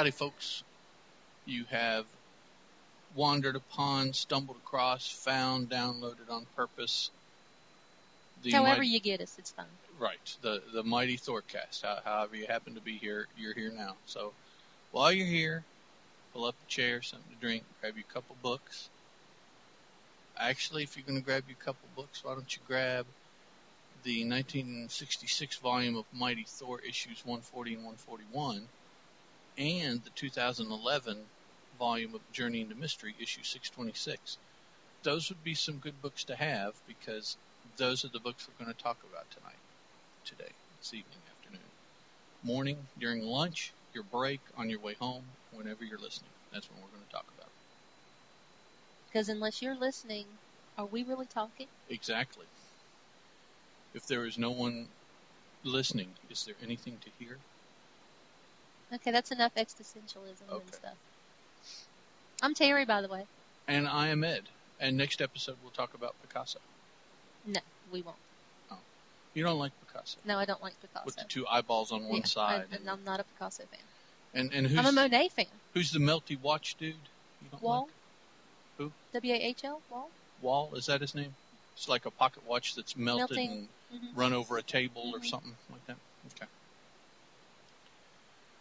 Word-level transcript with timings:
Howdy, 0.00 0.12
folks. 0.12 0.62
You 1.44 1.66
have 1.68 2.06
wandered 3.14 3.54
upon, 3.54 4.14
stumbled 4.14 4.56
across, 4.56 5.06
found, 5.06 5.68
downloaded 5.68 6.30
on 6.30 6.46
purpose. 6.56 7.10
The 8.42 8.52
However 8.52 8.78
mighty- 8.78 8.88
you 8.88 9.00
get 9.00 9.20
us, 9.20 9.36
it's 9.38 9.50
fine. 9.50 9.66
Right, 9.98 10.36
the 10.40 10.62
the 10.72 10.82
mighty 10.82 11.18
Thorcast. 11.18 11.82
How, 11.82 12.00
however 12.02 12.34
you 12.34 12.46
happen 12.46 12.76
to 12.76 12.80
be 12.80 12.96
here, 12.96 13.26
you're 13.36 13.52
here 13.52 13.70
now. 13.70 13.94
So 14.06 14.32
while 14.90 15.12
you're 15.12 15.26
here, 15.26 15.64
pull 16.32 16.46
up 16.46 16.54
a 16.66 16.70
chair, 16.70 17.02
something 17.02 17.34
to 17.34 17.38
drink, 17.38 17.64
grab 17.82 17.98
you 17.98 18.04
a 18.08 18.12
couple 18.14 18.36
books. 18.42 18.88
Actually, 20.34 20.82
if 20.82 20.96
you're 20.96 21.06
going 21.06 21.20
to 21.20 21.26
grab 21.26 21.44
you 21.46 21.56
a 21.60 21.62
couple 21.62 21.86
books, 21.94 22.24
why 22.24 22.32
don't 22.32 22.56
you 22.56 22.62
grab 22.66 23.04
the 24.04 24.24
1966 24.24 25.56
volume 25.56 25.96
of 25.98 26.06
Mighty 26.14 26.46
Thor 26.48 26.80
issues 26.80 27.22
140 27.26 27.74
and 27.74 27.84
141, 27.84 28.66
and 29.60 30.02
the 30.04 30.10
2011 30.10 31.30
volume 31.74 32.14
of 32.14 32.30
Journey 32.32 32.62
into 32.62 32.74
Mystery 32.74 33.14
issue 33.20 33.42
626. 33.44 34.38
Those 35.02 35.28
would 35.28 35.42
be 35.42 35.54
some 35.54 35.80
good 35.80 36.00
books 36.00 36.24
to 36.26 36.36
have 36.36 36.74
because 36.86 37.38
those 37.76 38.04
are 38.04 38.10
the 38.10 38.20
books 38.20 38.48
we're 38.48 38.54
going 38.64 38.74
to 38.74 38.82
talk 38.82 38.98
about 39.04 39.30
tonight 39.30 39.60
today, 40.24 40.52
this 40.78 40.94
evening, 40.94 41.20
afternoon, 41.30 41.70
morning, 42.42 42.88
during 42.98 43.22
lunch, 43.22 43.74
your 43.94 44.04
break, 44.04 44.40
on 44.54 44.70
your 44.70 44.80
way 44.80 44.94
home, 44.94 45.26
whenever 45.50 45.84
you're 45.84 45.98
listening. 45.98 46.32
That's 46.52 46.70
when 46.70 46.80
we're 46.80 46.90
going 46.90 47.04
to 47.04 47.08
talk 47.16 47.30
about. 47.32 47.52
Because 49.06 49.28
unless 49.28 49.60
you're 49.62 49.76
listening, 49.78 50.38
are 50.78 50.86
we 50.86 51.04
really 51.04 51.26
talking? 51.26 51.68
Exactly. 51.88 52.46
If 53.94 54.06
there 54.06 54.24
is 54.26 54.38
no 54.38 54.52
one 54.52 54.88
listening, 55.64 56.16
is 56.30 56.44
there 56.44 56.56
anything 56.60 57.00
to 57.00 57.10
hear? 57.10 57.40
Okay, 58.92 59.10
that's 59.10 59.30
enough 59.30 59.54
existentialism 59.54 60.48
Okay. 60.50 60.62
and 60.64 60.74
stuff. 60.74 60.96
I'm 62.42 62.54
Terry, 62.54 62.84
by 62.84 63.02
the 63.02 63.08
way. 63.08 63.26
And 63.68 63.86
I 63.86 64.08
am 64.08 64.24
Ed. 64.24 64.42
And 64.80 64.96
next 64.96 65.20
episode 65.20 65.56
we'll 65.62 65.70
talk 65.72 65.94
about 65.94 66.14
Picasso. 66.22 66.58
No, 67.46 67.60
we 67.92 68.02
won't. 68.02 68.16
Oh. 68.70 68.78
You 69.34 69.44
don't 69.44 69.58
like 69.58 69.72
Picasso 69.86 70.18
No, 70.24 70.38
I 70.38 70.44
don't 70.46 70.62
like 70.62 70.74
Picasso. 70.80 71.04
with 71.04 71.16
the 71.16 71.24
two 71.28 71.46
eyeballs 71.46 71.92
on 71.92 72.04
one 72.08 72.18
Yeah, 72.20 72.24
side. 72.24 72.64
I, 72.72 72.90
I'm 72.90 73.04
not 73.04 73.20
a 73.20 73.24
Picasso 73.24 73.62
fan. 73.64 73.80
and 74.34 74.52
and 74.52 74.66
who's 74.66 74.78
I'm 74.78 74.86
a 74.86 74.92
Monet 74.92 75.28
fan. 75.28 75.46
who's 75.74 75.92
the 75.92 75.98
melty 75.98 76.40
watch 76.40 76.76
dude? 76.78 76.94
You 77.42 77.48
don't 77.50 77.62
Wall. 77.62 77.82
like 77.82 77.90
Who? 78.78 78.92
W 79.12 79.34
A 79.34 79.36
H 79.36 79.64
L. 79.64 79.80
Wall. 79.90 80.08
Wall? 80.40 80.74
Is 80.74 80.86
that 80.86 81.00
his 81.02 81.14
name? 81.14 81.34
It's 81.76 81.88
like 81.88 82.06
a 82.06 82.10
pocket 82.10 82.42
watch 82.46 82.74
that's 82.74 82.96
melted 82.96 83.36
Melting. 83.36 83.68
and 83.90 84.00
Mhm. 84.02 84.16
run 84.16 84.32
over 84.32 84.56
a 84.56 84.62
table 84.62 85.12
or 85.14 85.18
Mhm. 85.20 85.26
something 85.28 85.56
like 85.70 85.86
that. 85.86 85.96
Okay. 86.34 86.46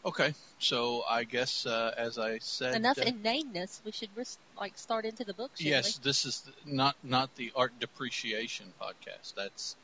Okay, 0.06 0.34
so 0.60 1.04
I 1.10 1.26
guess 1.26 1.66
uh, 1.66 1.94
as 1.98 2.18
I 2.18 2.38
said, 2.40 2.76
Enough 2.76 3.00
uh, 3.00 3.04
inaneness. 3.04 3.82
We 3.84 3.92
should 3.92 4.10
like 4.58 4.78
start 4.78 5.04
into 5.06 5.26
the 5.26 5.34
book. 5.34 5.52
yes, 5.58 5.98
this 5.98 6.26
is 6.26 6.42
the, 6.42 6.52
not 6.74 6.96
not 7.04 7.36
the 7.36 7.52
art 7.56 7.74
depreciation 7.80 8.72
podcast. 8.82 9.36
That's 9.36 9.76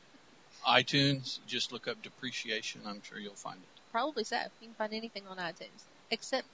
iTunes. 0.66 1.38
Just 1.46 1.70
look 1.70 1.86
up 1.86 2.02
depreciation. 2.02 2.80
I'm 2.86 3.02
sure 3.02 3.18
you'll 3.18 3.34
find 3.34 3.58
it. 3.58 3.80
Probably 3.92 4.24
so. 4.24 4.36
You 4.60 4.68
can 4.68 4.74
find 4.74 4.94
anything 4.94 5.24
on 5.28 5.36
iTunes, 5.36 5.84
except 6.10 6.48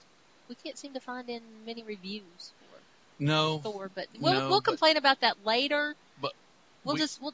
we 0.49 0.55
can't 0.55 0.77
seem 0.77 0.93
to 0.93 0.99
find 0.99 1.29
in 1.29 1.41
many 1.65 1.83
reviews 1.83 2.51
for 2.59 2.79
No, 3.23 3.59
Thor. 3.59 3.89
But 3.95 4.07
we'll 4.19 4.33
No, 4.33 4.49
we'll 4.49 4.59
but- 4.59 4.65
complain 4.71 4.97
about 4.97 5.21
that 5.21 5.45
later. 5.45 5.95
But 6.21 6.33
we'll 6.83 6.95
we- 6.95 6.99
just 6.99 7.21
we'll 7.21 7.33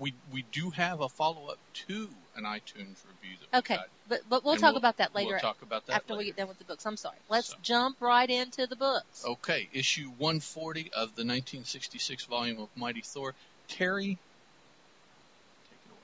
we 0.00 0.14
we 0.32 0.42
do 0.50 0.70
have 0.70 1.00
a 1.00 1.08
follow 1.08 1.46
up 1.46 1.58
to 1.86 2.08
an 2.36 2.44
iTunes 2.44 2.96
review 3.06 3.36
that 3.50 3.58
okay. 3.58 3.76
got. 3.76 3.88
But 4.08 4.20
but 4.28 4.44
we'll 4.44 4.54
And 4.54 4.62
talk 4.62 4.76
about 4.76 4.96
that 4.98 5.14
later 5.14 5.30
We'll 5.30 5.40
talk 5.40 5.62
about 5.62 5.86
that 5.86 5.96
after 5.96 6.16
we 6.16 6.24
get 6.24 6.36
done 6.36 6.48
with 6.48 6.58
the 6.58 6.64
books. 6.64 6.84
I'm 6.86 6.96
sorry. 6.96 7.16
Let's 7.28 7.48
So. 7.48 7.56
jump 7.62 8.00
right 8.00 8.28
into 8.28 8.66
the 8.66 8.76
books. 8.76 9.24
Okay, 9.24 9.68
issue 9.72 10.08
140 10.18 10.86
of 10.92 11.14
the 11.14 11.24
1966 11.24 12.24
volume 12.24 12.60
of 12.60 12.68
Mighty 12.76 13.02
Thor. 13.02 13.34
Terry, 13.68 14.06
take 14.06 15.78
it 15.86 15.90
away. 15.90 15.98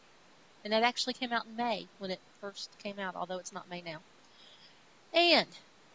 And 0.64 0.72
that 0.72 0.82
actually 0.82 1.14
came 1.14 1.32
out 1.32 1.46
in 1.46 1.56
May 1.56 1.86
when 1.98 2.10
it 2.10 2.20
first 2.40 2.70
came 2.82 2.98
out, 2.98 3.16
although 3.16 3.38
it's 3.38 3.52
not 3.52 3.68
May 3.68 3.82
now. 3.82 3.98
And 5.12 5.48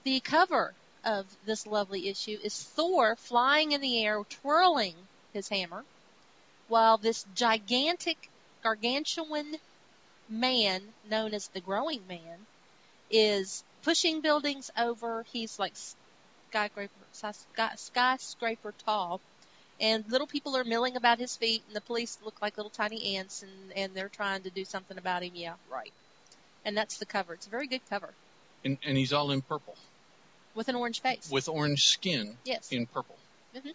the 0.04 0.20
cover 0.20 0.74
of 1.06 1.26
this 1.46 1.68
lovely 1.68 2.08
issue 2.08 2.38
is 2.44 2.62
Thor 2.62 3.16
flying 3.16 3.72
in 3.72 3.82
the 3.82 4.04
air, 4.04 4.24
twirling 4.30 4.96
his 5.34 5.50
hammer, 5.50 5.84
while 6.68 6.98
this 6.98 7.26
gigantic, 7.36 8.30
gargantuan 8.64 9.58
man, 10.40 10.82
known 11.10 11.34
as 11.34 11.48
the 11.50 11.62
Growing 11.62 12.02
Man, 12.08 12.46
is 13.12 13.64
pushing 13.84 14.22
buildings 14.22 14.72
over. 14.78 15.26
He's 15.32 15.60
like 15.60 15.74
skyscraper, 16.50 16.92
skyscraper 17.76 18.74
tall. 18.86 19.22
And 19.80 20.06
little 20.10 20.28
people 20.28 20.56
are 20.56 20.64
milling 20.64 20.96
about 20.96 21.20
his 21.20 21.36
feet, 21.36 21.64
and 21.68 21.76
the 21.76 21.82
police 21.82 22.18
look 22.24 22.42
like 22.42 22.58
little 22.58 22.70
tiny 22.70 23.18
ants, 23.18 23.44
and, 23.44 23.52
and 23.76 23.94
they're 23.94 24.10
trying 24.10 24.44
to 24.44 24.50
do 24.50 24.66
something 24.66 24.98
about 24.98 25.24
him. 25.24 25.32
Yeah, 25.36 25.54
right. 25.72 25.92
And 26.64 26.78
that's 26.78 26.98
the 26.98 27.06
cover. 27.06 27.34
It's 27.34 27.48
a 27.48 27.50
very 27.50 27.68
good 27.68 27.82
cover 27.90 28.10
And, 28.64 28.78
and 28.86 28.98
he's 28.98 29.12
all 29.12 29.32
in 29.32 29.42
purple, 29.42 29.76
with 30.56 30.70
an 30.70 30.76
orange 30.76 31.02
face. 31.02 31.30
with 31.30 31.50
orange 31.50 31.86
skin 31.88 32.38
yes. 32.46 32.72
in 32.72 32.86
purple. 32.86 33.16
Mm-hmm. 33.56 33.70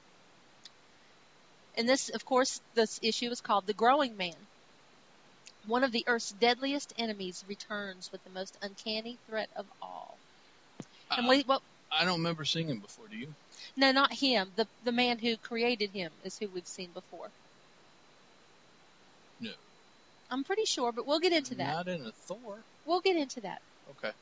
And 1.76 1.88
this, 1.88 2.08
of 2.08 2.24
course, 2.24 2.60
this 2.74 2.98
issue 3.02 3.30
is 3.30 3.40
called 3.40 3.66
The 3.66 3.74
Growing 3.74 4.16
Man. 4.16 4.34
One 5.68 5.84
of 5.84 5.92
the 5.92 6.04
Earth's 6.06 6.30
deadliest 6.30 6.94
enemies 6.98 7.44
returns 7.46 8.10
with 8.10 8.24
the 8.24 8.30
most 8.30 8.56
uncanny 8.62 9.18
threat 9.28 9.50
of 9.54 9.66
all. 9.82 10.18
And 11.10 11.26
Uh, 11.26 11.28
we, 11.28 11.44
well, 11.46 11.62
I 11.92 12.04
don't 12.04 12.18
remember 12.18 12.44
seeing 12.44 12.68
him 12.68 12.80
before. 12.80 13.06
Do 13.08 13.16
you? 13.16 13.34
no, 13.76 13.92
not 13.92 14.12
him. 14.12 14.50
The 14.56 14.66
the 14.84 14.92
man 14.92 15.18
who 15.18 15.36
created 15.36 15.90
him 15.90 16.10
is 16.24 16.38
who 16.38 16.48
we've 16.48 16.66
seen 16.66 16.90
before. 16.92 17.30
No. 19.40 19.52
I'm 20.30 20.42
pretty 20.44 20.64
sure, 20.64 20.90
but 20.90 21.06
we'll 21.06 21.20
get 21.20 21.32
into 21.32 21.54
that. 21.56 21.72
Not 21.74 21.88
in 21.88 22.04
a 22.06 22.12
Thor. 22.12 22.58
We'll 22.86 23.00
get 23.00 23.16
into 23.16 23.40
that. 23.42 23.60
Okay. 23.90 24.12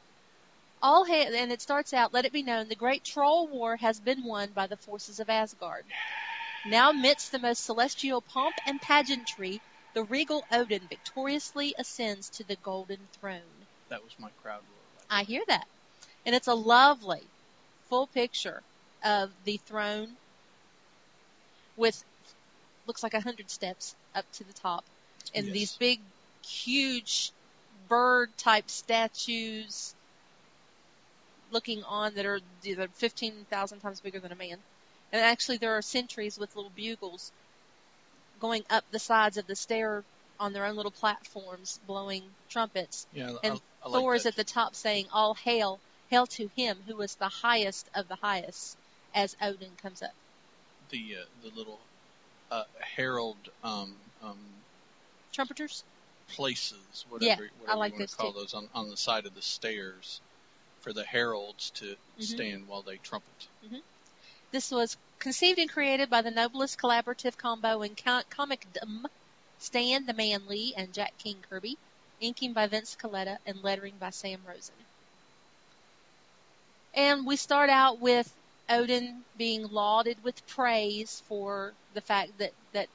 All 0.83 1.05
ha- 1.07 1.31
and 1.35 1.51
it 1.53 1.63
starts 1.63 1.93
out, 1.95 2.13
let 2.13 2.25
it 2.25 2.33
be 2.33 2.43
known, 2.43 2.69
the 2.69 2.75
great 2.75 3.05
troll 3.05 3.47
war 3.49 3.77
has 3.77 3.99
been 3.99 4.25
won 4.25 4.51
by 4.51 4.67
the 4.67 4.77
forces 4.77 5.21
of 5.21 5.31
Asgard. 5.31 5.85
Now 6.67 6.91
amidst 6.91 7.33
the 7.33 7.39
most 7.39 7.65
celestial 7.65 8.21
pomp 8.21 8.55
and 8.67 8.81
pageantry, 8.81 9.61
the 9.97 10.05
regal 10.05 10.45
Odin 10.53 10.87
victoriously 10.89 11.75
ascends 11.79 12.29
to 12.29 12.45
the 12.45 12.57
golden 12.57 12.99
throne. 13.19 13.41
That 13.89 14.05
was 14.05 14.15
my 14.19 14.29
crowd 14.43 14.61
roar. 14.69 15.03
I 15.09 15.23
hear 15.23 15.43
that. 15.49 15.67
And 16.27 16.35
it's 16.35 16.49
a 16.49 16.55
lovely 16.55 17.23
full 17.89 18.07
picture 18.09 18.63
of 19.03 19.31
the 19.47 19.57
throne 19.57 20.09
with 21.79 22.05
looks 22.87 23.03
like 23.03 23.15
a 23.15 23.23
hundred 23.23 23.51
steps 23.51 23.95
up 24.15 24.27
to 24.35 24.45
the 24.45 24.53
top. 24.53 24.85
And 25.35 25.47
Yes. 25.47 25.55
these 25.55 25.77
big 25.77 26.01
huge 26.45 27.33
bird 27.89 28.29
type 28.37 28.69
statues 28.69 29.95
looking 31.51 31.83
on 31.85 32.15
that 32.17 32.27
are 32.27 32.41
they're 32.63 32.89
15,000 32.89 33.81
times 33.81 34.01
bigger 34.03 34.21
than 34.21 34.33
a 34.33 34.37
man. 34.37 34.59
And 35.11 35.23
actually 35.23 35.57
there 35.57 35.73
are 35.79 35.83
sentries 35.83 36.37
with 36.37 36.55
little 36.55 36.71
bugles 36.71 37.33
going 38.41 38.63
up 38.71 38.85
the 38.91 38.99
sides 38.99 39.37
of 39.37 39.47
the 39.47 39.57
stair 39.57 40.03
on 40.39 40.53
their 40.53 40.67
own 40.67 40.77
little 40.77 40.93
platforms 40.93 41.79
blowing 41.87 42.23
trumpets 42.51 43.07
Yeah, 43.13 43.33
and 43.43 43.55
I, 43.55 43.87
I 43.87 43.89
like 43.89 44.03
Thor 44.03 44.15
is 44.15 44.27
at 44.27 44.37
the 44.37 44.45
top 44.45 44.75
saying, 44.75 45.07
All 45.13 45.35
hail, 45.35 45.81
hail 46.09 46.27
to 46.27 46.49
him 46.57 46.77
who 46.87 47.01
is 47.01 47.15
the 47.17 47.29
highest 47.29 47.89
of 47.95 48.09
the 48.09 48.17
highest, 48.17 48.77
as 49.15 49.35
Odin 49.41 49.75
comes 49.83 50.03
up. 50.03 50.13
the 50.91 51.17
uh, 51.17 51.25
the 51.43 51.57
little 51.57 51.81
uh, 52.51 52.65
herald 52.97 53.49
um, 53.63 53.97
um, 54.23 54.37
Trumpeters? 55.33 55.85
places, 56.29 57.05
whatever, 57.09 57.43
Yeah, 57.43 57.49
whatever 57.61 57.77
I 57.77 57.81
like 57.81 57.93
you 57.93 57.99
want 57.99 58.11
to 58.11 58.17
call 58.17 58.33
too. 58.33 58.41
those, 58.41 58.55
on, 58.55 58.69
on 58.75 58.91
the 58.91 58.97
side 58.97 59.27
of 59.27 59.35
the 59.35 59.43
stairs 59.43 60.21
for 60.81 60.93
the 60.93 61.05
heralds 61.05 61.71
to 61.77 61.97
Mhm. 62.19 62.23
stand 62.23 62.69
while 62.69 62.83
they 62.83 62.97
trumpet. 62.99 63.49
This 64.53 64.71
was 64.71 64.97
conceived 65.27 65.59
and 65.59 65.69
created 65.69 66.09
by 66.09 66.23
the 66.23 66.31
noblest 66.31 66.79
collaborative 66.79 67.37
combo 67.37 67.83
in 67.83 67.97
co- 67.97 68.23
comicdom, 68.31 69.03
Stan 69.59 70.07
the 70.07 70.15
Man 70.15 70.47
Lee 70.47 70.73
and 70.77 70.95
Jack 70.95 71.19
King 71.19 71.43
Kirby, 71.51 71.77
inking 72.21 72.53
by 72.53 72.69
Vince 72.69 72.95
Colletta 72.95 73.37
and 73.45 73.61
lettering 73.61 73.99
by 73.99 74.11
Sam 74.11 74.39
Rosen. 74.47 74.77
And 76.95 77.27
we 77.27 77.35
start 77.35 77.71
out 77.71 77.99
with 77.99 78.33
Odin 78.69 79.25
being 79.37 79.67
lauded 79.67 80.23
with 80.23 80.47
praise 80.47 81.21
for 81.27 81.75
the 81.93 82.03
fact 82.03 82.31
that, 82.39 82.53
that 82.73 82.87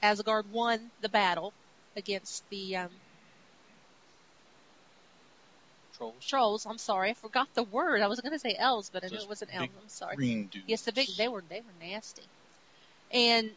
Asgard 0.00 0.50
won 0.50 0.90
the 1.02 1.10
battle 1.10 1.52
against 1.96 2.48
the 2.48 2.76
um, 2.76 2.88
Trolls, 5.96 6.24
trolls. 6.26 6.66
I'm 6.66 6.78
sorry, 6.78 7.10
I 7.10 7.14
forgot 7.14 7.48
the 7.54 7.62
word. 7.62 8.00
I 8.00 8.08
was 8.08 8.20
going 8.20 8.32
to 8.32 8.38
say 8.38 8.56
elves, 8.58 8.90
but 8.92 9.04
I 9.04 9.08
knew 9.08 9.18
it 9.18 9.28
wasn't 9.28 9.54
elves. 9.54 9.72
I'm 9.80 9.88
sorry. 9.88 10.16
green 10.16 10.46
dudes. 10.46 10.64
Yes, 10.66 10.82
the 10.82 10.92
big 10.92 11.08
they 11.16 11.28
were 11.28 11.42
they 11.48 11.60
were 11.60 11.86
nasty, 11.86 12.24
and 13.12 13.50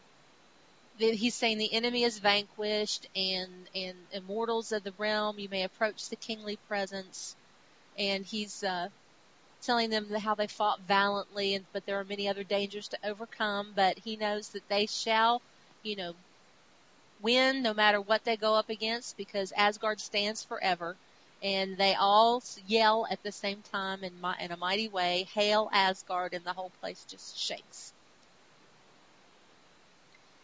then 1.00 1.14
he's 1.14 1.36
saying 1.36 1.58
the 1.58 1.74
enemy 1.74 2.04
is 2.04 2.20
vanquished, 2.20 3.08
and 3.16 3.52
and 3.76 3.96
immortals 4.12 4.72
of 4.72 4.84
the 4.84 4.94
realm, 4.98 5.40
you 5.40 5.50
may 5.50 5.64
approach 5.64 6.10
the 6.10 6.16
kingly 6.16 6.58
presence, 6.68 7.36
and 7.98 8.26
he's 8.26 8.64
uh, 8.64 8.90
telling 9.64 9.90
them 9.90 10.10
how 10.14 10.36
they 10.36 10.48
fought 10.48 10.80
valiantly, 10.82 11.56
and 11.56 11.66
but 11.74 11.86
there 11.86 12.00
are 12.00 12.04
many 12.06 12.28
other 12.28 12.44
dangers 12.44 12.88
to 12.90 12.98
overcome. 13.04 13.74
But 13.76 13.98
he 13.98 14.16
knows 14.16 14.50
that 14.50 14.68
they 14.70 14.86
shall, 14.86 15.42
you 15.84 15.96
know, 15.96 16.14
win 17.22 17.64
no 17.64 17.74
matter 17.74 18.00
what 18.00 18.24
they 18.24 18.38
go 18.38 18.56
up 18.56 18.70
against 18.70 19.18
because 19.18 19.52
Asgard 19.54 20.00
stands 20.00 20.44
forever. 20.44 20.96
And 21.42 21.78
they 21.78 21.94
all 21.94 22.42
yell 22.66 23.08
at 23.10 23.22
the 23.24 23.32
same 23.32 23.62
time 23.72 24.04
in, 24.04 24.20
my, 24.20 24.36
in 24.40 24.52
a 24.52 24.58
mighty 24.58 24.88
way, 24.88 25.28
"Hail 25.34 25.70
Asgard!" 25.72 26.34
and 26.34 26.44
the 26.44 26.54
whole 26.54 26.72
place 26.82 27.06
just 27.10 27.38
shakes. 27.38 27.94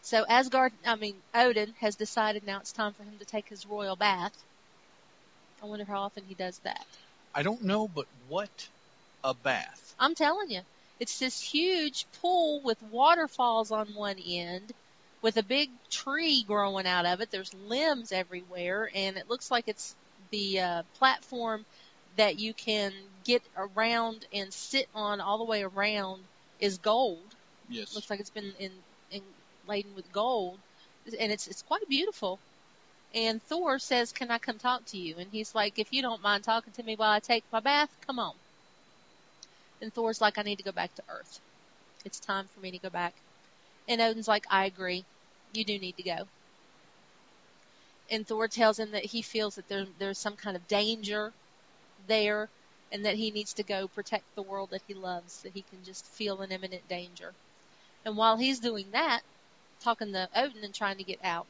So 0.02 0.24
Asgard, 0.28 0.72
I 0.86 0.94
mean 0.96 1.16
Odin, 1.34 1.74
has 1.80 1.96
decided 1.96 2.46
now 2.46 2.58
it's 2.60 2.72
time 2.72 2.92
for 2.92 3.02
him 3.02 3.18
to 3.18 3.24
take 3.24 3.48
his 3.48 3.66
royal 3.66 3.96
bath. 3.96 4.36
I 5.62 5.66
wonder 5.66 5.84
how 5.86 6.02
often 6.02 6.24
he 6.24 6.34
does 6.34 6.58
that. 6.58 6.86
I 7.34 7.42
don't 7.42 7.64
know, 7.64 7.88
but 7.88 8.06
what 8.28 8.68
a 9.24 9.34
bath. 9.34 9.94
I'm 9.98 10.14
telling 10.14 10.50
you, 10.50 10.60
it's 11.00 11.18
this 11.18 11.40
huge 11.40 12.06
pool 12.20 12.60
with 12.62 12.80
waterfalls 12.82 13.72
on 13.72 13.86
one 13.94 14.18
end, 14.18 14.72
with 15.22 15.38
a 15.38 15.42
big 15.42 15.70
tree 15.90 16.44
growing 16.46 16.86
out 16.86 17.06
of 17.06 17.20
it. 17.20 17.30
There's 17.30 17.52
limbs 17.54 18.12
everywhere, 18.12 18.90
and 18.94 19.16
it 19.16 19.28
looks 19.28 19.50
like 19.50 19.64
it's 19.66 19.96
the 20.34 20.60
uh, 20.60 20.82
platform 20.98 21.64
that 22.16 22.38
you 22.38 22.54
can 22.54 22.92
get 23.24 23.42
around 23.56 24.26
and 24.32 24.52
sit 24.52 24.86
on 24.94 25.20
all 25.20 25.38
the 25.38 25.44
way 25.52 25.62
around 25.62 26.24
is 26.58 26.78
gold. 26.78 27.34
Yes. 27.68 27.94
Looks 27.94 28.10
like 28.10 28.20
it's 28.20 28.30
been 28.30 28.52
in, 28.58 28.72
in 29.10 29.22
laden 29.66 29.94
with 29.94 30.12
gold, 30.12 30.60
and 31.20 31.32
it's 31.32 31.46
it's 31.46 31.62
quite 31.62 31.88
beautiful. 31.88 32.40
And 33.14 33.42
Thor 33.42 33.78
says, 33.78 34.12
"Can 34.12 34.30
I 34.30 34.38
come 34.38 34.58
talk 34.58 34.82
to 34.86 34.98
you?" 34.98 35.18
And 35.18 35.30
he's 35.30 35.54
like, 35.54 35.78
"If 35.78 35.92
you 35.92 36.02
don't 36.02 36.22
mind 36.22 36.44
talking 36.44 36.72
to 36.74 36.82
me 36.82 36.96
while 36.96 37.12
I 37.12 37.20
take 37.20 37.44
my 37.52 37.60
bath, 37.60 37.90
come 38.06 38.18
on." 38.18 38.34
And 39.80 39.94
Thor's 39.94 40.20
like, 40.20 40.36
"I 40.38 40.42
need 40.42 40.56
to 40.56 40.64
go 40.64 40.72
back 40.72 40.94
to 40.94 41.04
Earth. 41.08 41.40
It's 42.04 42.20
time 42.20 42.48
for 42.48 42.60
me 42.60 42.72
to 42.72 42.78
go 42.80 42.90
back." 42.90 43.22
And 43.88 44.00
Odin's 44.00 44.28
like, 44.28 44.46
"I 44.50 44.66
agree. 44.66 45.06
You 45.52 45.64
do 45.64 45.78
need 45.78 45.96
to 45.98 46.04
go." 46.04 46.30
And 48.10 48.26
Thor 48.26 48.48
tells 48.48 48.78
him 48.78 48.92
that 48.92 49.04
he 49.04 49.22
feels 49.22 49.54
that 49.54 49.68
there, 49.68 49.86
there's 49.98 50.18
some 50.18 50.36
kind 50.36 50.56
of 50.56 50.68
danger 50.68 51.32
there 52.06 52.48
and 52.92 53.04
that 53.06 53.16
he 53.16 53.30
needs 53.30 53.54
to 53.54 53.62
go 53.62 53.88
protect 53.88 54.24
the 54.34 54.42
world 54.42 54.70
that 54.70 54.82
he 54.86 54.94
loves, 54.94 55.42
that 55.42 55.52
he 55.52 55.62
can 55.62 55.82
just 55.84 56.04
feel 56.06 56.40
an 56.42 56.52
imminent 56.52 56.86
danger. 56.88 57.32
And 58.04 58.16
while 58.16 58.36
he's 58.36 58.60
doing 58.60 58.86
that, 58.92 59.20
talking 59.82 60.12
to 60.12 60.28
Odin 60.34 60.62
and 60.62 60.74
trying 60.74 60.98
to 60.98 61.04
get 61.04 61.18
out, 61.24 61.46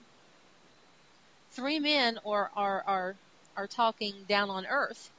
three 1.52 1.80
men 1.80 2.18
are, 2.24 2.50
are, 2.56 2.84
are, 2.86 3.14
are 3.56 3.66
talking 3.66 4.14
down 4.28 4.48
on 4.50 4.66
Earth. 4.66 5.10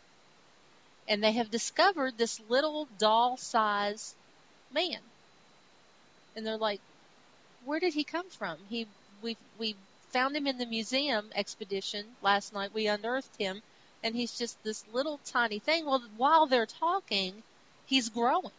And 1.08 1.24
they 1.24 1.34
have 1.34 1.52
discovered 1.52 2.18
this 2.18 2.42
little 2.50 2.88
doll 2.98 3.38
size 3.38 4.16
man. 4.74 5.00
And 6.36 6.46
they're 6.46 6.58
like, 6.58 6.82
where 7.66 7.80
did 7.80 7.94
he 7.94 8.04
come 8.04 8.30
from? 8.30 8.58
He, 8.70 8.88
we, 9.22 9.38
we 9.60 9.76
found 10.16 10.34
him 10.34 10.48
in 10.48 10.58
the 10.58 10.66
museum 10.66 11.30
expedition 11.36 12.06
last 12.22 12.54
night. 12.54 12.74
We 12.74 12.88
unearthed 12.88 13.36
him, 13.38 13.62
and 14.02 14.16
he's 14.16 14.38
just 14.38 14.64
this 14.64 14.86
little 14.94 15.20
tiny 15.26 15.60
thing. 15.60 15.86
Well, 15.86 16.02
while 16.16 16.46
they're 16.46 16.66
talking, 16.66 17.44
he's 17.86 18.08
growing 18.08 18.54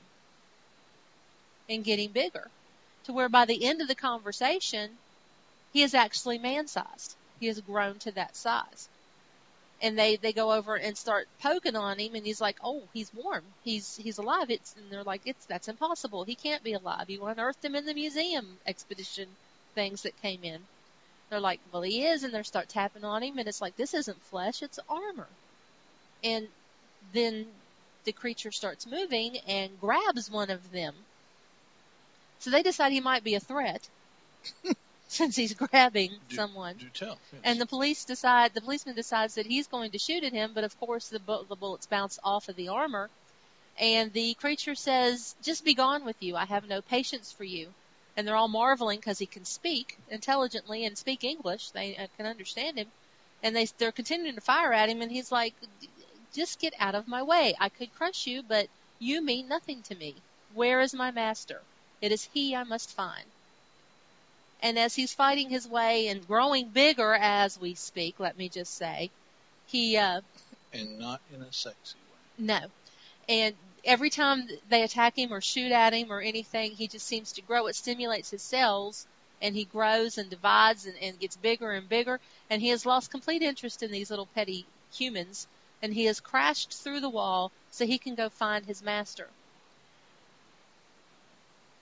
and 1.67 1.83
getting 1.83 2.11
bigger 2.11 2.51
to 3.05 3.15
where 3.15 3.31
by 3.31 3.47
the 3.47 3.65
end 3.65 3.81
of 3.81 3.89
the 3.89 3.95
conversation, 3.95 4.99
he 5.73 5.83
is 5.83 5.95
actually 5.95 6.37
man 6.37 6.69
sized. 6.69 7.17
He 7.41 7.47
has 7.47 7.59
grown 7.63 7.99
to 8.01 8.13
that 8.13 8.37
size. 8.37 8.91
And 9.81 9.99
they, 9.99 10.17
they 10.17 10.35
go 10.35 10.53
over 10.53 10.77
and 10.77 10.95
start 10.95 11.27
poking 11.41 11.75
on 11.75 11.99
him 11.99 12.15
and 12.17 12.27
he's 12.27 12.41
like, 12.41 12.59
Oh, 12.63 12.83
he's 12.93 13.15
warm. 13.15 13.45
He's, 13.65 13.97
he's 13.97 14.19
alive. 14.19 14.51
It's, 14.51 14.75
and 14.77 14.91
they're 14.91 15.05
like, 15.05 15.23
it's, 15.25 15.47
that's 15.47 15.69
impossible. 15.69 16.25
He 16.25 16.35
can't 16.35 16.63
be 16.63 16.75
alive. 16.75 17.09
You 17.09 17.25
unearthed 17.25 17.65
him 17.65 17.75
in 17.75 17.87
the 17.87 17.95
museum 17.95 18.59
expedition 18.67 19.29
things 19.75 20.03
that 20.03 20.21
came 20.21 20.45
in. 20.45 20.61
They're 21.29 21.41
like, 21.41 21.61
well, 21.73 21.83
he 21.83 22.05
is, 22.07 22.23
and 22.23 22.33
they 22.33 22.43
start 22.45 22.69
tapping 22.69 23.05
on 23.05 23.23
him, 23.23 23.39
and 23.39 23.49
it's 23.49 23.61
like, 23.61 23.77
this 23.77 23.95
isn't 23.95 24.23
flesh, 24.25 24.63
it's 24.63 24.79
armor. 24.89 25.27
And 26.23 26.47
then 27.13 27.47
the 28.05 28.13
creature 28.13 28.53
starts 28.53 28.87
moving 28.87 29.37
and 29.49 29.71
grabs 29.81 30.31
one 30.31 30.51
of 30.51 30.71
them. 30.71 30.95
So 32.39 32.51
they 32.51 32.63
decide 32.63 32.93
he 32.93 33.01
might 33.01 33.25
be 33.25 33.35
a 33.35 33.41
threat 33.41 33.89
since 35.09 35.35
he's 35.35 35.55
grabbing 35.55 36.13
Do- 36.29 36.37
someone. 36.37 36.77
Do 36.77 36.87
tell. 36.95 37.19
yes. 37.33 37.41
And 37.43 37.61
the 37.61 37.67
police 37.67 38.05
decide, 38.05 38.55
the 38.55 38.61
policeman 38.61 38.95
decides 38.95 39.35
that 39.35 39.47
he's 39.47 39.67
going 39.67 39.91
to 39.91 39.99
shoot 39.99 40.23
at 40.23 40.33
him, 40.33 40.53
but 40.55 40.63
of 40.65 40.79
course 40.79 41.09
the, 41.09 41.19
bu- 41.19 41.45
the 41.49 41.57
bullets 41.57 41.87
bounce 41.87 42.19
off 42.23 42.49
of 42.49 42.57
the 42.57 42.69
armor. 42.69 43.11
And 43.79 44.13
the 44.13 44.35
creature 44.35 44.75
says, 44.75 45.35
just 45.43 45.65
be 45.65 45.75
gone 45.75 46.05
with 46.05 46.17
you. 46.23 46.37
I 46.37 46.45
have 46.45 46.69
no 46.69 46.81
patience 46.83 47.33
for 47.33 47.45
you 47.45 47.69
and 48.17 48.27
they're 48.27 48.37
all 48.37 48.49
marveling 48.49 48.99
because 48.99 49.19
he 49.19 49.27
can 49.27 49.45
speak 49.45 49.99
intelligently 50.11 50.85
and 50.85 50.97
speak 50.97 51.25
English. 51.25 51.71
They 51.71 51.97
uh, 51.97 52.07
can 52.17 52.27
understand 52.27 52.79
him, 52.79 52.89
and 53.43 53.55
they 53.55 53.67
they're 53.79 53.93
continuing 53.93 54.35
to 54.35 54.41
fire 54.41 54.73
at 54.73 54.89
him, 54.89 55.03
and 55.03 55.13
he's 55.13 55.31
like, 55.31 55.55
"Just 56.33 56.59
get 56.59 56.75
out 56.79 56.95
of 56.95 57.09
my 57.09 57.23
way. 57.23 57.55
I 57.59 57.69
could 57.69 57.95
crush 57.95 58.27
you, 58.27 58.43
but 58.43 58.69
you 58.99 59.23
mean 59.23 59.49
nothing 59.49 59.83
to 59.85 59.95
me. 59.95 60.15
Where 60.55 60.81
is 60.81 60.95
my 60.95 61.11
master? 61.11 61.61
It 62.01 62.13
is 62.13 62.29
he 62.33 62.57
I 62.57 62.65
must 62.65 62.91
find." 62.91 63.27
And 64.63 64.79
as 64.79 64.95
he's 64.95 65.13
fighting 65.13 65.51
his 65.51 65.69
way 65.69 66.09
and 66.09 66.27
growing 66.27 66.71
bigger 66.71 67.15
as 67.15 67.59
we 67.59 67.75
speak, 67.75 68.19
let 68.19 68.39
me 68.39 68.49
just 68.49 68.75
say, 68.75 69.11
he 69.67 69.97
uh, 69.97 70.23
and 70.73 70.99
not 70.99 71.21
in 71.33 71.43
a 71.43 71.53
sexy 71.53 71.99
way. 72.11 72.47
no. 72.47 72.61
And 73.29 73.55
every 73.87 74.11
time 74.11 74.49
they 74.69 74.83
attack 74.83 75.17
him 75.17 75.33
or 75.33 75.41
shoot 75.41 75.73
at 75.73 75.95
him 75.95 76.13
or 76.13 76.21
anything, 76.21 76.73
he 76.73 76.89
just 76.89 77.07
seems 77.07 77.33
to 77.33 77.43
grow. 77.43 77.69
It 77.69 77.77
stimulates 77.77 78.31
his 78.31 78.43
cells 78.43 79.07
and 79.41 79.55
he 79.55 79.65
grows 79.65 80.19
and 80.19 80.29
divides 80.29 80.87
and, 80.87 80.97
and 81.01 81.19
gets 81.19 81.37
bigger 81.37 81.71
and 81.71 81.89
bigger. 81.89 82.21
And 82.51 82.61
he 82.61 82.69
has 82.69 82.85
lost 82.85 83.11
complete 83.11 83.43
interest 83.43 83.83
in 83.83 83.91
these 83.91 84.11
little 84.11 84.27
petty 84.27 84.67
humans 84.93 85.47
and 85.83 85.95
he 85.95 86.07
has 86.07 86.21
crashed 86.21 86.73
through 86.73 87.01
the 87.01 87.09
wall 87.09 87.53
so 87.71 87.87
he 87.87 87.99
can 87.99 88.15
go 88.15 88.29
find 88.29 88.67
his 88.67 88.83
master. 88.83 89.29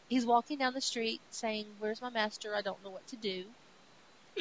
He's 0.08 0.26
walking 0.26 0.58
down 0.58 0.74
the 0.74 0.80
street 0.80 1.20
saying, 1.30 1.66
Where's 1.78 2.02
my 2.02 2.10
master? 2.10 2.54
I 2.54 2.60
don't 2.60 2.82
know 2.84 2.90
what 2.90 3.06
to 3.08 3.16
do. 3.16 3.44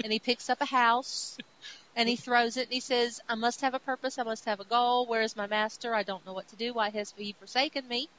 And 0.03 0.12
he 0.12 0.20
picks 0.20 0.50
up 0.50 0.62
a 0.62 0.65
house 0.65 1.38
and 1.96 2.10
he 2.10 2.16
throws 2.16 2.58
it 2.58 2.64
and 2.66 2.74
he 2.74 2.80
says, 2.80 3.22
I 3.30 3.36
must 3.36 3.62
have 3.62 3.74
a 3.74 3.80
purpose, 3.80 4.18
I 4.18 4.24
must 4.24 4.46
have 4.46 4.60
a 4.60 4.66
goal. 4.66 5.06
Where 5.06 5.22
is 5.22 5.36
my 5.36 5.48
master? 5.48 5.94
I 5.94 6.04
don't 6.04 6.26
know 6.26 6.34
what 6.34 6.48
to 6.50 6.56
do. 6.56 6.74
Why 6.74 6.90
has 6.90 7.14
he 7.18 7.34
forsaken 7.34 7.88
me? 7.88 8.10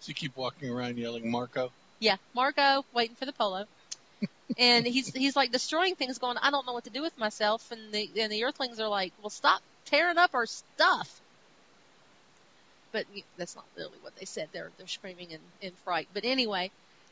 So 0.00 0.10
you 0.10 0.14
keep 0.14 0.36
walking 0.36 0.70
around 0.70 0.98
yelling, 0.98 1.30
Marco. 1.30 1.72
Yeah, 1.98 2.16
Marco, 2.34 2.84
waiting 2.92 3.16
for 3.16 3.24
the 3.24 3.32
polo. 3.32 3.64
and 4.58 4.86
he's 4.86 5.12
he's 5.14 5.36
like 5.36 5.52
destroying 5.52 5.94
things, 5.94 6.18
going, 6.18 6.36
I 6.36 6.50
don't 6.50 6.66
know 6.66 6.72
what 6.72 6.84
to 6.84 6.90
do 6.90 7.02
with 7.02 7.16
myself. 7.18 7.70
And 7.72 7.92
the 7.92 8.10
and 8.20 8.30
the 8.30 8.44
Earthlings 8.44 8.80
are 8.80 8.88
like, 8.88 9.12
well, 9.22 9.30
stop 9.30 9.62
tearing 9.86 10.18
up 10.18 10.34
our 10.34 10.46
stuff. 10.46 11.20
But 12.92 13.06
that's 13.36 13.56
not 13.56 13.64
really 13.76 13.98
what 14.02 14.14
they 14.16 14.26
said. 14.26 14.48
They're 14.52 14.70
they're 14.76 14.86
screaming 14.86 15.30
in 15.30 15.40
in 15.62 15.72
fright. 15.84 16.08
But 16.12 16.24
anyway, 16.24 16.70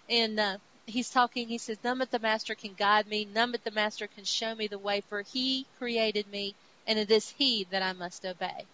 and 0.08 0.38
uh, 0.38 0.58
he's 0.86 1.10
talking. 1.10 1.48
He 1.48 1.58
says, 1.58 1.78
"None 1.84 1.98
but 1.98 2.10
the 2.10 2.18
Master 2.18 2.54
can 2.54 2.74
guide 2.74 3.06
me. 3.06 3.24
None 3.24 3.52
but 3.52 3.64
the 3.64 3.70
Master 3.70 4.06
can 4.06 4.24
show 4.24 4.54
me 4.54 4.66
the 4.68 4.78
way. 4.78 5.00
For 5.00 5.22
He 5.22 5.66
created 5.78 6.28
me, 6.28 6.54
and 6.86 6.98
it 6.98 7.10
is 7.10 7.30
He 7.30 7.64
that 7.64 7.82
I 7.82 7.92
must 7.92 8.24
obey." 8.24 8.66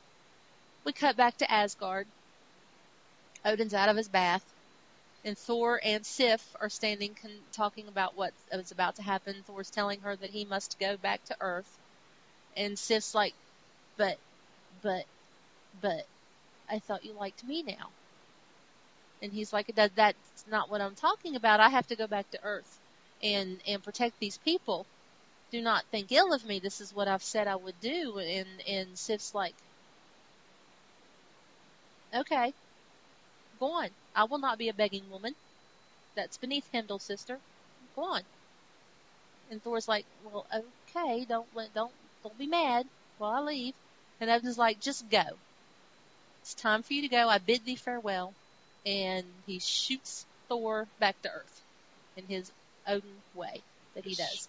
We 0.84 0.92
cut 0.92 1.16
back 1.16 1.36
to 1.38 1.50
Asgard. 1.50 2.08
Odin's 3.44 3.74
out 3.74 3.88
of 3.88 3.96
his 3.96 4.08
bath 4.08 4.44
and 5.24 5.36
Thor 5.36 5.80
and 5.82 6.04
Sif 6.06 6.56
are 6.60 6.70
standing 6.70 7.14
con- 7.14 7.42
talking 7.52 7.88
about 7.88 8.16
what 8.16 8.32
is 8.52 8.72
about 8.72 8.96
to 8.96 9.02
happen. 9.02 9.42
Thor's 9.42 9.70
telling 9.70 10.00
her 10.00 10.16
that 10.16 10.30
he 10.30 10.44
must 10.44 10.78
go 10.78 10.96
back 10.96 11.24
to 11.26 11.36
Earth, 11.40 11.78
and 12.56 12.78
Sif's 12.78 13.14
like, 13.14 13.34
"But, 13.96 14.18
but, 14.82 15.04
but, 15.80 16.06
I 16.68 16.78
thought 16.78 17.04
you 17.04 17.12
liked 17.12 17.44
me 17.44 17.62
now." 17.62 17.90
And 19.22 19.32
he's 19.32 19.52
like, 19.52 19.74
"That 19.76 19.94
that's 19.96 20.46
not 20.46 20.70
what 20.70 20.80
I'm 20.80 20.94
talking 20.96 21.36
about. 21.36 21.60
I 21.60 21.68
have 21.68 21.86
to 21.88 21.96
go 21.96 22.06
back 22.08 22.30
to 22.30 22.42
Earth, 22.42 22.80
and 23.22 23.62
and 23.66 23.82
protect 23.82 24.18
these 24.18 24.38
people. 24.38 24.86
Do 25.50 25.60
not 25.62 25.86
think 25.90 26.12
ill 26.12 26.32
of 26.32 26.44
me. 26.44 26.60
This 26.60 26.80
is 26.80 26.94
what 26.94 27.08
I've 27.08 27.22
said 27.24 27.48
I 27.48 27.56
would 27.56 27.80
do." 27.80 28.18
And 28.18 28.60
and 28.68 28.98
Sif's 28.98 29.34
like, 29.34 29.56
"Okay, 32.12 32.54
go 33.60 33.72
on." 33.72 33.90
I 34.14 34.24
will 34.24 34.38
not 34.38 34.56
be 34.56 34.68
a 34.70 34.72
begging 34.72 35.10
woman. 35.10 35.36
That's 36.14 36.38
beneath 36.38 36.70
Heimdall, 36.72 37.00
sister. 37.00 37.42
Go 37.94 38.04
on. 38.04 38.22
And 39.50 39.62
Thor's 39.62 39.88
like, 39.88 40.06
well, 40.22 40.46
okay, 40.54 41.24
don't 41.24 41.52
don't, 41.74 41.92
don't 42.22 42.38
be 42.38 42.46
mad 42.46 42.88
while 43.18 43.32
I 43.32 43.40
leave. 43.40 43.74
And 44.20 44.30
Odin's 44.30 44.56
like, 44.58 44.80
just 44.80 45.08
go. 45.08 45.40
It's 46.42 46.54
time 46.54 46.82
for 46.82 46.94
you 46.94 47.02
to 47.02 47.08
go. 47.08 47.28
I 47.28 47.38
bid 47.38 47.64
thee 47.64 47.76
farewell. 47.76 48.34
And 48.88 49.26
he 49.46 49.58
shoots 49.58 50.24
Thor 50.48 50.86
back 50.98 51.20
to 51.20 51.30
Earth 51.30 51.60
in 52.16 52.24
his 52.24 52.50
Odin 52.86 53.20
way 53.34 53.60
that 53.94 54.06
he 54.06 54.14
does. 54.14 54.48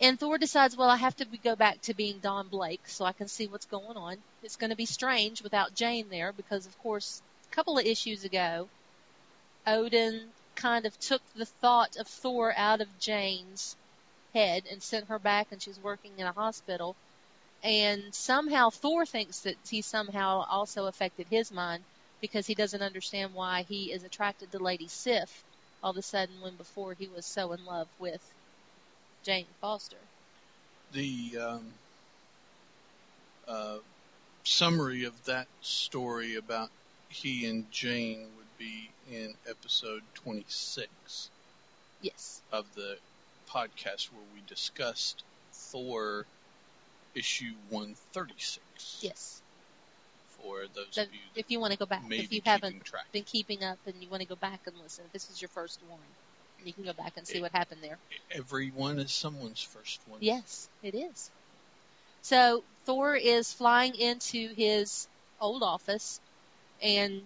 And 0.00 0.20
Thor 0.20 0.38
decides, 0.38 0.76
well, 0.76 0.88
I 0.88 0.96
have 0.96 1.16
to 1.16 1.24
go 1.42 1.56
back 1.56 1.80
to 1.82 1.94
being 1.94 2.20
Don 2.20 2.46
Blake 2.46 2.86
so 2.86 3.04
I 3.04 3.12
can 3.12 3.26
see 3.26 3.48
what's 3.48 3.66
going 3.66 3.96
on. 3.96 4.18
It's 4.44 4.54
going 4.54 4.70
to 4.70 4.76
be 4.76 4.86
strange 4.86 5.42
without 5.42 5.74
Jane 5.74 6.08
there 6.10 6.32
because, 6.32 6.66
of 6.66 6.78
course, 6.80 7.22
a 7.50 7.54
couple 7.54 7.76
of 7.76 7.84
issues 7.84 8.24
ago, 8.24 8.68
Odin 9.66 10.28
kind 10.54 10.86
of 10.86 10.96
took 11.00 11.22
the 11.34 11.46
thought 11.46 11.96
of 11.96 12.06
Thor 12.06 12.54
out 12.56 12.80
of 12.80 13.00
Jane's 13.00 13.74
head 14.32 14.62
and 14.70 14.80
sent 14.80 15.08
her 15.08 15.18
back, 15.18 15.48
and 15.50 15.60
she's 15.60 15.82
working 15.82 16.12
in 16.18 16.26
a 16.26 16.32
hospital. 16.32 16.94
And 17.64 18.14
somehow 18.14 18.70
Thor 18.70 19.04
thinks 19.06 19.40
that 19.40 19.56
he 19.68 19.82
somehow 19.82 20.46
also 20.48 20.86
affected 20.86 21.26
his 21.30 21.50
mind 21.50 21.82
because 22.20 22.46
he 22.46 22.54
doesn't 22.54 22.82
understand 22.82 23.32
why 23.34 23.62
he 23.62 23.92
is 23.92 24.04
attracted 24.04 24.50
to 24.52 24.58
Lady 24.58 24.88
Sif 24.88 25.44
all 25.82 25.90
of 25.92 25.96
a 25.96 26.02
sudden 26.02 26.40
when 26.40 26.56
before 26.56 26.94
he 26.94 27.08
was 27.08 27.26
so 27.26 27.52
in 27.52 27.64
love 27.64 27.88
with 27.98 28.22
Jane 29.22 29.54
Foster. 29.60 30.10
The 30.90 31.36
um, 31.38 31.74
uh, 33.46 33.78
summary 34.44 35.04
of 35.04 35.24
that 35.24 35.48
story 35.60 36.36
about 36.36 36.70
he 37.08 37.46
and 37.46 37.70
Jane 37.70 38.32
would 38.36 38.56
be 38.56 38.94
in 39.06 39.34
episode 39.46 40.02
26 40.14 41.30
Yes. 42.00 42.42
of 42.50 42.72
the 42.74 42.98
podcast 43.48 44.10
where 44.10 44.24
we 44.24 44.42
discussed 44.42 45.24
Thor 45.52 46.28
issue 47.14 47.54
136. 47.68 48.98
Yes. 49.00 49.42
For 50.46 50.66
those 50.74 50.88
So 50.92 51.02
of 51.02 51.12
you 51.12 51.20
if 51.34 51.50
you 51.50 51.60
want 51.60 51.72
to 51.72 51.78
go 51.78 51.86
back, 51.86 52.02
if 52.10 52.32
you 52.32 52.40
haven't 52.44 52.84
track. 52.84 53.10
been 53.12 53.24
keeping 53.24 53.64
up 53.64 53.78
and 53.86 54.00
you 54.02 54.08
want 54.08 54.22
to 54.22 54.28
go 54.28 54.36
back 54.36 54.60
and 54.66 54.76
listen, 54.78 55.04
this 55.12 55.28
is 55.28 55.42
your 55.42 55.48
first 55.48 55.82
one. 55.82 55.98
You 56.64 56.72
can 56.72 56.84
go 56.84 56.92
back 56.92 57.14
and 57.16 57.26
see 57.26 57.38
It- 57.38 57.42
what 57.42 57.52
happened 57.52 57.82
there. 57.82 57.98
Everyone 58.30 58.98
is 58.98 59.12
someone's 59.12 59.60
first 59.62 60.00
one. 60.06 60.22
Yes, 60.22 60.68
it 60.82 60.94
is. 60.94 61.30
So 62.22 62.64
Thor 62.84 63.16
is 63.16 63.52
flying 63.52 63.94
into 63.96 64.54
his 64.54 65.08
old 65.40 65.62
office 65.62 66.20
and 66.80 67.22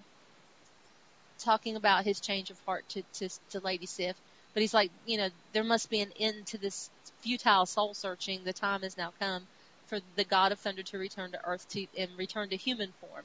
talking 1.38 1.76
about 1.76 2.04
his 2.04 2.20
change 2.20 2.50
of 2.50 2.58
heart 2.66 2.88
to, 2.90 3.02
to, 3.14 3.28
to 3.50 3.60
Lady 3.60 3.86
Sif. 3.86 4.16
But 4.54 4.62
he's 4.62 4.74
like, 4.74 4.90
you 5.06 5.18
know, 5.18 5.28
there 5.52 5.64
must 5.64 5.90
be 5.90 6.00
an 6.00 6.12
end 6.18 6.46
to 6.48 6.58
this 6.58 6.90
futile 7.20 7.66
soul 7.66 7.94
searching. 7.94 8.44
The 8.44 8.52
time 8.52 8.82
has 8.82 8.96
now 8.96 9.12
come 9.18 9.46
for 9.90 9.99
the 10.16 10.25
God 10.25 10.52
of 10.52 10.61
Thunder 10.61 10.85
to 10.85 10.99
return 10.99 11.32
to 11.32 11.44
Earth 11.44 11.68
to, 11.70 11.87
and 11.99 12.16
return 12.16 12.49
to 12.50 12.56
human 12.56 12.92
form, 13.00 13.25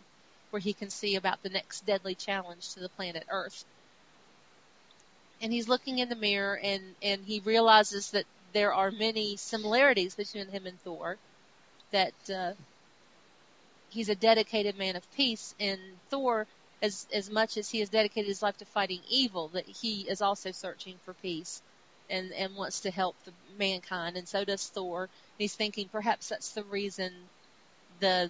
where 0.50 0.60
he 0.60 0.74
can 0.74 0.90
see 0.90 1.16
about 1.16 1.42
the 1.44 1.50
next 1.50 1.86
deadly 1.86 2.16
challenge 2.16 2.74
to 2.74 2.80
the 2.80 2.90
planet 2.90 3.24
Earth. 3.30 3.64
And 5.42 5.54
he's 5.54 5.70
looking 5.70 6.00
in 6.00 6.10
the 6.10 6.16
mirror 6.16 6.60
and, 6.62 6.82
and 7.04 7.22
he 7.24 7.40
realizes 7.40 8.12
that 8.12 8.26
there 8.52 8.74
are 8.74 8.90
many 8.90 9.36
similarities 9.36 10.16
between 10.16 10.48
him 10.48 10.66
and 10.66 10.80
Thor. 10.82 11.18
That 11.92 12.14
uh, 12.34 12.54
he's 13.90 14.10
a 14.10 14.16
dedicated 14.16 14.78
man 14.78 14.96
of 14.96 15.12
peace, 15.16 15.54
and 15.60 15.80
Thor, 16.10 16.48
as 16.82 17.06
as 17.14 17.30
much 17.30 17.58
as 17.58 17.70
he 17.70 17.80
has 17.82 17.90
dedicated 17.90 18.28
his 18.28 18.42
life 18.42 18.58
to 18.58 18.66
fighting 18.66 19.02
evil, 19.10 19.50
that 19.50 19.68
he 19.68 20.02
is 20.02 20.22
also 20.22 20.52
searching 20.52 20.96
for 21.04 21.14
peace, 21.16 21.62
and 22.10 22.32
and 22.34 22.56
wants 22.56 22.82
to 22.82 22.92
help 22.92 23.16
the 23.26 23.34
mankind, 23.58 24.18
and 24.18 24.28
so 24.28 24.44
does 24.46 24.68
Thor. 24.68 25.10
He's 25.38 25.54
thinking 25.56 25.88
perhaps 25.90 26.30
that's 26.30 26.54
the 26.54 26.64
reason 26.64 27.12
the 28.00 28.30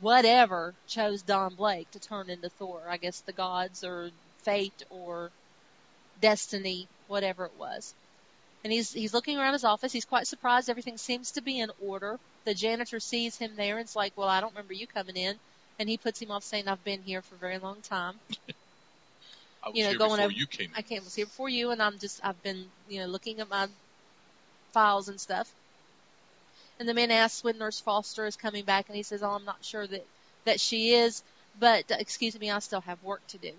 whatever 0.00 0.74
chose 0.88 1.22
Don 1.22 1.54
Blake 1.54 1.90
to 1.92 2.00
turn 2.00 2.30
into 2.30 2.48
Thor. 2.48 2.82
I 2.88 2.96
guess 2.96 3.20
the 3.20 3.32
gods 3.32 3.84
or 3.84 4.10
fate 4.44 4.82
or 4.90 5.30
destiny, 6.20 6.86
whatever 7.08 7.44
it 7.44 7.58
was. 7.58 7.94
And 8.64 8.72
he's 8.72 8.92
he's 8.92 9.14
looking 9.14 9.38
around 9.38 9.54
his 9.54 9.64
office. 9.64 9.92
He's 9.92 10.04
quite 10.04 10.26
surprised. 10.26 10.68
Everything 10.68 10.98
seems 10.98 11.32
to 11.32 11.42
be 11.42 11.60
in 11.60 11.70
order. 11.82 12.18
The 12.44 12.54
janitor 12.54 13.00
sees 13.00 13.36
him 13.36 13.52
there 13.56 13.76
and 13.76 13.84
it's 13.84 13.96
like, 13.96 14.12
"Well, 14.16 14.28
I 14.28 14.40
don't 14.40 14.52
remember 14.52 14.74
you 14.74 14.86
coming 14.86 15.16
in." 15.16 15.34
And 15.78 15.88
he 15.88 15.96
puts 15.96 16.20
him 16.20 16.30
off, 16.30 16.44
saying, 16.44 16.68
"I've 16.68 16.84
been 16.84 17.02
here 17.02 17.22
for 17.22 17.36
a 17.36 17.38
very 17.38 17.58
long 17.58 17.80
time. 17.82 18.14
I 19.62 19.68
was 19.68 19.76
you 19.76 19.84
know, 19.84 19.90
here 19.90 19.98
going 19.98 20.10
before 20.12 20.24
over- 20.24 20.34
you 20.34 20.46
came. 20.46 20.70
I 20.76 20.82
came 20.82 21.04
was 21.04 21.14
here 21.14 21.26
before 21.26 21.48
you, 21.48 21.70
and 21.70 21.82
I'm 21.82 21.98
just 21.98 22.20
I've 22.24 22.42
been 22.42 22.66
you 22.88 23.00
know 23.00 23.06
looking 23.06 23.40
at 23.40 23.48
my 23.48 23.66
files 24.72 25.08
and 25.08 25.20
stuff." 25.20 25.50
And 26.80 26.88
the 26.88 26.94
man 26.94 27.10
asks 27.10 27.44
when 27.44 27.58
Nurse 27.58 27.78
Foster 27.78 28.24
is 28.24 28.36
coming 28.36 28.64
back, 28.64 28.88
and 28.88 28.96
he 28.96 29.02
says, 29.02 29.22
"Oh, 29.22 29.32
I'm 29.32 29.44
not 29.44 29.62
sure 29.62 29.86
that 29.86 30.06
that 30.46 30.58
she 30.58 30.94
is, 30.94 31.22
but 31.60 31.92
uh, 31.92 31.96
excuse 31.98 32.40
me, 32.40 32.50
I 32.50 32.58
still 32.60 32.80
have 32.80 33.02
work 33.04 33.20
to 33.28 33.38
do." 33.38 33.52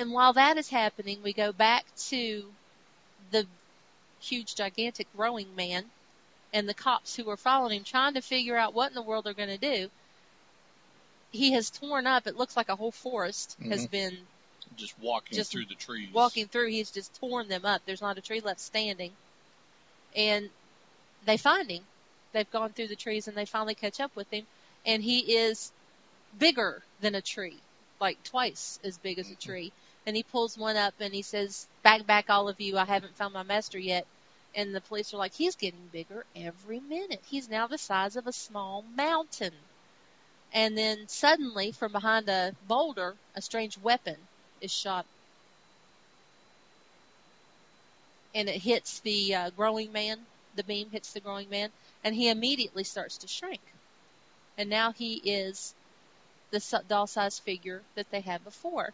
And 0.00 0.10
while 0.12 0.32
that 0.32 0.58
is 0.58 0.68
happening, 0.68 1.22
we 1.22 1.32
go 1.32 1.52
back 1.52 1.84
to 2.08 2.42
the 3.30 3.46
huge, 4.20 4.56
gigantic 4.56 5.06
growing 5.16 5.54
man 5.54 5.84
and 6.52 6.68
the 6.68 6.74
cops 6.74 7.14
who 7.14 7.30
are 7.30 7.36
following 7.36 7.78
him, 7.78 7.84
trying 7.84 8.14
to 8.14 8.20
figure 8.20 8.56
out 8.56 8.74
what 8.74 8.88
in 8.88 8.96
the 8.96 9.02
world 9.02 9.24
they're 9.24 9.34
going 9.34 9.48
to 9.48 9.58
do. 9.58 9.88
He 11.30 11.52
has 11.52 11.70
torn 11.70 12.08
up. 12.08 12.26
It 12.26 12.36
looks 12.36 12.56
like 12.56 12.68
a 12.68 12.74
whole 12.74 12.90
forest 12.90 13.56
has 13.68 13.86
Mhm. 13.86 13.90
been 13.92 14.26
Just 14.76 14.98
walking 14.98 15.36
just 15.36 15.52
through 15.52 15.66
the 15.66 15.76
trees. 15.76 16.12
walking 16.12 16.48
through. 16.48 16.70
He's 16.70 16.90
just 16.90 17.14
torn 17.20 17.46
them 17.46 17.64
up. 17.64 17.82
There's 17.86 18.02
not 18.02 18.18
a 18.18 18.20
tree 18.20 18.40
left 18.40 18.60
standing. 18.60 19.16
And 20.16 20.50
they 21.24 21.36
find 21.36 21.70
him. 21.70 21.82
They've 22.32 22.50
gone 22.50 22.70
through 22.70 22.88
the 22.88 22.96
trees 22.96 23.28
and 23.28 23.36
they 23.36 23.44
finally 23.44 23.74
catch 23.74 24.00
up 24.00 24.14
with 24.16 24.30
him. 24.32 24.46
And 24.86 25.02
he 25.02 25.36
is 25.36 25.72
bigger 26.38 26.82
than 27.00 27.14
a 27.14 27.20
tree, 27.22 27.56
like 28.00 28.22
twice 28.24 28.78
as 28.84 28.98
big 28.98 29.18
as 29.18 29.30
a 29.30 29.34
Mhm. 29.34 29.40
tree. 29.40 29.72
And 30.06 30.16
he 30.16 30.22
pulls 30.22 30.58
one 30.58 30.76
up 30.76 30.94
and 31.00 31.14
he 31.14 31.22
says, 31.22 31.66
back, 31.82 32.06
back, 32.06 32.30
all 32.30 32.48
of 32.48 32.60
you. 32.60 32.78
I 32.78 32.84
haven't 32.84 33.16
found 33.16 33.34
my 33.34 33.42
master 33.42 33.78
yet. 33.78 34.06
And 34.54 34.74
the 34.74 34.80
police 34.80 35.14
are 35.14 35.18
like, 35.18 35.34
he's 35.34 35.56
getting 35.56 35.88
bigger 35.88 36.26
every 36.36 36.80
minute. 36.80 37.22
He's 37.26 37.48
now 37.48 37.66
the 37.66 37.78
size 37.78 38.16
of 38.16 38.26
a 38.26 38.32
small 38.32 38.82
mountain. 38.96 39.54
And 40.52 40.76
then 40.76 41.08
suddenly, 41.08 41.72
from 41.72 41.92
behind 41.92 42.28
a 42.28 42.54
boulder, 42.68 43.16
a 43.34 43.42
strange 43.42 43.78
weapon 43.78 44.16
is 44.60 44.72
shot 44.72 45.06
and 48.34 48.48
it 48.48 48.60
hits 48.62 49.00
the 49.00 49.34
uh, 49.34 49.50
growing 49.50 49.92
man. 49.92 50.18
The 50.56 50.64
beam 50.64 50.90
hits 50.90 51.12
the 51.12 51.20
growing 51.20 51.48
man, 51.50 51.70
and 52.04 52.14
he 52.14 52.28
immediately 52.28 52.84
starts 52.84 53.18
to 53.18 53.28
shrink. 53.28 53.60
And 54.58 54.68
now 54.68 54.92
he 54.92 55.14
is 55.16 55.74
the 56.50 56.82
doll-sized 56.88 57.42
figure 57.42 57.80
that 57.94 58.10
they 58.10 58.20
had 58.20 58.44
before. 58.44 58.92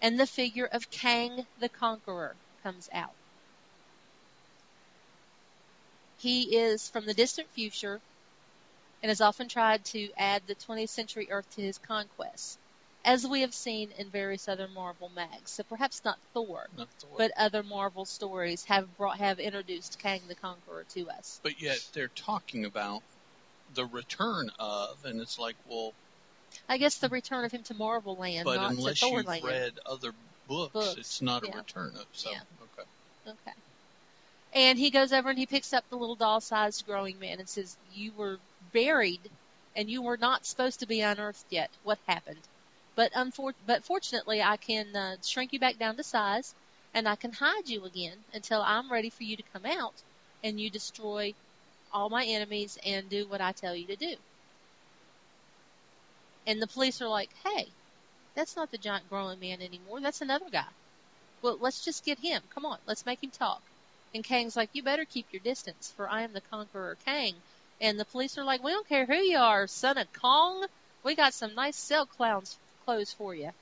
And 0.00 0.18
the 0.18 0.26
figure 0.26 0.66
of 0.66 0.90
Kang 0.90 1.46
the 1.60 1.68
Conqueror 1.68 2.34
comes 2.62 2.88
out. 2.92 3.12
He 6.20 6.56
is 6.56 6.88
from 6.88 7.04
the 7.04 7.14
distant 7.14 7.48
future 7.50 8.00
and 9.02 9.10
has 9.10 9.20
often 9.20 9.48
tried 9.48 9.84
to 9.84 10.08
add 10.16 10.42
the 10.46 10.54
20th 10.54 10.88
century 10.88 11.28
Earth 11.30 11.54
to 11.54 11.60
his 11.60 11.76
conquests, 11.76 12.56
as 13.04 13.26
we 13.26 13.42
have 13.42 13.54
seen 13.54 13.90
in 13.98 14.08
various 14.08 14.48
other 14.48 14.68
Marvel 14.68 15.10
mags. 15.14 15.50
So 15.50 15.62
perhaps 15.62 16.02
not 16.04 16.18
Thor, 16.32 16.66
Not 16.76 16.88
Thor. 16.98 17.10
but 17.18 17.32
other 17.36 17.62
Marvel 17.62 18.04
stories 18.04 18.64
have 18.64 18.96
brought 18.96 19.18
have 19.18 19.38
introduced 19.38 19.98
Kang 19.98 20.20
the 20.28 20.34
Conqueror 20.34 20.84
to 20.94 21.08
us. 21.10 21.40
but 21.42 21.60
yet 21.60 21.78
they're 21.92 22.08
talking 22.08 22.64
about 22.64 23.02
the 23.74 23.84
return 23.86 24.50
of, 24.58 25.04
and 25.04 25.20
it's 25.20 25.38
like, 25.38 25.56
well, 25.68 25.92
I 26.68 26.78
guess 26.78 26.98
the 26.98 27.08
return 27.08 27.44
of 27.44 27.52
him 27.52 27.62
to 27.64 27.74
Marvel 27.74 28.14
Land, 28.16 28.44
but 28.44 28.56
not 28.56 28.70
to 28.72 28.76
unless 28.78 29.00
Thor 29.00 29.18
you've 29.18 29.26
Land. 29.26 29.44
read 29.44 29.72
other 29.84 30.12
books, 30.48 30.72
Books, 30.72 30.94
it's 30.98 31.22
not 31.22 31.44
yeah. 31.46 31.54
a 31.54 31.56
return 31.58 31.92
of. 31.96 32.06
So, 32.12 32.30
Yeah. 32.30 32.40
okay. 32.62 32.88
Okay. 33.30 33.56
And 34.54 34.78
he 34.78 34.90
goes 34.90 35.12
over 35.12 35.30
and 35.30 35.38
he 35.38 35.46
picks 35.46 35.72
up 35.72 35.84
the 35.90 35.96
little 35.96 36.14
doll-sized 36.14 36.86
growing 36.86 37.18
man 37.18 37.40
and 37.40 37.48
says, 37.48 37.76
"You 37.92 38.12
were 38.16 38.38
buried, 38.72 39.20
and 39.74 39.90
you 39.90 40.00
were 40.02 40.16
not 40.16 40.46
supposed 40.46 40.80
to 40.80 40.86
be 40.86 41.00
unearthed 41.00 41.46
yet. 41.50 41.70
What 41.82 41.98
happened? 42.06 42.38
But 42.96 43.12
unfor- 43.12 43.54
but 43.66 43.84
fortunately, 43.84 44.42
I 44.42 44.56
can 44.56 44.94
uh, 44.96 45.16
shrink 45.22 45.52
you 45.52 45.58
back 45.60 45.78
down 45.78 45.96
to 45.96 46.04
size, 46.04 46.54
and 46.92 47.08
I 47.08 47.16
can 47.16 47.32
hide 47.32 47.68
you 47.68 47.84
again 47.84 48.24
until 48.32 48.62
I'm 48.62 48.92
ready 48.92 49.10
for 49.10 49.24
you 49.24 49.36
to 49.36 49.42
come 49.42 49.66
out, 49.66 50.02
and 50.42 50.60
you 50.60 50.70
destroy 50.70 51.34
all 51.92 52.10
my 52.10 52.24
enemies 52.24 52.78
and 52.84 53.08
do 53.08 53.28
what 53.28 53.40
I 53.40 53.52
tell 53.52 53.74
you 53.76 53.86
to 53.88 53.96
do." 53.96 54.16
And 56.46 56.62
the 56.62 56.68
police 56.68 57.00
are 57.00 57.08
like, 57.08 57.32
"Hey, 57.44 57.74
that's 58.34 58.56
not 58.56 58.70
the 58.70 58.78
giant 58.78 59.08
growing 59.08 59.40
man 59.40 59.60
anymore. 59.62 60.00
That's 60.00 60.20
another 60.20 60.50
guy." 60.50 60.72
Well, 61.42 61.58
let's 61.58 61.84
just 61.84 62.04
get 62.04 62.18
him. 62.18 62.42
Come 62.54 62.64
on, 62.66 62.78
let's 62.86 63.06
make 63.06 63.22
him 63.22 63.30
talk. 63.30 63.62
And 64.14 64.24
Kang's 64.24 64.56
like, 64.56 64.70
you 64.72 64.82
better 64.82 65.04
keep 65.04 65.26
your 65.32 65.40
distance, 65.42 65.92
for 65.96 66.08
I 66.08 66.22
am 66.22 66.32
the 66.32 66.40
conqueror 66.40 66.96
Kang. 67.04 67.34
And 67.80 67.98
the 67.98 68.04
police 68.06 68.38
are 68.38 68.44
like, 68.44 68.62
we 68.62 68.72
don't 68.72 68.88
care 68.88 69.06
who 69.06 69.16
you 69.16 69.38
are, 69.38 69.66
son 69.66 69.98
of 69.98 70.12
Kong. 70.12 70.66
We 71.02 71.14
got 71.16 71.34
some 71.34 71.54
nice 71.54 71.76
silk 71.76 72.10
clowns 72.16 72.56
clothes 72.84 73.12
for 73.12 73.34
you. 73.34 73.52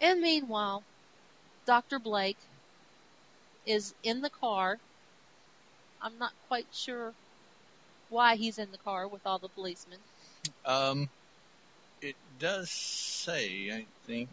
And 0.00 0.20
meanwhile, 0.20 0.84
Dr. 1.66 1.98
Blake 2.00 2.38
is 3.64 3.94
in 4.02 4.20
the 4.20 4.30
car. 4.30 4.80
I'm 6.00 6.18
not 6.18 6.34
quite 6.40 6.74
sure 6.74 7.16
why 8.08 8.36
he's 8.36 8.58
in 8.58 8.70
the 8.72 8.78
car 8.78 9.08
with 9.08 9.26
all 9.26 9.38
the 9.38 9.48
policemen. 9.48 10.04
Um, 10.64 11.10
it 12.00 12.16
does 12.38 12.70
say, 12.70 13.70
I 13.72 13.86
think, 14.04 14.30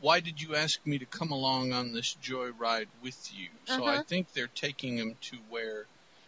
why 0.00 0.20
did 0.20 0.40
you 0.40 0.54
ask 0.56 0.84
me 0.86 0.98
to 0.98 1.06
come 1.06 1.30
along 1.30 1.72
on 1.72 1.92
this 1.92 2.14
joyride 2.14 2.88
with 3.00 3.32
you? 3.32 3.50
So 3.64 3.86
I 3.86 3.98
Uh-huh. 3.98 4.04
think 4.08 4.32
they're 4.32 4.48
taking 4.48 4.98
him 4.98 5.16
to 5.22 5.36
where 5.48 5.86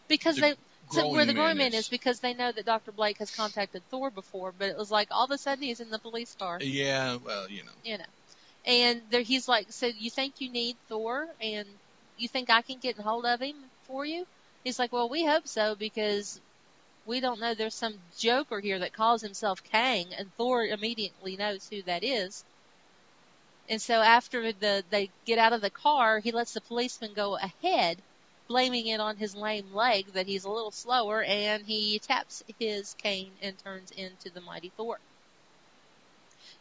because 0.08 0.38
The 0.38 0.40
they 0.40 0.56
so 0.90 1.08
where 1.08 1.24
the 1.24 1.34
growing 1.34 1.58
man 1.58 1.74
is. 1.74 1.80
is 1.80 1.88
because 1.88 2.20
they 2.20 2.34
know 2.34 2.52
that 2.52 2.64
Dr. 2.64 2.92
Blake 2.92 3.18
has 3.18 3.30
contacted 3.30 3.82
Thor 3.90 4.10
before, 4.10 4.52
but 4.56 4.68
it 4.68 4.76
was 4.76 4.90
like 4.90 5.08
all 5.10 5.24
of 5.24 5.30
a 5.30 5.38
sudden 5.38 5.64
he's 5.64 5.80
in 5.80 5.90
the 5.90 5.98
police 5.98 6.34
car, 6.38 6.58
yeah, 6.60 7.16
well, 7.24 7.48
you 7.50 7.62
know. 7.62 7.72
you 7.84 7.98
know, 7.98 8.04
and 8.66 9.02
there 9.10 9.22
he's 9.22 9.48
like, 9.48 9.66
so 9.70 9.86
you 9.86 10.10
think 10.10 10.40
you 10.40 10.50
need 10.50 10.76
Thor, 10.88 11.28
and 11.40 11.66
you 12.16 12.28
think 12.28 12.50
I 12.50 12.62
can 12.62 12.78
get 12.78 12.98
a 12.98 13.02
hold 13.02 13.26
of 13.26 13.40
him 13.40 13.56
for 13.84 14.04
you? 14.04 14.26
He's 14.62 14.78
like, 14.78 14.92
well, 14.92 15.08
we 15.08 15.24
hope 15.24 15.46
so 15.46 15.74
because 15.74 16.40
we 17.06 17.20
don't 17.20 17.40
know. 17.40 17.54
There's 17.54 17.74
some 17.74 17.94
joker 18.18 18.60
here 18.60 18.78
that 18.78 18.92
calls 18.92 19.22
himself 19.22 19.62
Kang, 19.62 20.06
and 20.16 20.34
Thor 20.36 20.64
immediately 20.64 21.36
knows 21.36 21.68
who 21.68 21.82
that 21.82 22.02
is. 22.02 22.44
And 23.68 23.80
so 23.80 23.94
after 23.94 24.52
the 24.52 24.84
they 24.90 25.10
get 25.24 25.38
out 25.38 25.52
of 25.52 25.60
the 25.60 25.70
car, 25.70 26.18
he 26.18 26.32
lets 26.32 26.52
the 26.52 26.60
policeman 26.60 27.12
go 27.14 27.36
ahead, 27.36 27.98
blaming 28.48 28.86
it 28.86 29.00
on 29.00 29.16
his 29.16 29.34
lame 29.34 29.74
leg 29.74 30.06
that 30.12 30.26
he's 30.26 30.44
a 30.44 30.50
little 30.50 30.70
slower, 30.70 31.22
and 31.22 31.64
he 31.64 31.98
taps 31.98 32.42
his 32.58 32.94
cane 32.94 33.32
and 33.42 33.56
turns 33.58 33.90
into 33.92 34.30
the 34.30 34.40
mighty 34.40 34.70
Thor. 34.76 34.98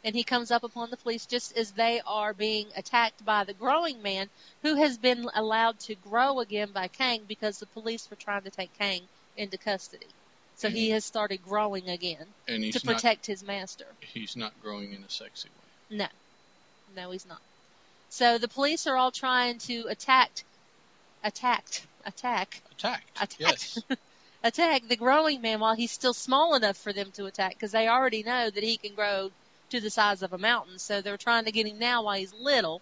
And 0.05 0.15
he 0.15 0.23
comes 0.23 0.51
up 0.51 0.63
upon 0.63 0.89
the 0.89 0.97
police 0.97 1.25
just 1.25 1.55
as 1.57 1.71
they 1.71 2.01
are 2.05 2.33
being 2.33 2.67
attacked 2.75 3.23
by 3.25 3.43
the 3.45 3.53
growing 3.53 4.01
man, 4.01 4.29
who 4.61 4.75
has 4.75 4.97
been 4.97 5.25
allowed 5.33 5.79
to 5.81 5.95
grow 5.95 6.39
again 6.39 6.69
by 6.73 6.87
Kang 6.89 7.21
because 7.27 7.59
the 7.59 7.65
police 7.67 8.09
were 8.09 8.17
trying 8.17 8.43
to 8.43 8.49
take 8.49 8.77
Kang 8.77 9.01
into 9.37 9.57
custody. 9.57 10.07
So 10.55 10.69
he 10.69 10.91
has 10.91 11.03
started 11.03 11.43
growing 11.43 11.89
again 11.89 12.25
And 12.47 12.63
he's 12.63 12.79
to 12.79 12.85
not 12.85 12.95
protect 12.95 13.25
his 13.25 13.43
master. 13.43 13.85
he's 14.01 14.35
not 14.35 14.53
growing 14.61 14.93
in 14.93 15.03
a 15.03 15.09
sexy 15.09 15.49
way. 15.49 15.97
No. 15.97 16.07
No, 16.95 17.11
he's 17.11 17.25
not. 17.25 17.41
So 18.09 18.37
the 18.37 18.47
police 18.47 18.85
are 18.87 18.95
all 18.95 19.11
trying 19.11 19.57
to 19.59 19.85
attack, 19.89 20.29
attacked, 21.23 21.85
attack, 22.05 22.61
Attacked. 22.71 23.11
Attacked. 23.21 23.35
Yes. 23.39 23.79
attack 24.43 24.87
the 24.87 24.97
growing 24.97 25.41
man 25.41 25.59
while 25.59 25.75
he's 25.75 25.91
still 25.91 26.13
small 26.13 26.55
enough 26.55 26.77
for 26.77 26.91
them 26.91 27.11
to 27.11 27.25
attack 27.25 27.53
because 27.53 27.71
they 27.71 27.87
already 27.87 28.23
know 28.23 28.49
that 28.49 28.63
he 28.63 28.77
can 28.77 28.93
grow 28.93 29.31
to 29.69 29.79
the 29.79 29.89
size 29.89 30.21
of 30.21 30.33
a 30.33 30.37
mountain. 30.37 30.79
So 30.79 31.01
they're 31.01 31.17
trying 31.17 31.45
to 31.45 31.51
get 31.51 31.65
him 31.67 31.79
now 31.79 32.03
while 32.03 32.17
he's 32.17 32.33
little. 32.33 32.81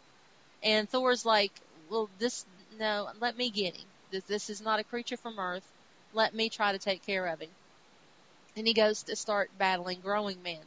And 0.64 0.90
Thor's 0.90 1.26
like, 1.26 1.52
well, 1.90 2.10
this, 2.20 2.46
no, 2.80 3.10
let 3.20 3.38
me 3.38 3.50
get 3.50 3.76
him. 3.76 3.86
This, 4.12 4.24
this 4.26 4.50
is 4.50 4.62
not 4.62 4.80
a 4.80 4.84
creature 4.84 5.18
from 5.18 5.40
Earth. 5.40 5.68
Let 6.14 6.34
me 6.34 6.50
try 6.50 6.72
to 6.72 6.80
take 6.80 7.06
care 7.06 7.28
of 7.28 7.40
him. 7.40 7.50
And 8.58 8.68
he 8.68 8.74
goes 8.74 9.04
to 9.04 9.16
start 9.16 9.50
battling 9.58 10.02
growing 10.02 10.42
man. 10.44 10.60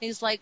He's 0.00 0.22
like, 0.22 0.40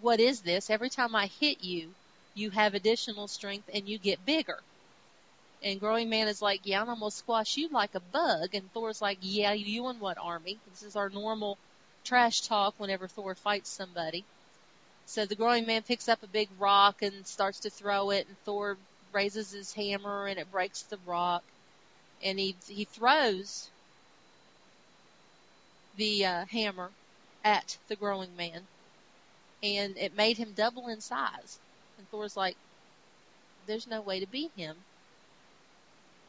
what 0.00 0.20
is 0.20 0.40
this? 0.40 0.70
Every 0.70 0.90
time 0.90 1.14
I 1.14 1.26
hit 1.40 1.62
you, 1.62 1.90
you 2.34 2.50
have 2.50 2.74
additional 2.74 3.28
strength 3.28 3.68
and 3.72 3.88
you 3.88 3.98
get 3.98 4.24
bigger. 4.24 4.58
And 5.64 5.80
Growing 5.80 6.08
Man 6.10 6.28
is 6.28 6.40
like, 6.40 6.60
yeah, 6.64 6.80
I'm 6.80 6.86
gonna 6.86 7.10
squash 7.10 7.56
you 7.56 7.68
like 7.70 7.96
a 7.96 8.00
bug. 8.00 8.54
And 8.54 8.72
Thor's 8.72 9.02
like, 9.02 9.18
yeah, 9.20 9.52
you 9.52 9.88
and 9.88 9.98
what 10.00 10.16
army? 10.18 10.62
This 10.66 10.82
is 10.82 10.94
our 10.94 11.10
normal 11.10 11.58
trash 12.04 12.42
talk 12.42 12.74
whenever 12.78 13.08
Thor 13.08 13.34
fights 13.34 13.70
somebody. 13.70 14.28
So 15.06 15.26
the 15.26 15.36
Growing 15.36 15.66
Man 15.66 15.82
picks 15.82 16.08
up 16.08 16.22
a 16.22 16.28
big 16.28 16.50
rock 16.58 17.02
and 17.02 17.26
starts 17.26 17.60
to 17.60 17.70
throw 17.70 18.10
it, 18.10 18.28
and 18.28 18.38
Thor 18.40 18.78
raises 19.12 19.52
his 19.52 19.72
hammer 19.74 20.26
and 20.26 20.38
it 20.38 20.50
breaks 20.50 20.84
the 20.84 20.98
rock. 20.98 21.44
And 22.22 22.38
he 22.38 22.56
he 22.68 22.84
throws 22.86 23.72
the 25.94 26.26
uh, 26.26 26.44
hammer 26.50 26.94
at 27.42 27.78
the 27.88 27.96
Growing 27.96 28.36
Man, 28.36 28.68
and 29.62 29.96
it 29.98 30.14
made 30.14 30.38
him 30.38 30.54
double 30.54 30.88
in 30.88 31.00
size. 31.00 31.60
And 31.98 32.08
Thor's 32.10 32.36
like, 32.36 32.56
"There's 33.66 33.88
no 33.88 34.00
way 34.00 34.20
to 34.20 34.26
beat 34.28 34.52
him." 34.54 34.84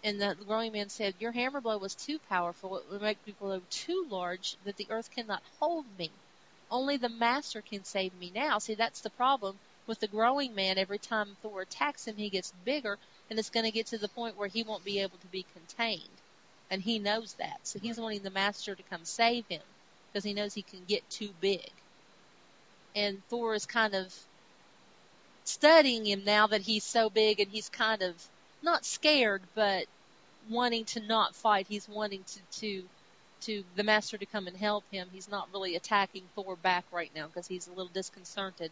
And 0.05 0.21
the 0.21 0.37
growing 0.45 0.71
man 0.71 0.89
said, 0.89 1.15
Your 1.17 1.31
hammer 1.31 1.61
blow 1.61 1.79
was 1.79 1.95
too 1.95 2.19
powerful. 2.29 2.77
It 2.77 2.83
would 2.91 3.01
make 3.01 3.25
me 3.25 3.33
blow 3.39 3.59
too 3.71 4.05
large 4.07 4.55
that 4.63 4.77
the 4.77 4.85
earth 4.91 5.09
cannot 5.09 5.41
hold 5.59 5.83
me. 5.97 6.11
Only 6.69 6.97
the 6.97 7.09
master 7.09 7.63
can 7.63 7.83
save 7.83 8.13
me 8.13 8.31
now. 8.35 8.59
See, 8.59 8.75
that's 8.75 9.01
the 9.01 9.09
problem 9.09 9.57
with 9.87 9.99
the 9.99 10.07
growing 10.07 10.53
man. 10.53 10.77
Every 10.77 10.99
time 10.99 11.35
Thor 11.41 11.63
attacks 11.63 12.07
him, 12.07 12.17
he 12.17 12.29
gets 12.29 12.53
bigger, 12.63 12.99
and 13.31 13.39
it's 13.39 13.49
going 13.49 13.65
to 13.65 13.71
get 13.71 13.87
to 13.87 13.97
the 13.97 14.07
point 14.09 14.37
where 14.37 14.47
he 14.47 14.61
won't 14.61 14.85
be 14.85 14.99
able 14.99 15.17
to 15.17 15.27
be 15.27 15.43
contained. 15.53 16.21
And 16.69 16.83
he 16.83 16.99
knows 16.99 17.33
that. 17.39 17.57
So 17.63 17.79
he's 17.79 17.97
wanting 17.97 18.21
the 18.21 18.29
master 18.29 18.75
to 18.75 18.83
come 18.83 19.05
save 19.05 19.47
him 19.47 19.63
because 20.13 20.23
he 20.23 20.35
knows 20.35 20.53
he 20.53 20.61
can 20.61 20.81
get 20.87 21.09
too 21.09 21.29
big. 21.41 21.71
And 22.95 23.17
Thor 23.29 23.55
is 23.55 23.65
kind 23.65 23.95
of 23.95 24.13
studying 25.45 26.05
him 26.05 26.23
now 26.25 26.45
that 26.45 26.61
he's 26.61 26.83
so 26.83 27.09
big 27.09 27.39
and 27.39 27.49
he's 27.49 27.69
kind 27.69 28.03
of 28.03 28.13
not 28.61 28.85
scared, 28.85 29.41
but 29.55 29.85
wanting 30.49 30.85
to 30.85 30.99
not 30.99 31.35
fight. 31.35 31.67
He's 31.67 31.87
wanting 31.87 32.23
to, 32.23 32.59
to, 32.59 32.83
to 33.41 33.63
the 33.75 33.83
master 33.83 34.17
to 34.17 34.25
come 34.25 34.47
and 34.47 34.55
help 34.57 34.83
him. 34.91 35.07
He's 35.11 35.29
not 35.29 35.49
really 35.53 35.75
attacking 35.75 36.23
Thor 36.35 36.55
back 36.55 36.85
right 36.91 37.11
now 37.15 37.27
because 37.27 37.47
he's 37.47 37.67
a 37.67 37.71
little 37.71 37.91
disconcerted. 37.93 38.71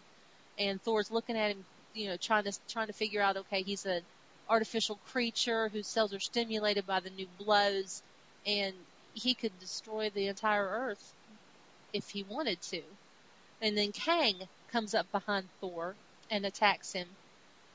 And 0.57 0.81
Thor's 0.81 1.11
looking 1.11 1.37
at 1.37 1.51
him, 1.51 1.65
you 1.93 2.07
know, 2.07 2.17
trying 2.17 2.43
to, 2.45 2.53
trying 2.67 2.87
to 2.87 2.93
figure 2.93 3.21
out, 3.21 3.37
okay, 3.37 3.63
he's 3.63 3.85
an 3.85 4.01
artificial 4.49 4.99
creature 5.07 5.69
whose 5.69 5.87
cells 5.87 6.13
are 6.13 6.19
stimulated 6.19 6.85
by 6.85 6.99
the 6.99 7.09
new 7.09 7.27
blows 7.37 8.01
and 8.45 8.73
he 9.13 9.33
could 9.33 9.57
destroy 9.59 10.09
the 10.09 10.27
entire 10.27 10.65
earth 10.65 11.13
if 11.93 12.09
he 12.09 12.23
wanted 12.23 12.61
to. 12.61 12.81
And 13.61 13.77
then 13.77 13.91
Kang 13.91 14.35
comes 14.71 14.93
up 14.93 15.11
behind 15.11 15.47
Thor 15.61 15.95
and 16.29 16.45
attacks 16.45 16.91
him 16.93 17.07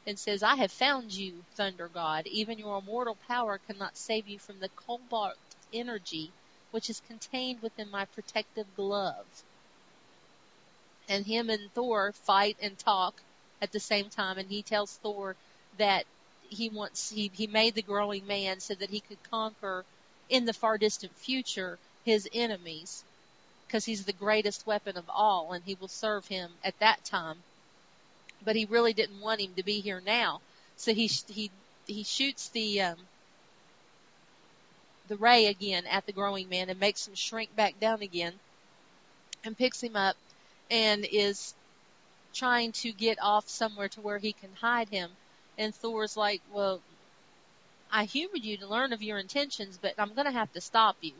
and 0.07 0.19
says, 0.19 0.43
I 0.43 0.57
have 0.57 0.73
found 0.73 1.13
you, 1.13 1.35
Thunder 1.55 1.89
God. 1.93 2.27
Even 2.27 2.59
your 2.59 2.79
immortal 2.79 3.17
power 3.29 3.59
cannot 3.67 3.97
save 3.97 4.29
you 4.29 4.39
from 4.39 4.61
the 4.61 4.71
cobalt 4.71 5.37
energy 5.73 6.31
which 6.71 6.91
is 6.91 7.01
contained 7.09 7.63
within 7.63 7.91
my 7.91 8.05
protective 8.07 8.67
glove. 8.77 9.27
And 11.09 11.25
him 11.25 11.49
and 11.49 11.73
Thor 11.73 12.13
fight 12.13 12.57
and 12.61 12.79
talk 12.79 13.15
at 13.63 13.73
the 13.73 13.81
same 13.81 14.11
time, 14.11 14.39
and 14.39 14.49
he 14.49 14.63
tells 14.63 14.93
Thor 14.97 15.35
that 15.79 16.05
he 16.51 16.69
wants, 16.69 17.11
he, 17.11 17.31
he 17.35 17.47
made 17.47 17.75
the 17.75 17.83
growing 17.83 18.27
man 18.27 18.61
so 18.61 18.75
that 18.75 18.91
he 18.91 19.01
could 19.01 19.23
conquer 19.31 19.85
in 20.29 20.45
the 20.45 20.53
far 20.53 20.77
distant 20.77 21.15
future 21.17 21.79
his 22.05 22.29
enemies, 22.35 23.03
because 23.67 23.85
he's 23.85 24.05
the 24.05 24.13
greatest 24.13 24.67
weapon 24.67 24.97
of 24.97 25.09
all, 25.09 25.53
and 25.53 25.65
he 25.65 25.75
will 25.75 25.89
serve 25.89 26.27
him 26.27 26.51
at 26.63 26.79
that 26.81 27.05
time 27.05 27.37
but 28.45 28.57
he 28.57 28.65
really 28.67 28.93
didn't 28.93 29.21
want 29.21 29.41
him 29.41 29.55
to 29.57 29.63
be 29.63 29.81
here 29.81 30.01
now. 30.01 30.41
So 30.77 30.95
he 30.95 31.07
he 31.29 31.51
he 31.87 32.05
shoots 32.05 32.49
the 32.51 32.83
um, 32.83 32.97
the 35.09 35.17
ray 35.17 35.47
again 35.47 35.87
at 35.87 36.07
the 36.07 36.13
growing 36.13 36.49
man 36.49 36.71
and 36.71 36.79
makes 36.79 37.09
him 37.09 37.15
shrink 37.15 37.55
back 37.57 37.79
down 37.81 38.03
again, 38.03 38.41
and 39.45 39.57
picks 39.59 39.83
him 39.83 39.97
up, 39.97 40.17
and 40.71 41.05
is 41.11 41.55
trying 42.35 42.73
to 42.73 42.93
get 42.93 43.19
off 43.23 43.49
somewhere 43.49 43.89
to 43.91 44.01
where 44.01 44.19
he 44.19 44.33
can 44.33 44.55
hide 44.55 44.89
him. 44.89 45.11
And 45.59 45.75
Thor's 45.75 46.17
like, 46.17 46.43
"Well, 46.51 46.83
I 47.91 48.05
humored 48.05 48.45
you 48.45 48.57
to 48.57 48.67
learn 48.67 48.95
of 48.95 49.03
your 49.03 49.19
intentions, 49.19 49.77
but 49.77 49.95
I'm 49.99 50.15
going 50.15 50.25
to 50.25 50.33
have 50.33 50.51
to 50.53 50.61
stop 50.61 50.97
you." 51.03 51.13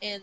And 0.00 0.22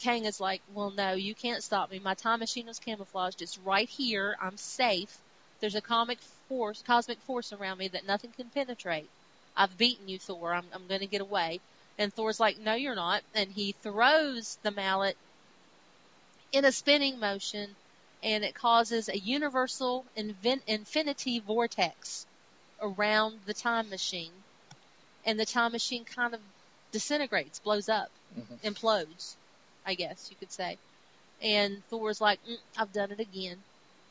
Kang 0.00 0.24
is 0.24 0.40
like, 0.40 0.62
well, 0.72 0.90
no, 0.90 1.12
you 1.12 1.34
can't 1.34 1.62
stop 1.62 1.90
me. 1.90 1.98
My 1.98 2.14
time 2.14 2.40
machine 2.40 2.66
was 2.66 2.78
camouflaged. 2.78 3.42
It's 3.42 3.58
right 3.58 3.88
here. 3.88 4.36
I'm 4.40 4.56
safe. 4.56 5.16
There's 5.60 5.74
a 5.74 5.80
comic 5.80 6.18
force, 6.48 6.82
cosmic 6.82 7.18
force 7.22 7.52
around 7.52 7.78
me 7.78 7.88
that 7.88 8.06
nothing 8.06 8.32
can 8.32 8.48
penetrate. 8.50 9.10
I've 9.56 9.76
beaten 9.76 10.08
you, 10.08 10.18
Thor. 10.18 10.54
I'm, 10.54 10.66
I'm 10.72 10.86
going 10.86 11.00
to 11.00 11.06
get 11.06 11.20
away. 11.20 11.60
And 11.98 12.12
Thor's 12.14 12.38
like, 12.38 12.58
no, 12.58 12.74
you're 12.74 12.94
not. 12.94 13.22
And 13.34 13.50
he 13.50 13.72
throws 13.82 14.58
the 14.62 14.70
mallet 14.70 15.16
in 16.52 16.64
a 16.64 16.72
spinning 16.72 17.18
motion, 17.18 17.74
and 18.22 18.44
it 18.44 18.54
causes 18.54 19.08
a 19.08 19.18
universal 19.18 20.04
invin- 20.16 20.62
infinity 20.66 21.40
vortex 21.40 22.26
around 22.80 23.40
the 23.46 23.54
time 23.54 23.90
machine. 23.90 24.32
And 25.26 25.38
the 25.38 25.46
time 25.46 25.72
machine 25.72 26.04
kind 26.04 26.34
of 26.34 26.40
disintegrates, 26.92 27.58
blows 27.60 27.88
up, 27.88 28.08
Mhm. 28.36 28.60
implodes. 28.62 29.37
I 29.88 29.94
guess 29.94 30.28
you 30.30 30.36
could 30.36 30.52
say. 30.52 30.76
And 31.40 31.82
Thor's 31.88 32.20
like, 32.20 32.38
mm, 32.44 32.56
I've 32.76 32.92
done 32.92 33.10
it 33.10 33.20
again. 33.20 33.56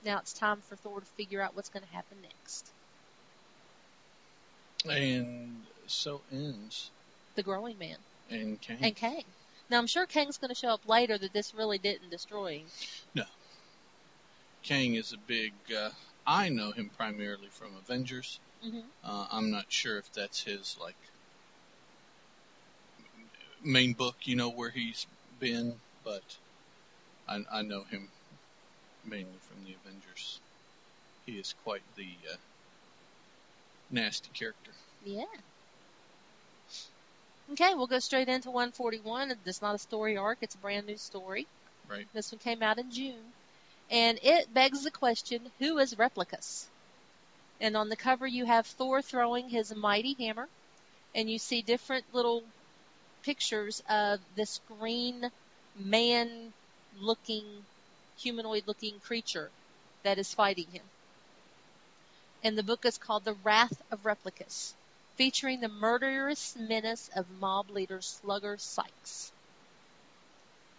Now 0.03 0.17
it's 0.17 0.33
time 0.33 0.57
for 0.67 0.75
Thor 0.75 0.99
to 0.99 1.05
figure 1.05 1.39
out 1.39 1.55
what's 1.55 1.69
going 1.69 1.83
to 1.85 1.95
happen 1.95 2.17
next. 2.23 2.71
And 4.89 5.61
so 5.85 6.21
ends 6.31 6.89
The 7.35 7.43
growing 7.43 7.77
man 7.77 7.97
and 8.31 8.59
Kang. 8.59 8.77
and 8.81 8.95
Kang. 8.95 9.23
Now 9.69 9.77
I'm 9.77 9.87
sure 9.87 10.07
Kang's 10.07 10.37
going 10.37 10.49
to 10.49 10.55
show 10.55 10.69
up 10.69 10.87
later 10.87 11.15
that 11.17 11.33
this 11.33 11.53
really 11.53 11.77
didn't 11.77 12.09
destroy 12.09 12.57
him. 12.59 12.67
No. 13.13 13.23
Kang 14.63 14.95
is 14.95 15.13
a 15.13 15.17
big. 15.27 15.53
Uh, 15.75 15.89
I 16.25 16.49
know 16.49 16.71
him 16.71 16.89
primarily 16.97 17.49
from 17.51 17.75
Avengers. 17.77 18.39
hmm 18.63 18.79
Uh, 19.03 19.27
I'm 19.31 19.51
not 19.51 19.65
sure 19.69 19.97
if 19.99 20.11
that's 20.13 20.41
his 20.43 20.75
like 20.81 20.95
main 23.63 23.93
book, 23.93 24.15
you 24.23 24.35
know, 24.35 24.49
where 24.49 24.69
he's 24.69 25.05
been, 25.39 25.75
but 26.03 26.23
I, 27.27 27.43
I 27.51 27.61
know 27.61 27.83
him 27.83 28.09
mainly 29.05 29.37
from 29.41 29.63
the 29.65 29.75
Avengers. 29.83 30.39
he 31.25 31.33
is 31.33 31.53
quite 31.63 31.81
the 31.95 32.07
uh, 32.31 32.35
nasty 33.91 34.29
character. 34.33 34.71
Yeah. 35.05 35.23
Okay, 37.51 37.73
we'll 37.75 37.87
go 37.87 37.99
straight 37.99 38.27
into 38.27 38.51
141. 38.51 39.37
It's 39.45 39.61
not 39.61 39.75
a 39.75 39.79
story 39.79 40.17
arc, 40.17 40.39
it's 40.41 40.55
a 40.55 40.59
brand 40.59 40.85
new 40.85 40.97
story. 40.97 41.47
Right. 41.89 42.07
This 42.13 42.31
one 42.31 42.39
came 42.39 42.61
out 42.61 42.77
in 42.77 42.91
June. 42.91 43.33
And 43.89 44.19
it 44.21 44.53
begs 44.53 44.83
the 44.83 44.91
question, 44.91 45.49
who 45.59 45.77
is 45.77 45.95
Replicus? 45.95 46.65
And 47.61 47.77
on 47.77 47.87
the 47.87 47.95
cover 47.95 48.27
you 48.27 48.45
have 48.45 48.67
Thor 48.67 49.01
throwing 49.01 49.49
his 49.49 49.73
mighty 49.73 50.13
hammer, 50.19 50.49
and 51.15 51.29
you 51.29 51.39
see 51.39 51.61
different 51.61 52.03
little 52.13 52.43
pictures 53.27 53.83
of 53.89 54.21
this 54.37 54.61
green 54.79 55.29
man 55.77 56.53
looking, 57.01 57.43
humanoid 58.17 58.63
looking 58.67 58.93
creature 59.01 59.49
that 60.03 60.17
is 60.17 60.33
fighting 60.33 60.67
him. 60.71 60.83
And 62.41 62.57
the 62.57 62.63
book 62.63 62.85
is 62.85 62.97
called 62.97 63.25
The 63.25 63.35
Wrath 63.43 63.81
of 63.91 64.03
Replicus 64.03 64.73
featuring 65.17 65.59
the 65.59 65.67
murderous 65.67 66.55
menace 66.55 67.09
of 67.17 67.25
mob 67.41 67.69
leader 67.69 67.99
Slugger 68.01 68.55
Sykes. 68.57 69.33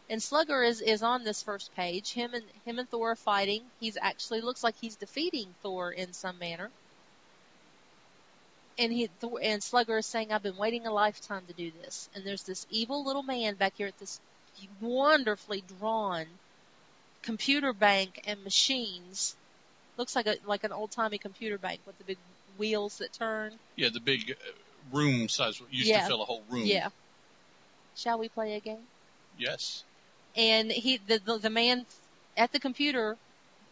And 0.08 0.22
Slugger 0.22 0.62
is, 0.62 0.80
is 0.80 1.02
on 1.02 1.24
this 1.24 1.42
first 1.42 1.74
page. 1.76 2.12
Him 2.12 2.32
and 2.32 2.44
him 2.64 2.78
and 2.78 2.88
Thor 2.88 3.10
are 3.10 3.16
fighting. 3.16 3.60
He's 3.78 3.98
actually 4.00 4.40
looks 4.40 4.64
like 4.64 4.76
he's 4.80 4.96
defeating 4.96 5.54
Thor 5.62 5.92
in 5.92 6.14
some 6.14 6.38
manner. 6.38 6.70
And 8.78 8.92
he 8.92 9.10
and 9.42 9.62
Slugger 9.62 9.98
is 9.98 10.06
saying, 10.06 10.32
"I've 10.32 10.42
been 10.42 10.56
waiting 10.56 10.86
a 10.86 10.92
lifetime 10.92 11.44
to 11.48 11.52
do 11.52 11.72
this." 11.82 12.08
And 12.14 12.24
there's 12.24 12.44
this 12.44 12.66
evil 12.70 13.04
little 13.04 13.24
man 13.24 13.54
back 13.54 13.74
here 13.76 13.88
at 13.88 13.98
this 13.98 14.20
wonderfully 14.80 15.62
drawn 15.78 16.26
computer 17.22 17.72
bank 17.72 18.22
and 18.26 18.42
machines. 18.44 19.36
Looks 19.96 20.14
like 20.14 20.26
a 20.26 20.36
like 20.44 20.64
an 20.64 20.72
old 20.72 20.92
timey 20.92 21.18
computer 21.18 21.58
bank 21.58 21.80
with 21.86 21.98
the 21.98 22.04
big 22.04 22.18
wheels 22.56 22.98
that 22.98 23.12
turn. 23.12 23.52
Yeah, 23.76 23.88
the 23.92 24.00
big 24.00 24.30
uh, 24.32 24.96
room 24.96 25.28
size 25.28 25.60
used 25.70 25.88
Yeah. 25.88 26.02
to 26.02 26.06
fill 26.06 26.22
a 26.22 26.24
whole 26.24 26.42
room. 26.48 26.64
Yeah. 26.64 26.90
Shall 27.96 28.18
we 28.18 28.28
play 28.28 28.54
a 28.54 28.60
game? 28.60 28.86
Yes. 29.38 29.82
And 30.36 30.70
he, 30.70 30.98
the, 30.98 31.18
the, 31.18 31.38
the 31.38 31.50
man 31.50 31.84
at 32.36 32.52
the 32.52 32.60
computer 32.60 33.16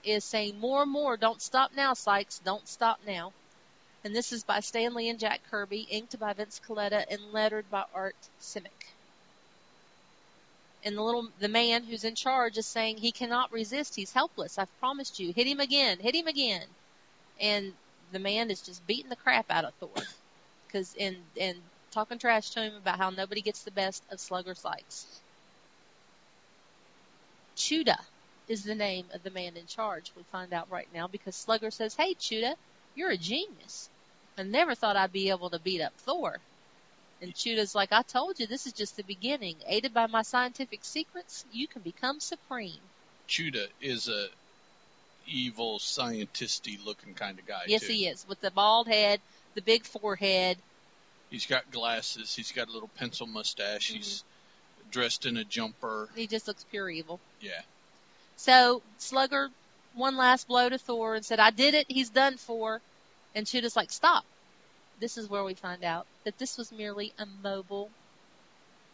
is 0.05 0.25
saying 0.25 0.59
more 0.59 0.83
and 0.83 0.91
more, 0.91 1.17
don't 1.17 1.41
stop 1.41 1.71
now, 1.77 1.95
Sykes, 1.95 2.41
don't 2.41 2.67
stop 2.67 2.99
now. 3.07 3.33
And 4.07 4.15
this 4.15 4.33
is 4.33 4.45
by 4.45 4.61
Stan 4.61 4.95
Lee 4.95 5.09
and 5.09 5.19
Jack 5.19 5.41
Kirby, 5.51 5.81
inked 5.91 6.17
by 6.21 6.33
Vince 6.33 6.61
Colletta 6.65 7.05
and 7.11 7.33
lettered 7.33 7.69
by 7.73 7.83
Art 7.93 8.15
Simek. 8.41 8.95
And 10.85 10.97
the 10.97 11.03
little, 11.03 11.29
the 11.41 11.49
man 11.49 11.83
who's 11.83 12.05
in 12.05 12.15
charge 12.15 12.57
is 12.57 12.67
saying 12.67 12.99
he 12.99 13.11
cannot 13.11 13.51
resist, 13.51 13.97
he's 13.97 14.13
helpless, 14.13 14.61
I've 14.61 14.79
promised 14.79 15.19
you, 15.19 15.33
hit 15.33 15.49
him 15.49 15.59
again, 15.59 15.99
hit 15.99 16.15
him 16.15 16.29
again. 16.29 16.63
And 17.41 17.73
the 18.13 18.21
man 18.21 18.49
is 18.53 18.61
just 18.61 18.87
beating 18.87 19.09
the 19.09 19.17
crap 19.17 19.47
out 19.51 19.65
of 19.65 19.75
Thor. 19.81 20.05
Cause, 20.73 20.95
and, 21.01 21.17
and 21.41 21.59
talking 21.91 22.21
trash 22.21 22.51
to 22.51 22.61
him 22.61 22.77
about 22.77 22.99
how 22.99 23.11
nobody 23.11 23.41
gets 23.41 23.65
the 23.65 23.73
best 23.73 24.05
of 24.13 24.21
Slugger 24.21 24.55
Sykes. 24.55 25.21
Chuda 27.57 27.99
is 28.47 28.63
the 28.63 28.77
name 28.77 29.07
of 29.13 29.25
the 29.25 29.31
man 29.31 29.57
in 29.57 29.67
charge, 29.67 30.13
we 30.17 30.23
find 30.31 30.53
out 30.53 30.71
right 30.71 30.89
now, 30.95 31.09
because 31.09 31.35
Slugger 31.35 31.73
says, 31.73 31.97
Hey 31.97 32.15
Chuda, 32.15 32.55
you're 32.95 33.11
a 33.11 33.17
genius. 33.17 33.91
I 34.39 34.43
never 34.43 34.75
thought 34.75 34.97
I'd 34.97 35.13
be 35.13 35.31
able 35.31 35.51
to 35.51 35.59
beat 35.59 35.81
up 35.81 35.93
Thor. 35.99 36.39
And 37.23 37.35
Chuda's 37.35 37.75
like, 37.75 37.93
I 37.93 38.03
told 38.03 38.39
you, 38.39 38.47
this 38.47 38.67
is 38.67 38.73
just 38.73 38.97
the 38.97 39.03
beginning. 39.03 39.57
Aided 39.67 39.95
by 39.95 40.07
my 40.07 40.23
scientific 40.23 40.85
secrets, 40.85 41.45
you 41.53 41.67
can 41.67 41.83
become 41.83 42.21
supreme. 42.21 42.81
Chuda 43.29 43.67
is 43.81 44.09
a 44.09 44.29
evil, 45.27 45.79
scientisty 45.79 46.85
looking 46.85 47.15
kind 47.15 47.39
of 47.39 47.47
guy. 47.47 47.63
yes, 47.67 47.87
too. 47.87 47.93
he 47.93 48.07
is, 48.07 48.27
with 48.29 48.41
the 48.41 48.51
bald 48.51 48.87
head, 48.87 49.21
the 49.55 49.63
big 49.63 49.85
forehead. 49.85 50.59
He's 51.31 51.47
got 51.47 51.71
glasses. 51.71 52.35
He's 52.35 52.53
got 52.53 52.69
a 52.69 52.73
little 52.73 52.91
pencil 52.97 53.27
mustache. 53.27 53.91
He's 53.91 54.23
mm-hmm. 54.23 54.91
dressed 54.91 55.27
in 55.27 55.37
a 55.37 55.45
jumper. 55.45 56.09
He 56.15 56.27
just 56.27 56.47
looks 56.47 56.65
pure 56.71 56.89
evil. 56.89 57.19
Yeah. 57.41 57.63
So 58.37 58.83
Slugger, 58.99 59.49
one 59.95 60.17
last 60.17 60.47
blow 60.47 60.69
to 60.69 60.79
Thor 60.79 61.15
and 61.15 61.25
said, 61.25 61.41
I 61.41 61.51
did 61.51 61.75
it, 61.75 61.87
he's 61.89 62.11
done 62.11 62.37
for. 62.37 62.81
And 63.37 63.47
Chuda's 63.47 63.77
like, 63.77 63.93
stop. 63.93 64.25
This 64.99 65.17
is 65.19 65.29
where 65.31 65.45
we 65.45 65.55
find 65.55 65.85
out 65.85 66.07
that 66.25 66.39
this 66.39 66.57
was 66.59 66.73
merely 66.73 67.13
a 67.19 67.27
mobile 67.45 67.91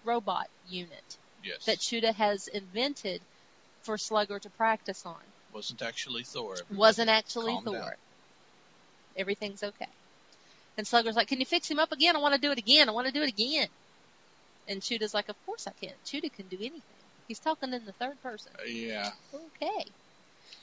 robot 0.05 0.49
unit 0.69 1.17
Yes. 1.45 1.65
that 1.67 1.79
Chuda 1.79 2.13
has 2.15 2.49
invented 2.49 3.21
for 3.83 3.97
Slugger 3.97 4.39
to 4.41 4.51
practice 4.51 5.07
on. 5.07 5.17
wasn't 5.55 5.81
actually 5.83 6.25
Thor. 6.25 6.53
everybody. 6.55 6.77
Wasn't 6.79 7.09
actually 7.09 7.53
Calm 7.55 7.65
Thor. 7.65 7.75
down. 7.75 7.91
Everything's 9.17 9.63
okay. 9.63 9.89
And 10.79 10.87
Slugger's 10.87 11.15
like, 11.17 11.29
can 11.29 11.39
you 11.41 11.47
fix 11.47 11.69
him 11.71 11.79
up 11.79 11.93
again? 11.93 12.17
I 12.17 12.21
want 12.21 12.35
to 12.35 12.41
do 12.41 12.51
it 12.51 12.59
again. 12.59 12.89
I 12.89 12.93
want 12.93 13.07
to 13.07 13.13
do 13.13 13.23
it 13.23 13.29
again. 13.29 13.69
And 14.69 14.81
Chuda's 14.81 15.13
like, 15.15 15.29
of 15.29 15.37
course 15.47 15.67
I 15.69 15.73
can. 15.85 15.93
Chuda 16.07 16.33
can 16.33 16.47
do 16.47 16.57
anything. 16.57 16.83
He's 17.29 17.39
talking 17.39 17.73
in 17.73 17.85
the 17.85 17.93
third 17.93 18.21
person. 18.23 18.53
Uh, 18.59 18.65
yeah. 18.65 19.11
Okay. 19.35 19.85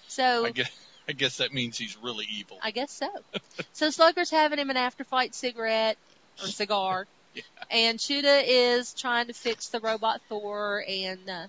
So 0.07 0.45
I 0.45 0.51
guess, 0.51 0.71
I 1.09 1.13
guess 1.13 1.37
that 1.37 1.51
means 1.51 1.75
he's 1.77 1.97
really 1.97 2.27
evil. 2.31 2.59
I 2.61 2.69
guess 2.69 2.91
so. 2.91 3.09
so 3.73 3.89
Slugger's 3.89 4.29
having 4.29 4.59
him 4.59 4.69
an 4.69 4.77
after-fight 4.77 5.33
cigarette 5.33 5.97
or 6.41 6.47
cigar, 6.47 7.07
Yeah. 7.33 7.41
and 7.71 7.97
Chuda 7.99 8.43
is 8.45 8.93
trying 8.93 9.27
to 9.27 9.33
fix 9.33 9.69
the 9.69 9.79
robot 9.79 10.21
Thor, 10.29 10.83
and 10.87 11.27
uh, 11.29 11.47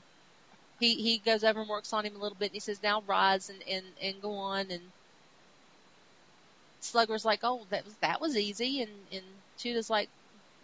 he 0.78 0.94
he 0.94 1.18
goes 1.18 1.44
over 1.44 1.60
and 1.60 1.68
works 1.68 1.92
on 1.92 2.06
him 2.06 2.16
a 2.16 2.18
little 2.18 2.36
bit, 2.38 2.46
and 2.46 2.54
he 2.54 2.60
says, 2.60 2.82
"Now 2.82 3.02
rise 3.02 3.50
and 3.50 3.62
and 3.68 3.84
and 4.00 4.22
go 4.22 4.32
on." 4.32 4.70
And 4.70 4.82
Slugger's 6.80 7.24
like, 7.24 7.40
"Oh, 7.42 7.66
that 7.70 7.84
was 7.84 7.96
that 7.98 8.20
was 8.20 8.36
easy," 8.36 8.82
and 8.82 9.08
and 9.12 9.24
Chuda's 9.58 9.90
like, 9.90 10.08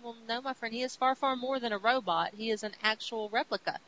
"Well, 0.03 0.15
no, 0.27 0.41
my 0.41 0.55
friend, 0.55 0.75
he 0.75 0.83
is 0.83 0.97
far 0.97 1.15
far 1.15 1.37
more 1.37 1.61
than 1.61 1.73
a 1.73 1.79
robot. 1.79 2.35
He 2.35 2.51
is 2.51 2.63
an 2.63 2.75
actual 2.83 3.29
replica." 3.31 3.79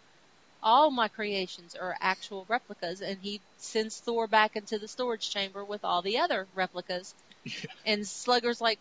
All 0.63 0.91
my 0.91 1.09
creations 1.09 1.75
are 1.75 1.97
actual 2.01 2.45
replicas, 2.49 3.01
and 3.01 3.21
he 3.21 3.43
sends 3.57 4.01
Thor 4.01 4.27
back 4.29 4.57
into 4.57 4.79
the 4.79 4.89
storage 4.89 5.31
chamber 5.31 5.65
with 5.65 5.85
all 5.85 6.03
the 6.03 6.19
other 6.19 6.49
replicas. 6.55 7.15
Yeah. 7.45 7.53
And 7.85 8.07
Slugger's 8.07 8.61
like, 8.61 8.81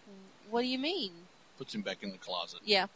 "What 0.50 0.62
do 0.62 0.68
you 0.68 0.80
mean?" 0.80 1.30
Puts 1.58 1.76
him 1.76 1.82
back 1.84 2.04
in 2.04 2.12
the 2.12 2.18
closet. 2.18 2.62
Yeah. 2.64 2.88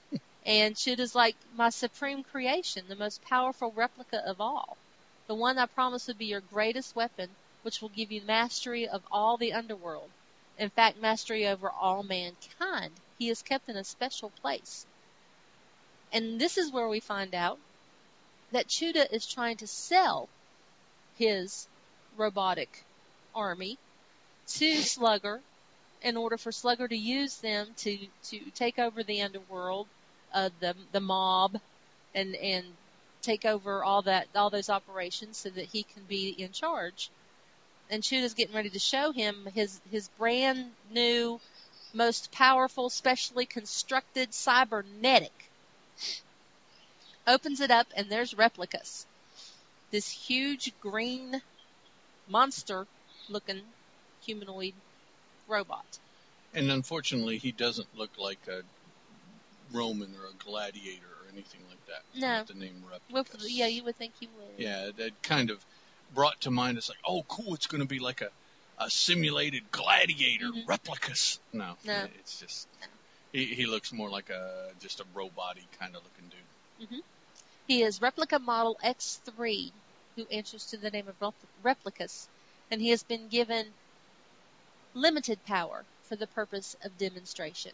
and 0.44 0.76
Chuda's 0.76 1.14
like, 1.14 1.36
"My 1.52 1.70
supreme 1.70 2.22
creation, 2.24 2.88
the 2.88 2.96
most 2.96 3.22
powerful 3.22 3.72
replica 3.72 4.18
of 4.26 4.40
all, 4.40 4.78
the 5.26 5.34
one 5.34 5.58
I 5.58 5.66
promised 5.66 6.08
would 6.08 6.18
be 6.18 6.26
your 6.26 6.40
greatest 6.40 6.94
weapon, 6.94 7.36
which 7.62 7.80
will 7.80 7.90
give 7.90 8.10
you 8.12 8.22
mastery 8.22 8.88
of 8.88 9.06
all 9.10 9.36
the 9.36 9.52
underworld. 9.52 10.12
In 10.58 10.70
fact, 10.70 10.98
mastery 10.98 11.46
over 11.46 11.70
all 11.70 12.02
mankind. 12.02 13.00
He 13.18 13.28
is 13.30 13.42
kept 13.42 13.68
in 13.68 13.76
a 13.76 13.84
special 13.84 14.30
place." 14.30 14.86
And 16.10 16.40
this 16.40 16.58
is 16.58 16.72
where 16.72 16.88
we 16.88 16.98
find 16.98 17.32
out 17.32 17.60
that 18.52 18.68
Chuda 18.68 19.12
is 19.12 19.26
trying 19.26 19.56
to 19.58 19.66
sell 19.66 20.28
his 21.16 21.66
robotic 22.16 22.84
army 23.34 23.78
to 24.46 24.76
Slugger 24.82 25.40
in 26.02 26.16
order 26.16 26.36
for 26.36 26.52
Slugger 26.52 26.86
to 26.88 26.96
use 26.96 27.36
them 27.38 27.68
to 27.78 27.98
to 28.24 28.38
take 28.54 28.78
over 28.78 29.02
the 29.02 29.22
underworld, 29.22 29.86
uh, 30.32 30.50
the 30.60 30.74
the 30.92 31.00
mob, 31.00 31.60
and 32.14 32.34
and 32.36 32.64
take 33.22 33.44
over 33.44 33.82
all 33.82 34.02
that 34.02 34.28
all 34.34 34.50
those 34.50 34.70
operations 34.70 35.38
so 35.38 35.50
that 35.50 35.66
he 35.66 35.82
can 35.82 36.04
be 36.04 36.30
in 36.30 36.52
charge. 36.52 37.10
And 37.90 38.02
Chuda's 38.02 38.34
getting 38.34 38.54
ready 38.54 38.70
to 38.70 38.78
show 38.78 39.12
him 39.12 39.48
his 39.54 39.80
his 39.90 40.08
brand 40.18 40.72
new, 40.90 41.40
most 41.92 42.30
powerful, 42.32 42.90
specially 42.90 43.46
constructed 43.46 44.32
cybernetic. 44.34 45.32
Opens 47.26 47.60
it 47.60 47.70
up 47.70 47.86
and 47.96 48.08
there's 48.08 48.34
Replicus. 48.34 49.04
This 49.90 50.08
huge 50.10 50.72
green 50.80 51.42
monster 52.28 52.86
looking 53.28 53.60
humanoid 54.24 54.74
robot. 55.48 55.98
And 56.54 56.70
unfortunately, 56.70 57.38
he 57.38 57.52
doesn't 57.52 57.88
look 57.96 58.10
like 58.18 58.38
a 58.48 58.62
Roman 59.72 60.14
or 60.14 60.26
a 60.28 60.44
gladiator 60.44 61.04
or 61.06 61.28
anything 61.32 61.60
like 61.68 61.84
that. 61.86 62.02
No. 62.20 62.38
With 62.40 62.48
the 62.48 62.54
name 62.54 62.84
Well, 63.10 63.26
yeah, 63.46 63.66
you 63.66 63.84
would 63.84 63.96
think 63.96 64.12
he 64.18 64.28
would. 64.36 64.58
Yeah, 64.64 64.90
that 64.96 65.22
kind 65.22 65.50
of 65.50 65.64
brought 66.14 66.40
to 66.42 66.50
mind. 66.50 66.78
It's 66.78 66.88
like, 66.88 66.98
oh, 67.06 67.24
cool, 67.28 67.54
it's 67.54 67.66
going 67.66 67.82
to 67.82 67.86
be 67.88 67.98
like 67.98 68.22
a, 68.22 68.30
a 68.78 68.88
simulated 68.88 69.70
gladiator 69.70 70.46
Mhm. 70.46 70.68
replicas. 70.68 71.40
No, 71.52 71.76
No. 71.84 72.06
it's 72.18 72.38
just 72.40 72.68
he 73.32 73.46
he 73.46 73.66
looks 73.66 73.92
more 73.92 74.08
like 74.08 74.30
a 74.30 74.70
just 74.80 75.00
a 75.00 75.04
robot 75.14 75.58
kind 75.78 75.94
of 75.96 76.02
looking 76.04 76.30
dude. 76.88 77.02
He 77.66 77.82
is 77.82 78.00
replica 78.00 78.38
model 78.38 78.78
X3, 78.84 79.72
who 80.14 80.26
answers 80.30 80.66
to 80.66 80.76
the 80.76 80.90
name 80.90 81.08
of 81.08 81.34
Replicus, 81.64 82.28
and 82.70 82.80
he 82.80 82.90
has 82.90 83.02
been 83.02 83.28
given 83.28 83.66
limited 84.94 85.44
power 85.46 85.84
for 86.04 86.16
the 86.16 86.28
purpose 86.28 86.76
of 86.84 86.96
demonstration. 86.96 87.72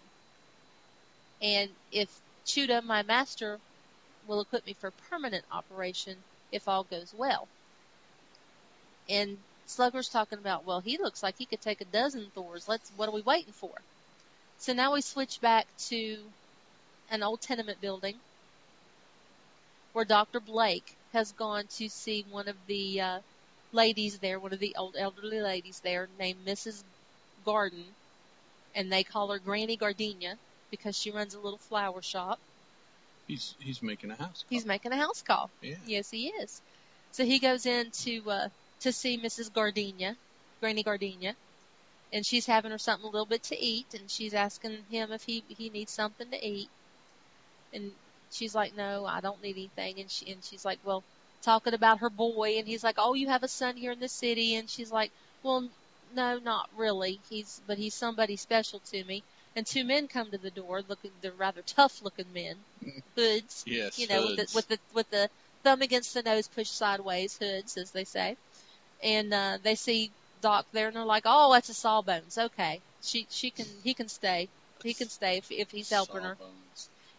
And 1.43 1.71
if 1.91 2.09
Chuda, 2.47 2.83
my 2.83 3.03
master, 3.03 3.61
will 4.27 4.41
equip 4.41 4.67
me 4.67 4.73
for 4.73 4.91
permanent 5.11 5.45
operation 5.53 6.17
if 6.51 6.69
all 6.69 6.85
goes 6.85 7.13
well. 7.17 7.47
And 9.09 9.37
Slugger's 9.67 10.09
talking 10.09 10.39
about, 10.39 10.65
well, 10.65 10.81
he 10.81 10.97
looks 10.97 11.23
like 11.23 11.37
he 11.37 11.45
could 11.45 11.61
take 11.61 11.81
a 11.81 11.87
dozen 11.87 12.31
Thors. 12.35 12.69
Let's, 12.69 12.91
what 12.97 13.09
are 13.09 13.15
we 13.15 13.23
waiting 13.23 13.53
for? 13.53 13.73
So 14.59 14.73
now 14.73 14.95
we 14.95 15.01
switch 15.01 15.41
back 15.41 15.67
to 15.89 16.19
an 17.11 17.23
old 17.23 17.41
tenement 17.41 17.81
building 17.81 18.15
where 19.93 20.05
Dr. 20.05 20.41
Blake 20.41 20.97
has 21.13 21.33
gone 21.33 21.65
to 21.77 21.89
see 21.89 22.25
one 22.31 22.49
of 22.49 22.57
the 22.67 23.01
uh, 23.01 23.21
ladies 23.73 24.19
there, 24.19 24.39
one 24.39 24.53
of 24.53 24.59
the 24.59 24.75
old 24.77 24.97
elderly 24.97 25.41
ladies 25.41 25.81
there 25.81 26.09
named 26.19 26.47
Mrs. 26.47 26.83
Garden, 27.45 27.85
and 28.75 28.93
they 28.93 29.03
call 29.03 29.31
her 29.33 29.39
Granny 29.39 29.77
Gardenia 29.77 30.37
because 30.71 30.97
she 30.97 31.11
runs 31.11 31.35
a 31.35 31.41
little 31.41 31.59
flower 31.59 32.03
shop. 32.03 32.39
He's 33.29 33.55
he's 33.61 33.83
making 33.83 34.11
a 34.11 34.17
house 34.17 34.43
call. 34.43 34.47
He's 34.51 34.67
making 34.67 34.93
a 34.93 34.97
house 34.97 35.23
call. 35.23 35.51
Yeah. 35.63 35.77
Yes, 35.87 36.11
he 36.11 36.29
is. 36.29 36.61
So 37.13 37.25
he 37.25 37.39
goes 37.39 37.67
in 37.67 37.91
to 37.91 38.31
uh, 38.31 38.49
to 38.81 38.93
see 38.93 39.19
Mrs. 39.19 39.53
Gardenia, 39.53 40.17
Granny 40.61 40.83
Gardenia, 40.83 41.37
and 42.13 42.25
she's 42.27 42.47
having 42.47 42.71
her 42.71 42.79
something 42.79 43.07
a 43.07 43.11
little 43.11 43.27
bit 43.27 43.43
to 43.45 43.59
eat, 43.59 43.87
and 43.95 44.11
she's 44.11 44.35
asking 44.35 44.79
him 44.91 45.13
if 45.13 45.23
he 45.23 45.45
he 45.49 45.71
needs 45.71 45.93
something 45.93 46.31
to 46.31 46.47
eat, 46.47 46.69
and 47.73 47.93
she's 48.33 48.55
like, 48.55 48.75
no, 48.77 49.05
I 49.07 49.21
don't 49.21 49.43
need 49.43 49.57
anything, 49.57 50.01
and 50.01 50.11
she 50.11 50.31
and 50.33 50.43
she's 50.45 50.65
like, 50.65 50.81
well, 50.85 51.05
talking 51.43 51.75
about 51.75 52.01
her 52.01 52.11
boy, 52.11 52.57
and 52.59 52.67
he's 52.67 52.85
like, 52.85 52.97
oh, 52.99 53.15
you 53.15 53.29
have 53.29 53.43
a 53.43 53.49
son 53.49 53.77
here 53.77 53.93
in 53.93 54.01
the 54.01 54.09
city, 54.09 54.55
and 54.57 54.69
she's 54.71 54.91
like, 54.93 55.13
well, 55.43 55.69
no, 56.15 56.39
not 56.39 56.69
really. 56.77 57.21
He's 57.29 57.61
but 57.67 57.79
he's 57.79 57.95
somebody 57.95 58.37
special 58.37 58.81
to 58.91 59.05
me. 59.05 59.25
And 59.57 59.67
two 59.67 59.85
men 59.85 60.09
come 60.09 60.31
to 60.31 60.39
the 60.39 60.51
door, 60.51 60.83
looking 60.89 61.13
they're 61.21 61.33
rather 61.33 61.63
tough 61.63 62.03
looking 62.03 62.33
men, 62.33 62.57
hoods, 63.17 63.65
Yes. 63.67 63.99
you 63.99 64.07
know, 64.09 64.23
with 64.23 64.37
the 64.37 64.49
with 64.55 64.69
the 64.69 64.79
with 64.95 65.11
the 65.11 65.29
thumb 65.65 65.83
against 65.83 66.15
the 66.15 66.23
nose 66.23 66.49
pushed 66.49 66.77
sideways, 66.77 67.37
hoods 67.39 67.77
as 67.77 67.91
they 67.93 68.05
say. 68.05 68.37
And 69.03 69.33
uh 69.35 69.59
they 69.63 69.75
see 69.77 70.13
Doc 70.41 70.67
there 70.73 70.89
and 70.89 70.97
they're 70.97 71.05
like, 71.05 71.25
"Oh, 71.27 71.53
that's 71.53 71.69
a 71.69 71.75
Sawbones. 71.75 72.39
Okay, 72.39 72.81
she 73.03 73.27
she 73.31 73.51
can 73.51 73.67
he 73.83 73.95
can 73.95 74.09
stay. 74.09 74.49
He 74.83 74.95
can 74.95 75.09
stay 75.09 75.39
if 75.39 75.51
if 75.51 75.71
he's 75.71 75.91
helping 75.91 76.23
her." 76.23 76.37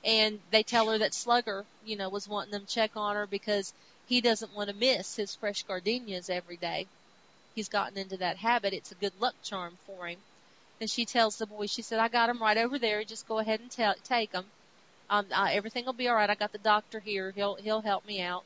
And 0.04 0.40
they 0.52 0.64
tell 0.64 0.90
her 0.90 0.98
that 0.98 1.14
Slugger, 1.14 1.66
you 1.86 1.96
know, 1.96 2.10
was 2.10 2.28
wanting 2.28 2.52
them 2.52 2.66
to 2.66 2.74
check 2.74 2.92
on 2.96 3.16
her 3.16 3.26
because 3.26 3.74
he 4.08 4.20
doesn't 4.22 4.54
want 4.54 4.70
to 4.70 4.76
miss 4.76 5.16
his 5.16 5.36
fresh 5.36 5.64
gardenias 5.64 6.30
every 6.30 6.58
day. 6.58 6.88
He's 7.56 7.70
gotten 7.70 7.98
into 7.98 8.18
that 8.18 8.38
habit. 8.38 8.74
It's 8.74 8.92
a 8.92 8.96
good 8.96 9.14
luck 9.20 9.36
charm 9.44 9.78
for 9.86 10.08
him. 10.08 10.20
And 10.82 10.90
she 10.90 11.06
tells 11.06 11.38
the 11.38 11.46
boy, 11.46 11.68
she 11.68 11.82
said, 11.82 12.00
I 12.00 12.10
got 12.10 12.30
him 12.30 12.42
right 12.42 12.58
over 12.58 12.78
there. 12.78 13.04
Just 13.04 13.28
go 13.28 13.40
ahead 13.40 13.62
and 13.62 13.72
tell, 13.72 13.96
take 14.04 14.34
him. 14.34 14.46
Um, 15.10 15.28
uh, 15.32 15.50
everything 15.52 15.86
will 15.86 15.94
be 15.94 16.08
all 16.08 16.16
right. 16.16 16.30
I 16.30 16.36
got 16.36 16.52
the 16.52 16.58
doctor 16.58 17.00
here. 17.00 17.32
He'll 17.32 17.56
he'll 17.56 17.82
help 17.82 18.06
me 18.06 18.22
out. 18.22 18.44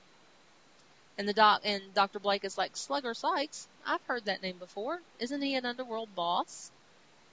And 1.17 1.27
the 1.27 1.33
doc 1.33 1.61
and 1.63 1.81
Dr. 1.95 2.19
Blake 2.19 2.43
is 2.43 2.57
like 2.57 2.77
Slugger 2.77 3.13
Sykes. 3.13 3.67
I've 3.85 4.03
heard 4.03 4.25
that 4.25 4.43
name 4.43 4.57
before. 4.57 4.99
Isn't 5.19 5.41
he 5.41 5.55
an 5.55 5.65
underworld 5.65 6.13
boss? 6.15 6.69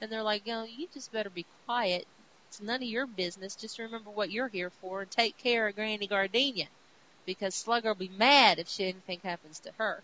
And 0.00 0.10
they're 0.10 0.22
like, 0.22 0.46
you 0.46 0.54
know, 0.54 0.64
you 0.64 0.88
just 0.94 1.12
better 1.12 1.30
be 1.30 1.44
quiet. 1.66 2.06
It's 2.48 2.60
none 2.60 2.82
of 2.82 2.88
your 2.88 3.06
business. 3.06 3.56
Just 3.56 3.78
remember 3.78 4.10
what 4.10 4.30
you're 4.30 4.48
here 4.48 4.70
for 4.80 5.02
and 5.02 5.10
take 5.10 5.36
care 5.38 5.68
of 5.68 5.74
Granny 5.74 6.06
Gardenia, 6.06 6.66
because 7.26 7.54
Slugger 7.54 7.88
will 7.88 7.94
be 7.94 8.10
mad 8.16 8.58
if 8.58 8.68
she, 8.68 8.84
anything 8.84 9.20
happens 9.22 9.60
to 9.60 9.72
her. 9.78 10.02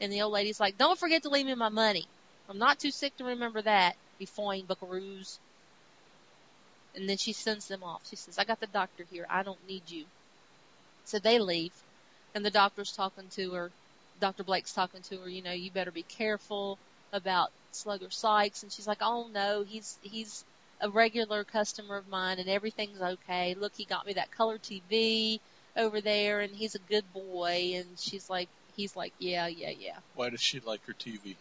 And 0.00 0.12
the 0.12 0.22
old 0.22 0.32
lady's 0.32 0.60
like, 0.60 0.78
don't 0.78 0.98
forget 0.98 1.22
to 1.22 1.28
leave 1.28 1.46
me 1.46 1.54
my 1.54 1.70
money. 1.70 2.06
I'm 2.48 2.58
not 2.58 2.78
too 2.78 2.90
sick 2.90 3.16
to 3.16 3.24
remember 3.24 3.62
that. 3.62 3.96
Be 4.18 4.26
fine, 4.26 4.64
buckaroos. 4.64 5.38
And 6.94 7.08
then 7.08 7.16
she 7.16 7.32
sends 7.32 7.68
them 7.68 7.84
off. 7.84 8.02
She 8.08 8.16
says, 8.16 8.38
I 8.38 8.44
got 8.44 8.60
the 8.60 8.66
doctor 8.66 9.04
here. 9.10 9.26
I 9.28 9.42
don't 9.42 9.68
need 9.68 9.82
you. 9.88 10.04
So 11.04 11.18
they 11.18 11.38
leave. 11.38 11.72
And 12.34 12.44
the 12.44 12.50
doctor's 12.50 12.92
talking 12.92 13.24
to 13.32 13.52
her. 13.52 13.70
Dr. 14.20 14.42
Blake's 14.44 14.72
talking 14.72 15.02
to 15.02 15.18
her, 15.18 15.28
you 15.28 15.42
know, 15.42 15.52
you 15.52 15.70
better 15.70 15.92
be 15.92 16.02
careful 16.02 16.78
about 17.12 17.50
Slugger 17.70 18.10
Sykes. 18.10 18.62
And 18.62 18.72
she's 18.72 18.86
like, 18.86 18.98
oh 19.00 19.28
no, 19.32 19.62
he's, 19.62 19.96
he's 20.02 20.44
a 20.80 20.88
regular 20.88 21.44
customer 21.44 21.96
of 21.96 22.08
mine 22.08 22.38
and 22.38 22.48
everything's 22.48 23.00
okay. 23.00 23.54
Look, 23.54 23.72
he 23.76 23.84
got 23.84 24.06
me 24.06 24.14
that 24.14 24.30
color 24.30 24.58
TV 24.58 25.40
over 25.76 26.00
there 26.00 26.40
and 26.40 26.54
he's 26.54 26.74
a 26.74 26.80
good 26.80 27.04
boy. 27.12 27.72
And 27.76 27.86
she's 27.98 28.30
like, 28.30 28.48
he's 28.76 28.96
like, 28.96 29.12
yeah, 29.18 29.46
yeah, 29.46 29.72
yeah. 29.78 29.96
Why 30.14 30.30
does 30.30 30.40
she 30.40 30.60
like 30.60 30.84
her 30.86 30.92
TV? 30.92 31.36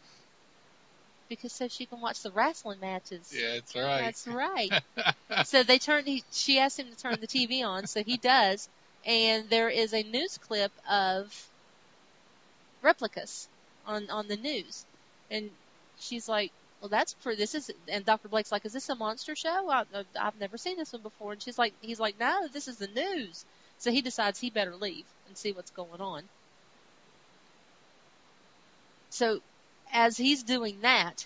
Because 1.29 1.51
so 1.51 1.67
she 1.67 1.85
can 1.85 1.99
watch 1.99 2.21
the 2.21 2.31
wrestling 2.31 2.79
matches. 2.79 3.33
Yeah, 3.35 3.55
that's 3.55 3.75
right. 3.75 4.01
That's 4.01 4.27
right. 4.27 4.71
so 5.45 5.63
they 5.63 5.77
turn. 5.77 6.05
He, 6.05 6.23
she 6.31 6.57
asked 6.57 6.79
him 6.79 6.87
to 6.89 6.97
turn 6.97 7.19
the 7.19 7.27
TV 7.27 7.65
on, 7.65 7.85
so 7.85 8.01
he 8.01 8.15
does. 8.17 8.69
And 9.05 9.49
there 9.49 9.69
is 9.69 9.93
a 9.93 10.03
news 10.03 10.37
clip 10.37 10.71
of 10.89 11.49
Replicus 12.81 13.47
on 13.85 14.09
on 14.09 14.29
the 14.29 14.37
news, 14.37 14.85
and 15.29 15.49
she's 15.99 16.29
like, 16.29 16.51
"Well, 16.81 16.89
that's 16.89 17.13
for 17.19 17.35
this 17.35 17.55
is." 17.55 17.71
And 17.87 18.05
Dr. 18.05 18.27
Blake's 18.27 18.51
like, 18.51 18.65
"Is 18.65 18.73
this 18.73 18.89
a 18.89 18.95
monster 18.95 19.35
show? 19.35 19.69
I, 19.69 19.83
I've 20.19 20.39
never 20.39 20.57
seen 20.57 20.77
this 20.77 20.93
one 20.93 21.01
before." 21.01 21.33
And 21.33 21.41
she's 21.41 21.57
like, 21.57 21.73
"He's 21.81 21.99
like, 21.99 22.19
no, 22.19 22.47
this 22.47 22.67
is 22.67 22.77
the 22.77 22.87
news." 22.87 23.45
So 23.79 23.91
he 23.91 24.01
decides 24.01 24.39
he 24.39 24.49
better 24.49 24.75
leave 24.75 25.05
and 25.27 25.37
see 25.37 25.51
what's 25.51 25.71
going 25.71 26.01
on. 26.01 26.23
So 29.09 29.41
as 29.91 30.17
he's 30.17 30.43
doing 30.43 30.81
that, 30.81 31.25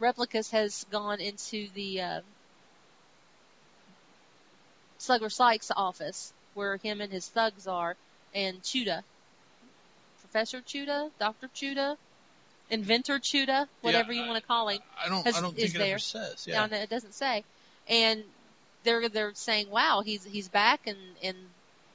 Replicus 0.00 0.50
has 0.50 0.84
gone 0.90 1.20
into 1.20 1.68
the 1.74 2.00
uh, 2.02 2.20
Slugger 4.98 5.30
Sykes 5.30 5.70
office 5.74 6.32
where 6.54 6.76
him 6.78 7.00
and 7.00 7.12
his 7.12 7.28
thugs 7.28 7.66
are, 7.66 7.96
and 8.34 8.62
Chuda, 8.62 9.02
Professor 10.20 10.60
Chuda, 10.62 11.10
Doctor 11.18 11.48
Chuda, 11.48 11.96
Inventor 12.70 13.18
Chuda, 13.18 13.68
whatever 13.80 14.12
Yeah, 14.12 14.22
you 14.22 14.28
want 14.28 14.40
to 14.42 14.46
call 14.46 14.68
him. 14.68 14.80
I 15.04 15.08
don't. 15.08 15.24
has- 15.24 15.36
I 15.36 15.40
don't 15.40 15.56
is 15.56 15.62
think 15.72 15.74
it 15.76 15.78
there. 15.78 15.90
ever 15.92 15.98
says. 15.98 16.46
Yeah, 16.48 16.66
no, 16.66 16.76
it 16.76 16.90
doesn't 16.90 17.14
say. 17.14 17.44
And 17.88 18.24
they're 18.82 19.08
they're 19.08 19.34
saying, 19.34 19.70
"Wow, 19.70 20.02
he's 20.04 20.24
he's 20.24 20.48
back," 20.48 20.86
and 20.86 20.98
and 21.22 21.36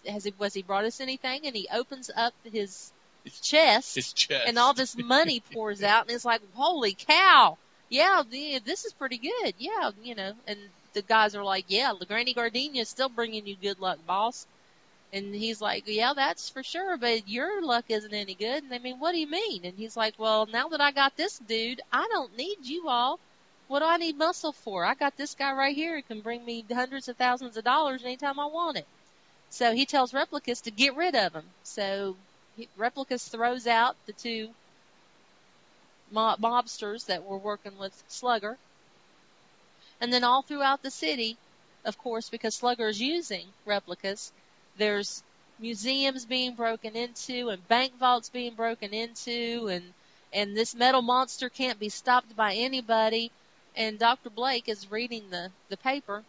has 0.08 0.24
he 0.24 0.34
was 0.38 0.54
he 0.54 0.62
brought 0.62 0.86
us 0.86 1.02
anything? 1.02 1.42
And 1.46 1.56
he 1.56 1.68
opens 1.74 2.10
up 2.16 2.34
his 2.44 2.92
His- 3.24 3.40
chest, 3.42 3.96
His 3.96 4.14
chest. 4.14 4.48
and 4.48 4.58
all 4.58 4.74
this 4.74 4.96
money 4.98 5.42
pours 5.54 5.84
out, 5.84 6.04
and 6.08 6.12
it's 6.16 6.26
like, 6.26 6.42
"Holy 6.56 6.94
cow! 6.94 7.58
Yeah, 7.90 8.24
the, 8.30 8.60
this 8.60 8.86
is 8.86 8.94
pretty 8.94 9.18
good. 9.18 9.54
Yeah, 9.60 9.92
you 10.04 10.16
know." 10.16 10.34
And 10.48 10.58
the 10.94 11.02
guys 11.02 11.36
are 11.36 11.44
like, 11.44 11.66
"Yeah, 11.68 11.92
the 12.00 12.06
Granny 12.06 12.34
Gardenia 12.34 12.82
is 12.82 12.90
still 12.90 13.10
bringing 13.10 13.46
you 13.46 13.56
good 13.62 13.80
luck, 13.82 14.00
boss." 14.08 14.48
And 15.14 15.36
he's 15.36 15.60
like, 15.60 15.84
yeah, 15.88 16.14
that's 16.16 16.50
for 16.50 16.64
sure, 16.64 16.96
but 16.96 17.28
your 17.28 17.62
luck 17.62 17.86
isn't 17.90 18.14
any 18.14 18.34
good. 18.34 18.64
And 18.64 18.72
they 18.72 18.80
mean, 18.80 19.00
what 19.00 19.12
do 19.12 19.20
you 19.20 19.28
mean? 19.28 19.66
And 19.66 19.78
he's 19.78 19.98
like, 19.98 20.14
well, 20.18 20.46
now 20.46 20.70
that 20.70 20.80
I 20.80 20.92
got 20.92 21.18
this 21.18 21.38
dude, 21.40 21.82
I 21.92 22.08
don't 22.10 22.38
need 22.38 22.60
you 22.64 22.88
all. 22.88 23.20
What 23.68 23.80
do 23.80 23.86
I 23.86 23.98
need 23.98 24.18
muscle 24.18 24.54
for? 24.54 24.86
I 24.86 24.96
got 24.96 25.18
this 25.18 25.36
guy 25.36 25.52
right 25.54 25.76
here 25.76 25.96
who 25.96 26.02
can 26.02 26.22
bring 26.22 26.44
me 26.46 26.66
hundreds 26.72 27.10
of 27.10 27.18
thousands 27.18 27.58
of 27.58 27.64
dollars 27.64 28.04
anytime 28.04 28.40
I 28.40 28.46
want 28.46 28.78
it. 28.78 28.88
So 29.50 29.74
he 29.74 29.86
tells 29.86 30.14
Replicus 30.14 30.64
to 30.64 30.72
get 30.72 30.96
rid 30.96 31.16
of 31.16 31.34
him. 31.34 31.46
So 31.64 32.16
he, 32.56 32.70
Replicus 32.78 33.30
throws 33.30 33.68
out 33.68 33.96
the 34.06 34.14
two 34.14 34.50
mob, 36.12 36.40
mobsters 36.40 37.06
that 37.08 37.26
were 37.26 37.38
working 37.38 37.78
with 37.78 38.02
Slugger. 38.08 38.58
And 40.00 40.12
then 40.12 40.24
all 40.24 40.42
throughout 40.42 40.84
the 40.84 40.92
city, 40.92 41.38
of 41.84 41.98
course, 41.98 42.30
because 42.30 42.56
Slugger 42.56 42.88
is 42.88 43.02
using 43.02 43.46
Replicus, 43.68 44.32
there's 44.78 45.24
museums 45.60 46.26
being 46.26 46.56
broken 46.56 46.96
into 46.96 47.50
and 47.50 47.68
bank 47.68 47.94
vaults 48.00 48.30
being 48.30 48.54
broken 48.54 48.94
into 48.94 49.68
and 49.70 49.94
and 50.34 50.56
this 50.56 50.74
metal 50.74 51.02
monster 51.02 51.50
can't 51.50 51.80
be 51.80 51.90
stopped 51.90 52.36
by 52.36 52.56
anybody 52.56 53.32
and 53.76 54.00
Dr. 54.00 54.30
Blake 54.30 54.68
is 54.68 54.90
reading 54.92 55.30
the 55.30 55.52
the 55.70 55.78
paper. 55.78 56.24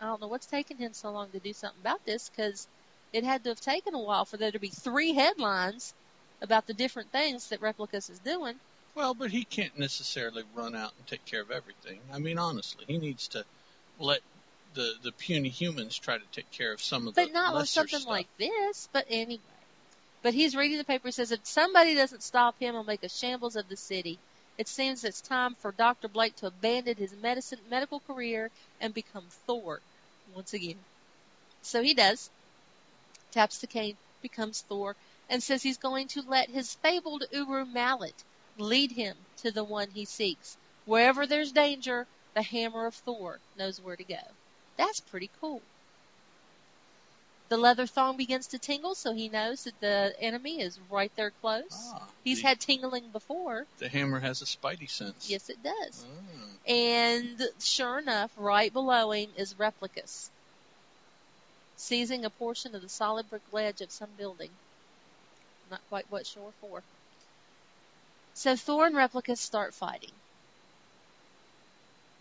I 0.00 0.06
don't 0.06 0.20
know 0.20 0.28
what's 0.28 0.46
taking 0.46 0.78
him 0.78 0.92
so 0.94 1.10
long 1.10 1.28
to 1.30 1.38
do 1.38 1.52
something 1.52 1.80
about 1.80 2.04
this 2.06 2.30
cuz 2.34 2.66
it 3.12 3.24
had 3.24 3.44
to 3.44 3.50
have 3.50 3.60
taken 3.60 3.94
a 3.94 3.98
while 3.98 4.24
for 4.24 4.36
there 4.36 4.52
to 4.52 4.58
be 4.58 4.68
three 4.68 5.12
headlines 5.12 5.94
about 6.40 6.66
the 6.66 6.74
different 6.74 7.10
things 7.10 7.48
that 7.48 7.60
Replicus 7.60 8.10
is 8.10 8.18
doing. 8.20 8.58
Well, 8.94 9.14
but 9.14 9.30
he 9.30 9.44
can't 9.44 9.78
necessarily 9.78 10.44
run 10.54 10.74
out 10.74 10.92
and 10.96 11.06
take 11.06 11.24
care 11.24 11.40
of 11.40 11.50
everything. 11.50 12.00
I 12.12 12.18
mean, 12.18 12.38
honestly, 12.38 12.84
he 12.86 12.98
needs 12.98 13.28
to 13.28 13.44
let 13.98 14.20
the 14.74 14.94
the 15.02 15.12
puny 15.12 15.48
humans 15.48 15.96
try 15.96 16.18
to 16.18 16.24
take 16.32 16.50
care 16.50 16.72
of 16.72 16.82
some 16.82 17.08
of 17.08 17.14
the 17.14 17.22
But 17.22 17.32
not 17.32 17.54
with 17.54 17.68
something 17.68 18.00
stuff. 18.00 18.10
like 18.10 18.28
this. 18.38 18.88
But 18.92 19.06
anyway. 19.10 19.40
But 20.22 20.34
he's 20.34 20.56
reading 20.56 20.78
the 20.78 20.84
paper. 20.84 21.08
He 21.08 21.12
says 21.12 21.32
if 21.32 21.46
somebody 21.46 21.94
doesn't 21.94 22.22
stop 22.22 22.58
him, 22.58 22.74
he'll 22.74 22.84
make 22.84 23.02
a 23.02 23.08
shambles 23.08 23.56
of 23.56 23.68
the 23.68 23.76
city. 23.76 24.18
It 24.56 24.66
seems 24.66 25.04
it's 25.04 25.20
time 25.20 25.54
for 25.54 25.70
Dr. 25.70 26.08
Blake 26.08 26.34
to 26.36 26.46
abandon 26.48 26.96
his 26.96 27.12
medicine 27.22 27.60
medical 27.70 28.00
career 28.00 28.50
and 28.80 28.92
become 28.92 29.24
Thor 29.46 29.80
once 30.34 30.52
again. 30.52 30.78
So 31.62 31.82
he 31.82 31.94
does. 31.94 32.30
Taps 33.30 33.58
the 33.58 33.68
cane, 33.68 33.96
becomes 34.22 34.62
Thor, 34.62 34.96
and 35.30 35.42
says 35.42 35.62
he's 35.62 35.76
going 35.78 36.08
to 36.08 36.22
let 36.22 36.50
his 36.50 36.74
fabled 36.74 37.24
Uru 37.30 37.64
mallet 37.66 38.24
lead 38.58 38.90
him 38.90 39.16
to 39.38 39.52
the 39.52 39.62
one 39.62 39.88
he 39.90 40.04
seeks. 40.04 40.56
Wherever 40.86 41.26
there's 41.26 41.52
danger, 41.52 42.06
the 42.34 42.42
hammer 42.42 42.86
of 42.86 42.94
Thor 42.94 43.38
knows 43.56 43.80
where 43.80 43.96
to 43.96 44.04
go. 44.04 44.16
That's 44.78 45.00
pretty 45.00 45.28
cool. 45.40 45.60
The 47.48 47.56
leather 47.56 47.86
thong 47.86 48.16
begins 48.16 48.46
to 48.48 48.58
tingle, 48.58 48.94
so 48.94 49.12
he 49.12 49.28
knows 49.28 49.64
that 49.64 49.80
the 49.80 50.14
enemy 50.20 50.60
is 50.60 50.78
right 50.90 51.10
there 51.16 51.32
close. 51.42 51.64
Ah, 51.72 52.06
He's 52.22 52.42
the, 52.42 52.48
had 52.48 52.60
tingling 52.60 53.10
before. 53.10 53.66
the 53.78 53.88
hammer 53.88 54.20
has 54.20 54.40
a 54.40 54.44
spidey 54.44 54.88
sense. 54.88 55.28
Yes, 55.30 55.48
it 55.50 55.62
does. 55.62 56.06
Ah. 56.06 56.70
And 56.70 57.42
sure 57.58 57.98
enough, 57.98 58.30
right 58.36 58.72
below 58.72 59.12
him 59.12 59.30
is 59.36 59.54
Replicus, 59.54 60.28
seizing 61.76 62.24
a 62.24 62.30
portion 62.30 62.74
of 62.74 62.82
the 62.82 62.88
solid 62.88 63.28
brick 63.30 63.42
ledge 63.50 63.80
of 63.80 63.90
some 63.90 64.10
building. 64.18 64.50
Not 65.70 65.80
quite 65.88 66.04
what 66.10 66.26
sure 66.26 66.52
for. 66.60 66.82
So 68.34 68.54
Thor 68.56 68.86
and 68.86 68.94
Replicus 68.94 69.38
start 69.38 69.74
fighting. 69.74 70.12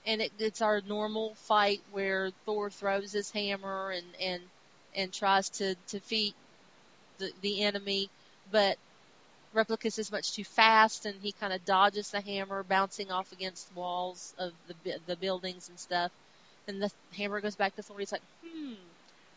And 0.07 0.21
it, 0.21 0.31
it's 0.39 0.61
our 0.61 0.81
normal 0.81 1.35
fight 1.35 1.81
where 1.91 2.31
Thor 2.45 2.71
throws 2.71 3.11
his 3.13 3.31
hammer 3.31 3.91
and, 3.91 4.05
and, 4.21 4.41
and 4.95 5.13
tries 5.13 5.49
to 5.51 5.75
defeat 5.89 6.35
the, 7.19 7.31
the 7.41 7.63
enemy, 7.63 8.09
but 8.51 8.77
Replicus 9.53 9.99
is 9.99 10.11
much 10.11 10.33
too 10.33 10.43
fast 10.43 11.05
and 11.05 11.21
he 11.21 11.31
kind 11.33 11.53
of 11.53 11.65
dodges 11.65 12.09
the 12.11 12.21
hammer, 12.21 12.63
bouncing 12.63 13.11
off 13.11 13.31
against 13.33 13.73
walls 13.73 14.33
of 14.37 14.53
the 14.67 14.99
the 15.07 15.17
buildings 15.17 15.69
and 15.69 15.79
stuff. 15.79 16.11
And 16.67 16.81
the 16.81 16.91
hammer 17.15 17.41
goes 17.41 17.55
back 17.55 17.75
to 17.75 17.83
Thor. 17.83 17.99
He's 17.99 18.11
like, 18.11 18.23
"Hmm, 18.45 18.75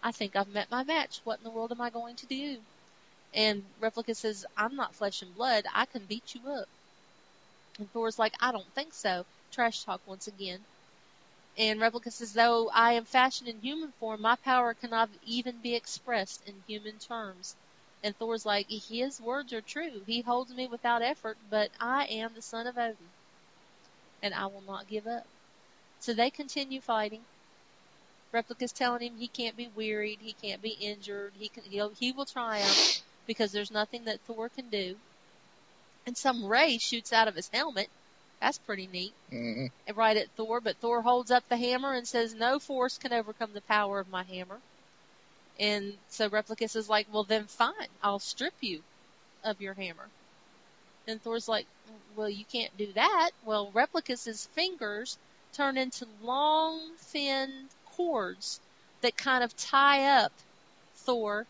I 0.03 0.13
think 0.13 0.37
I've 0.37 0.49
met 0.49 0.71
my 0.71 0.85
match. 0.85 1.21
What 1.25 1.39
in 1.39 1.45
the 1.45 1.51
world 1.51 1.73
am 1.73 1.81
I 1.81 1.91
going 1.91 2.17
to 2.17 2.27
do?" 2.27 2.59
And 3.35 3.65
Replicus 3.81 4.19
says, 4.19 4.45
"I'm 4.57 4.77
not 4.77 4.95
flesh 4.97 5.23
and 5.23 5.35
blood. 5.35 5.65
I 5.75 5.87
can 5.87 6.07
beat 6.07 6.35
you 6.35 6.49
up." 6.51 6.69
And 7.81 7.91
Thor's 7.93 8.19
like, 8.19 8.35
"I 8.41 8.53
don't 8.53 8.73
think 8.75 8.95
so." 8.95 9.27
Trash 9.51 9.85
talk 9.85 10.01
once 10.07 10.27
again. 10.27 10.61
And 11.59 11.81
Replicus 11.81 12.15
says, 12.15 12.33
"Though 12.33 12.71
I 12.71 12.93
am 12.93 13.05
fashioned 13.05 13.49
in 13.49 13.61
human 13.61 13.93
form, 13.93 14.23
my 14.23 14.37
power 14.37 14.75
cannot 14.75 15.11
even 15.25 15.61
be 15.61 15.75
expressed 15.75 16.47
in 16.47 16.63
human 16.67 16.99
terms." 16.99 17.57
And 18.03 18.17
Thor's 18.17 18.47
like, 18.47 18.69
his 18.71 19.21
words 19.21 19.53
are 19.53 19.61
true. 19.61 20.03
He 20.07 20.23
holds 20.23 20.53
me 20.53 20.67
without 20.67 21.03
effort, 21.03 21.37
but 21.51 21.71
I 21.79 22.07
am 22.07 22.33
the 22.35 22.43
son 22.43 22.67
of 22.67 22.79
Odin. 22.79 22.97
And 24.23 24.33
I 24.33 24.47
will 24.47 24.63
not 24.63 24.89
give 24.89 25.07
up. 25.07 25.27
So 25.99 26.15
they 26.15 26.31
continue 26.31 26.81
fighting. 26.81 27.21
Replica's 28.33 28.73
telling 28.73 29.03
him 29.03 29.19
he 29.19 29.29
can't 29.29 29.57
be 29.57 29.69
wearied, 29.75 30.21
he 30.23 30.33
can't 30.33 30.63
be 30.63 30.71
injured, 30.71 31.33
he 31.39 31.49
can, 31.49 31.65
he'll, 31.65 31.91
he 31.91 32.13
will 32.13 32.25
triumph 32.25 33.03
because 33.27 33.53
there's 33.53 33.71
nothing 33.71 34.05
that 34.05 34.21
Thor 34.21 34.49
can 34.49 34.71
do. 34.71 34.97
And 36.07 36.17
some 36.17 36.47
ray 36.47 36.79
shoots 36.79 37.13
out 37.13 37.29
of 37.29 37.35
his 37.35 37.49
helmet. 37.49 37.91
That's 38.41 38.59
pretty 38.59 38.87
neat. 38.87 39.17
hmm 39.31 39.67
Right 39.95 40.17
at 40.17 40.31
Thor, 40.33 40.61
but 40.61 40.79
Thor 40.79 41.03
holds 41.03 41.31
up 41.31 41.45
the 41.49 41.57
hammer 41.57 41.95
and 41.95 42.07
says, 42.09 42.35
no 42.35 42.59
force 42.59 42.99
can 42.99 43.13
overcome 43.13 43.53
the 43.53 43.63
power 43.63 43.99
of 44.01 44.09
my 44.09 44.25
hammer. 44.25 44.63
And 45.59 46.01
so 46.09 46.29
Replicus 46.29 46.75
is 46.77 46.89
like, 46.89 47.07
well 47.13 47.25
then 47.25 47.47
fine, 47.47 47.73
I'll 48.03 48.19
strip 48.19 48.55
you 48.61 48.85
of 49.45 49.61
your 49.61 49.75
hammer. 49.75 50.13
And 51.07 51.23
Thor's 51.23 51.49
like, 51.49 51.69
well 52.17 52.31
you 52.31 52.47
can't 52.47 52.77
do 52.77 52.93
that. 52.95 53.31
Well 53.43 53.73
Replicus's 53.73 54.47
fingers 54.47 55.19
turn 55.53 55.77
into 55.79 56.07
long, 56.21 56.97
thin 56.99 57.71
cords 57.85 58.61
that 59.03 59.17
kind 59.17 59.45
of 59.45 59.57
tie 59.57 60.23
up 60.23 60.33
Thor. 60.95 61.49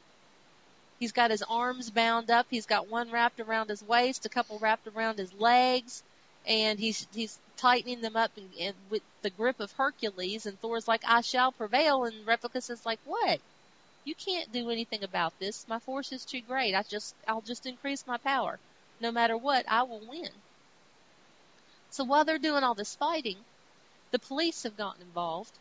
He's 1.01 1.11
got 1.13 1.33
his 1.33 1.43
arms 1.43 1.91
bound 1.91 2.31
up. 2.31 2.47
He's 2.49 2.67
got 2.67 2.87
one 2.89 3.11
wrapped 3.11 3.41
around 3.41 3.71
his 3.71 3.83
waist, 3.83 4.25
a 4.25 4.29
couple 4.29 4.59
wrapped 4.61 4.87
around 4.87 5.19
his 5.19 5.33
legs, 5.33 6.05
and 6.47 6.79
he's 6.79 7.07
he's 7.13 7.39
tightening 7.57 8.01
them 8.01 8.17
up 8.17 8.31
and, 8.37 8.49
and 8.59 8.75
with 8.89 9.03
the 9.23 9.31
grip 9.31 9.61
of 9.61 9.73
Hercules. 9.73 10.47
And 10.47 10.59
Thor's 10.61 10.89
like, 10.89 11.03
"I 11.07 11.21
shall 11.21 11.53
prevail." 11.53 12.05
And 12.05 12.27
Replicus 12.27 12.71
is 12.71 12.87
like, 12.87 13.01
"What? 13.05 13.41
You 14.05 14.15
can't 14.15 14.51
do 14.53 14.71
anything 14.71 15.05
about 15.05 15.39
this. 15.39 15.69
My 15.69 15.79
force 15.79 16.13
is 16.13 16.25
too 16.25 16.41
great. 16.41 16.75
I 16.75 16.83
just 16.83 17.15
I'll 17.29 17.43
just 17.43 17.67
increase 17.67 18.07
my 18.07 18.17
power. 18.17 18.59
No 19.01 19.13
matter 19.13 19.37
what, 19.37 19.67
I 19.69 19.83
will 19.83 20.01
win." 20.01 20.31
So 21.91 22.05
while 22.05 22.25
they're 22.25 22.39
doing 22.39 22.65
all 22.65 22.75
this 22.75 22.95
fighting, 22.95 23.37
the 24.11 24.19
police 24.19 24.63
have 24.63 24.77
gotten 24.77 25.03
involved. 25.03 25.53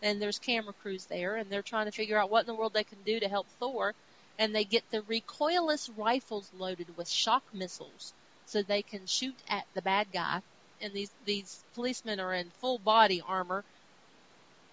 And 0.00 0.22
there's 0.22 0.38
camera 0.38 0.72
crews 0.72 1.06
there, 1.06 1.36
and 1.36 1.50
they're 1.50 1.62
trying 1.62 1.86
to 1.86 1.92
figure 1.92 2.18
out 2.18 2.30
what 2.30 2.40
in 2.40 2.46
the 2.46 2.54
world 2.54 2.72
they 2.72 2.84
can 2.84 3.02
do 3.04 3.20
to 3.20 3.28
help 3.28 3.46
Thor. 3.58 3.94
And 4.38 4.54
they 4.54 4.64
get 4.64 4.88
the 4.90 5.02
recoilless 5.02 5.90
rifles 5.96 6.48
loaded 6.56 6.96
with 6.96 7.08
shock 7.08 7.42
missiles 7.52 8.12
so 8.48 8.62
they 8.62 8.82
can 8.82 9.06
shoot 9.06 9.34
at 9.48 9.66
the 9.74 9.82
bad 9.82 10.08
guy. 10.12 10.40
And 10.80 10.92
these, 10.92 11.10
these 11.26 11.62
policemen 11.74 12.18
are 12.18 12.32
in 12.32 12.50
full 12.60 12.78
body 12.78 13.22
armor, 13.26 13.62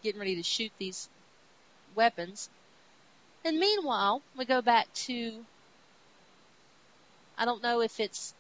getting 0.02 0.20
ready 0.20 0.36
to 0.36 0.44
shoot 0.44 0.72
these 0.78 1.10
weapons. 1.96 2.50
And 3.44 3.60
meanwhile, 3.60 4.22
we 4.38 4.46
go 4.46 4.62
back 4.62 4.92
to, 5.06 5.32
I 7.38 7.46
don't 7.46 7.62
know 7.62 7.82
if 7.82 8.00
it's 8.00 8.34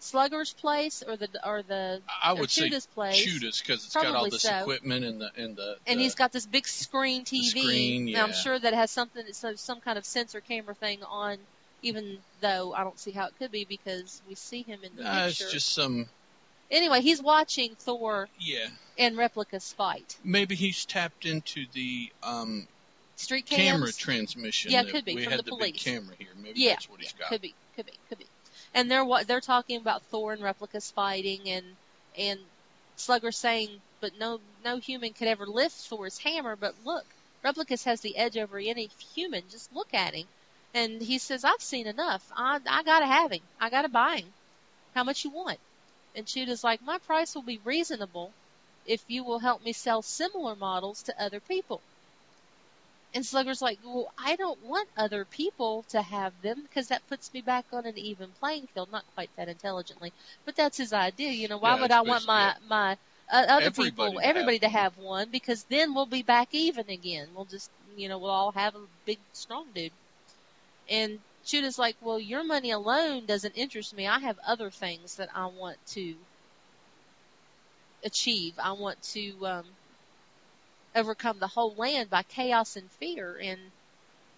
Slugger's 0.00 0.52
place 0.52 1.02
or 1.06 1.16
the, 1.16 1.28
or 1.46 1.62
the, 1.62 2.00
I 2.22 2.32
would 2.32 2.50
say 2.50 2.70
place. 2.94 3.24
Judas 3.24 3.60
because 3.60 3.84
it's 3.84 3.94
got 3.94 4.06
all 4.06 4.12
Probably 4.12 4.30
this 4.30 4.42
so. 4.42 4.58
equipment 4.58 5.04
and 5.04 5.20
the 5.20 5.30
and 5.36 5.56
the. 5.56 5.76
and 5.86 5.98
the- 5.98 6.02
he's 6.04 6.14
got 6.14 6.30
this 6.32 6.46
big 6.46 6.66
screen 6.66 7.24
TV. 7.24 7.44
screen, 7.44 8.08
and 8.08 8.16
I'm 8.18 8.32
sure 8.32 8.58
that 8.58 8.74
has 8.74 8.90
something, 8.90 9.24
so 9.32 9.54
some 9.54 9.80
kind 9.80 9.96
of 9.96 10.04
sensor 10.04 10.40
camera 10.40 10.74
thing 10.74 11.02
on, 11.02 11.38
even 11.84 12.18
though 12.40 12.72
I 12.72 12.82
don't 12.84 12.98
see 12.98 13.10
how 13.12 13.26
it 13.26 13.34
could 13.38 13.52
be 13.52 13.64
because 13.64 14.22
we 14.28 14.34
see 14.34 14.62
him 14.62 14.80
in 14.82 14.96
the 14.96 15.04
Uh, 15.08 15.26
it's 15.28 15.52
just 15.52 15.72
some. 15.74 16.06
Anyway, 16.70 17.00
he's 17.02 17.22
watching 17.22 17.74
Thor 17.76 18.28
Yeah, 18.40 18.66
and 18.98 19.16
Replicus 19.16 19.74
fight. 19.74 20.16
maybe 20.24 20.54
he's 20.54 20.84
tapped 20.86 21.26
into 21.26 21.66
the 21.72 22.10
um 22.22 22.66
Street 23.16 23.46
cams. 23.46 23.70
camera 23.70 23.92
transmission. 23.92 24.72
Yeah, 24.72 24.82
could 24.82 25.04
be, 25.04 25.14
We 25.14 25.22
from 25.24 25.32
had 25.32 25.40
the 25.40 25.52
big 25.52 25.58
police. 25.58 25.82
camera 25.84 26.16
here. 26.18 26.28
Maybe 26.36 26.60
Yeah, 26.60 26.70
that's 26.72 26.88
what 26.88 27.00
he's 27.00 27.12
got. 27.12 27.28
Could 27.28 27.42
be, 27.42 27.54
could 27.76 27.86
be, 27.86 27.92
could 28.08 28.18
be. 28.18 28.26
And 28.74 28.90
they're 28.90 29.06
they're 29.24 29.40
talking 29.40 29.80
about 29.80 30.02
Thor 30.06 30.32
and 30.32 30.42
Replicus 30.42 30.92
fighting, 30.92 31.48
and 31.48 31.64
and 32.18 32.40
Slugger 32.96 33.30
saying, 33.30 33.68
but 34.00 34.12
no 34.18 34.40
no 34.64 34.78
human 34.78 35.12
could 35.12 35.28
ever 35.28 35.46
lift 35.46 35.74
Thor's 35.76 36.18
hammer. 36.18 36.56
But 36.56 36.74
look, 36.84 37.04
Replicus 37.44 37.84
has 37.84 38.00
the 38.00 38.16
edge 38.16 38.36
over 38.36 38.58
any 38.58 38.88
human. 39.14 39.42
Just 39.50 39.72
look 39.72 39.92
at 39.94 40.14
him. 40.14 40.26
And 40.74 41.00
he 41.00 41.18
says, 41.18 41.42
I've 41.44 41.62
seen 41.62 41.86
enough. 41.86 42.30
I 42.30 42.60
I 42.66 42.82
gotta 42.82 43.06
have 43.06 43.32
him. 43.32 43.48
I 43.58 43.70
gotta 43.70 43.88
buy 43.88 44.18
him. 44.18 44.34
How 44.94 45.04
much 45.04 45.24
you 45.24 45.30
want? 45.30 45.60
And 46.14 46.26
Chuda's 46.26 46.64
like, 46.64 46.82
my 46.82 46.98
price 46.98 47.34
will 47.34 47.42
be 47.44 47.58
reasonable 47.58 48.36
if 48.84 49.04
you 49.08 49.24
will 49.24 49.38
help 49.40 49.62
me 49.62 49.72
sell 49.72 50.02
similar 50.02 50.56
models 50.56 51.02
to 51.04 51.22
other 51.22 51.40
people. 51.40 51.84
And 53.14 53.24
Slugger's 53.24 53.62
like, 53.62 53.78
well, 53.82 54.12
I 54.18 54.36
don't 54.36 54.60
want 54.60 54.90
other 54.96 55.24
people 55.24 55.84
to 55.90 56.02
have 56.02 56.40
them 56.42 56.62
because 56.62 56.88
that 56.88 57.06
puts 57.06 57.32
me 57.32 57.40
back 57.40 57.66
on 57.72 57.86
an 57.86 57.96
even 57.96 58.32
playing 58.34 58.66
field. 58.68 58.90
Not 58.90 59.06
quite 59.14 59.30
that 59.36 59.48
intelligently, 59.48 60.12
but 60.44 60.54
that's 60.56 60.76
his 60.76 60.92
idea. 60.92 61.30
You 61.30 61.48
know, 61.48 61.58
why 61.58 61.74
Yeah, 61.74 61.76
would 61.76 61.90
I 61.92 62.02
want 62.02 62.26
my 62.26 62.56
my 62.60 62.98
uh, 63.32 63.46
other 63.48 63.70
Everybody 63.70 64.18
people, 64.18 64.20
to 64.20 64.20
everybody 64.22 64.58
to 64.60 64.68
have 64.68 64.96
one? 64.96 65.30
Because 65.30 65.64
then 65.64 65.94
we'll 65.94 66.06
be 66.06 66.22
back 66.22 66.48
even 66.52 66.88
again. 66.90 67.32
We'll 67.34 67.46
just, 67.46 67.70
you 67.96 68.08
know, 68.08 68.18
we'll 68.18 68.30
all 68.30 68.52
have 68.52 68.74
a 68.74 68.86
big 69.04 69.20
strong 69.32 69.72
dude. 69.72 69.92
And 70.88 71.20
Chuda's 71.44 71.78
like, 71.78 71.96
well, 72.00 72.20
your 72.20 72.44
money 72.44 72.70
alone 72.70 73.26
doesn't 73.26 73.52
interest 73.56 73.94
me. 73.94 74.06
I 74.06 74.18
have 74.20 74.38
other 74.46 74.70
things 74.70 75.16
that 75.16 75.30
I 75.34 75.46
want 75.46 75.78
to 75.94 76.26
achieve. 78.04 78.54
I 78.58 78.72
want 78.72 79.02
to 79.14 79.46
um, 79.46 79.76
overcome 80.94 81.38
the 81.38 81.48
whole 81.48 81.74
land 81.76 82.10
by 82.10 82.22
chaos 82.24 82.76
and 82.76 82.90
fear, 82.92 83.38
and 83.42 83.72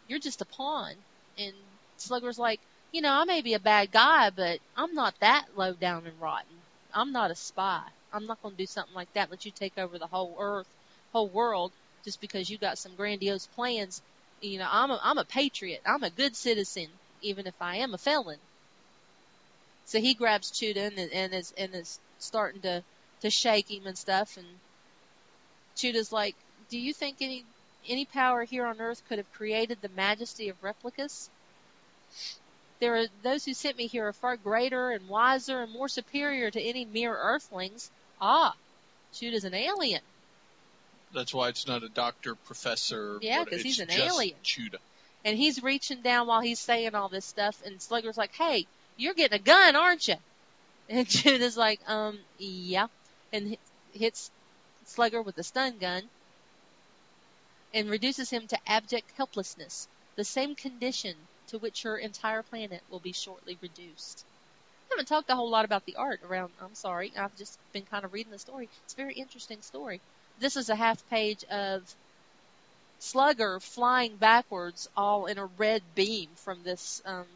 you're 0.06 0.18
just 0.20 0.42
a 0.42 0.46
pawn. 0.46 0.94
And 1.38 1.54
Slugger's 1.96 2.38
like, 2.38 2.60
you 2.92 3.02
know, 3.02 3.12
I 3.12 3.24
may 3.24 3.42
be 3.42 3.54
a 3.54 3.60
bad 3.60 3.92
guy, 3.92 4.30
but 4.30 4.60
I'm 4.76 4.94
not 4.94 5.14
that 5.20 5.46
low 5.56 5.74
down 5.74 6.06
and 6.06 6.20
rotten. 6.20 6.64
I'm 6.92 7.12
not 7.12 7.30
a 7.30 7.36
spy. 7.36 7.82
I'm 8.12 8.26
not 8.26 8.40
going 8.42 8.56
to 8.56 8.62
do 8.62 8.66
something 8.66 8.94
like 8.94 9.12
that. 9.14 9.30
Let 9.30 9.44
you 9.44 9.52
take 9.52 9.78
over 9.78 9.98
the 9.98 10.06
whole 10.06 10.36
earth, 10.40 10.68
whole 11.12 11.30
world, 11.30 11.74
just 12.04 12.20
because 12.20 12.48
you 12.50 12.58
got 12.58 12.78
some 12.78 12.96
grandiose 12.96 13.46
plans. 13.48 14.02
You 14.40 14.58
know, 14.58 14.68
I'm 14.70 14.90
a, 14.90 15.00
I'm 15.02 15.18
a 15.18 15.24
patriot. 15.24 15.80
I'm 15.86 16.02
a 16.02 16.10
good 16.10 16.36
citizen, 16.36 16.88
even 17.22 17.46
if 17.46 17.54
I 17.60 17.76
am 17.76 17.94
a 17.94 17.98
felon. 17.98 18.38
So 19.86 20.00
he 20.00 20.14
grabs 20.14 20.50
Chuda 20.50 20.88
and, 20.88 20.98
and 20.98 21.34
is 21.34 21.52
and 21.56 21.74
is 21.74 21.98
starting 22.18 22.60
to 22.62 22.82
to 23.22 23.30
shake 23.30 23.70
him 23.70 23.86
and 23.86 23.96
stuff. 23.96 24.36
And 24.36 24.46
Chuda's 25.76 26.12
like, 26.12 26.34
"Do 26.70 26.78
you 26.78 26.92
think 26.92 27.16
any 27.20 27.44
any 27.88 28.04
power 28.04 28.44
here 28.44 28.66
on 28.66 28.80
Earth 28.80 29.02
could 29.08 29.18
have 29.18 29.32
created 29.32 29.78
the 29.80 29.88
majesty 29.90 30.48
of 30.48 30.60
Replicus? 30.60 31.28
There 32.80 32.96
are 32.96 33.06
those 33.22 33.44
who 33.44 33.54
sent 33.54 33.78
me 33.78 33.86
here 33.86 34.06
are 34.08 34.12
far 34.12 34.36
greater 34.36 34.90
and 34.90 35.08
wiser 35.08 35.62
and 35.62 35.72
more 35.72 35.88
superior 35.88 36.50
to 36.50 36.60
any 36.60 36.84
mere 36.84 37.16
Earthlings. 37.16 37.90
Ah, 38.20 38.54
Chuda's 39.14 39.44
an 39.44 39.54
alien. 39.54 40.02
That's 41.16 41.32
why 41.32 41.48
it's 41.48 41.66
not 41.66 41.82
a 41.82 41.88
doctor, 41.88 42.34
professor. 42.36 43.18
Yeah, 43.22 43.42
'cause 43.46 43.62
he's 43.62 43.80
an 43.80 43.90
alien. 43.90 44.38
Chuda. 44.44 44.78
And 45.24 45.36
he's 45.36 45.62
reaching 45.62 46.02
down 46.02 46.26
while 46.26 46.42
he's 46.42 46.60
saying 46.60 46.94
all 46.94 47.08
this 47.08 47.24
stuff, 47.24 47.60
and 47.62 47.80
Slugger's 47.80 48.18
like, 48.18 48.34
"Hey, 48.34 48.68
you're 48.96 49.14
getting 49.14 49.40
a 49.40 49.42
gun, 49.42 49.74
aren't 49.76 50.06
you?" 50.06 50.16
And 50.88 51.06
Chuda's 51.08 51.56
like, 51.56 51.80
"Um, 51.88 52.22
yeah," 52.36 52.88
and 53.32 53.48
hi- 53.48 53.58
hits 53.92 54.30
Slugger 54.84 55.22
with 55.22 55.38
a 55.38 55.42
stun 55.42 55.78
gun. 55.78 56.10
and 57.72 57.90
reduces 57.90 58.30
him 58.30 58.46
to 58.48 58.58
abject 58.66 59.10
helplessness, 59.16 59.88
the 60.16 60.24
same 60.24 60.54
condition 60.54 61.28
to 61.48 61.58
which 61.58 61.84
your 61.84 61.96
entire 61.98 62.42
planet 62.42 62.82
will 62.88 63.00
be 63.00 63.12
shortly 63.12 63.58
reduced. 63.62 64.24
I 64.90 64.94
haven't 64.94 65.06
talked 65.08 65.30
a 65.30 65.34
whole 65.34 65.50
lot 65.50 65.64
about 65.64 65.84
the 65.84 65.96
art 65.96 66.20
around. 66.22 66.54
I'm 66.60 66.74
sorry. 66.74 67.12
I've 67.16 67.34
just 67.36 67.58
been 67.72 67.84
kind 67.86 68.04
of 68.04 68.12
reading 68.12 68.32
the 68.32 68.38
story. 68.38 68.70
It's 68.84 68.94
a 68.94 68.96
very 68.96 69.14
interesting 69.14 69.62
story. 69.62 70.00
This 70.38 70.56
is 70.56 70.68
a 70.68 70.76
half 70.76 71.08
page 71.08 71.44
of 71.44 71.82
Slugger 72.98 73.60
flying 73.60 74.16
backwards, 74.16 74.88
all 74.96 75.26
in 75.26 75.38
a 75.38 75.46
red 75.46 75.82
beam 75.94 76.28
from 76.36 76.62
this 76.62 77.02
um, 77.04 77.26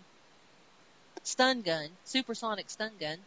stun 1.23 1.63
gun, 1.63 1.89
supersonic 2.05 2.71
stun 2.71 2.93
gun. 2.99 3.19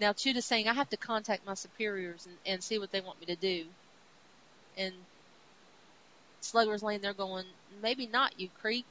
Now 0.00 0.12
Chuda's 0.12 0.44
saying 0.44 0.68
I 0.68 0.74
have 0.74 0.90
to 0.90 0.96
contact 0.96 1.46
my 1.46 1.54
superiors 1.54 2.26
and, 2.26 2.36
and 2.44 2.62
see 2.62 2.78
what 2.78 2.90
they 2.92 3.00
want 3.00 3.20
me 3.20 3.26
to 3.26 3.36
do. 3.36 3.64
And 4.76 4.92
Slugger's 6.40 6.82
laying 6.82 7.00
there 7.00 7.14
going, 7.14 7.46
maybe 7.82 8.06
not 8.06 8.38
you 8.38 8.48
creep, 8.60 8.84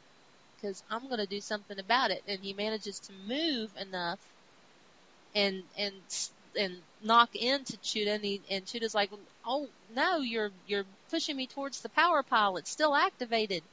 because 0.56 0.84
I'm 0.90 1.08
going 1.08 1.20
to 1.20 1.26
do 1.26 1.42
something 1.42 1.80
about 1.80 2.12
it. 2.12 2.24
And 2.28 2.40
he 2.40 2.54
manages 2.54 3.00
to 3.00 3.14
move 3.28 3.72
enough 3.80 4.20
and 5.34 5.64
and 5.78 5.94
and 6.58 6.82
knock 7.04 7.36
into 7.36 7.78
Chuda, 7.78 8.16
and, 8.16 8.24
he, 8.24 8.42
and 8.50 8.66
Chuda's 8.66 8.96
like, 8.96 9.12
"Oh 9.46 9.68
no, 9.96 10.18
you're 10.18 10.52
you're 10.68 10.86
pushing 11.10 11.36
me 11.36 11.48
towards 11.48 11.82
the 11.82 11.90
power 11.90 12.24
pile. 12.24 12.58
It's 12.58 12.72
still 12.72 12.96
activated." 12.96 13.64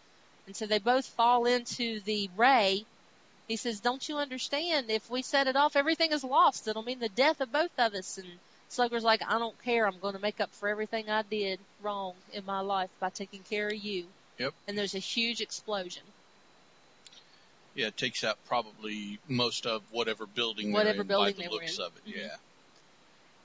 And 0.47 0.57
so 0.57 0.67
they 0.67 0.79
both 0.79 1.07
fall 1.07 1.45
into 1.47 2.01
the 2.01 2.31
ray. 2.37 2.85
He 3.49 3.57
says, 3.57 3.81
"Don't 3.81 4.09
you 4.09 4.19
understand? 4.19 4.91
If 4.91 5.11
we 5.11 5.23
set 5.23 5.47
it 5.47 5.57
off, 5.57 5.77
everything 5.77 6.13
is 6.13 6.25
lost. 6.25 6.69
It'll 6.69 6.83
mean 6.83 7.01
the 7.01 7.09
death 7.09 7.41
of 7.41 7.53
both 7.53 7.71
of 7.79 7.95
us." 7.95 8.19
And 8.19 8.39
Slugger's 8.69 9.05
like, 9.05 9.23
"I 9.27 9.39
don't 9.39 9.63
care. 9.63 9.87
I'm 9.87 9.99
going 9.99 10.15
to 10.15 10.21
make 10.21 10.41
up 10.41 10.53
for 10.53 10.69
everything 10.69 11.11
I 11.11 11.23
did 11.23 11.59
wrong 11.83 12.15
in 12.33 12.45
my 12.45 12.61
life 12.61 12.91
by 13.01 13.11
taking 13.11 13.43
care 13.43 13.69
of 13.69 13.77
you." 13.77 14.07
Yep. 14.39 14.55
And 14.67 14.79
there's 14.79 14.95
a 14.95 15.01
huge 15.01 15.41
explosion. 15.41 16.03
Yeah, 17.75 17.87
it 17.89 17.97
takes 17.97 18.25
out 18.25 18.39
probably 18.49 19.19
most 19.29 19.67
of 19.67 19.83
whatever 19.93 20.27
building 20.27 20.73
Whatever 20.73 20.93
they're 20.95 21.01
in 21.03 21.07
building 21.07 21.37
by 21.37 21.43
the 21.45 21.51
looks 21.51 21.79
in. 21.79 21.85
of 21.85 21.93
it. 21.97 22.11
Mhm. 22.11 22.17
Yeah. 22.23 22.37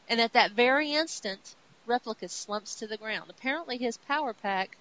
And 0.09 0.19
at 0.21 0.33
that 0.33 0.51
very 0.51 0.93
instant, 0.93 1.55
Replicus 1.87 2.31
slumps 2.31 2.75
to 2.75 2.87
the 2.87 2.97
ground. 2.97 3.29
Apparently 3.29 3.77
his 3.77 3.97
power 3.97 4.33
pack 4.33 4.77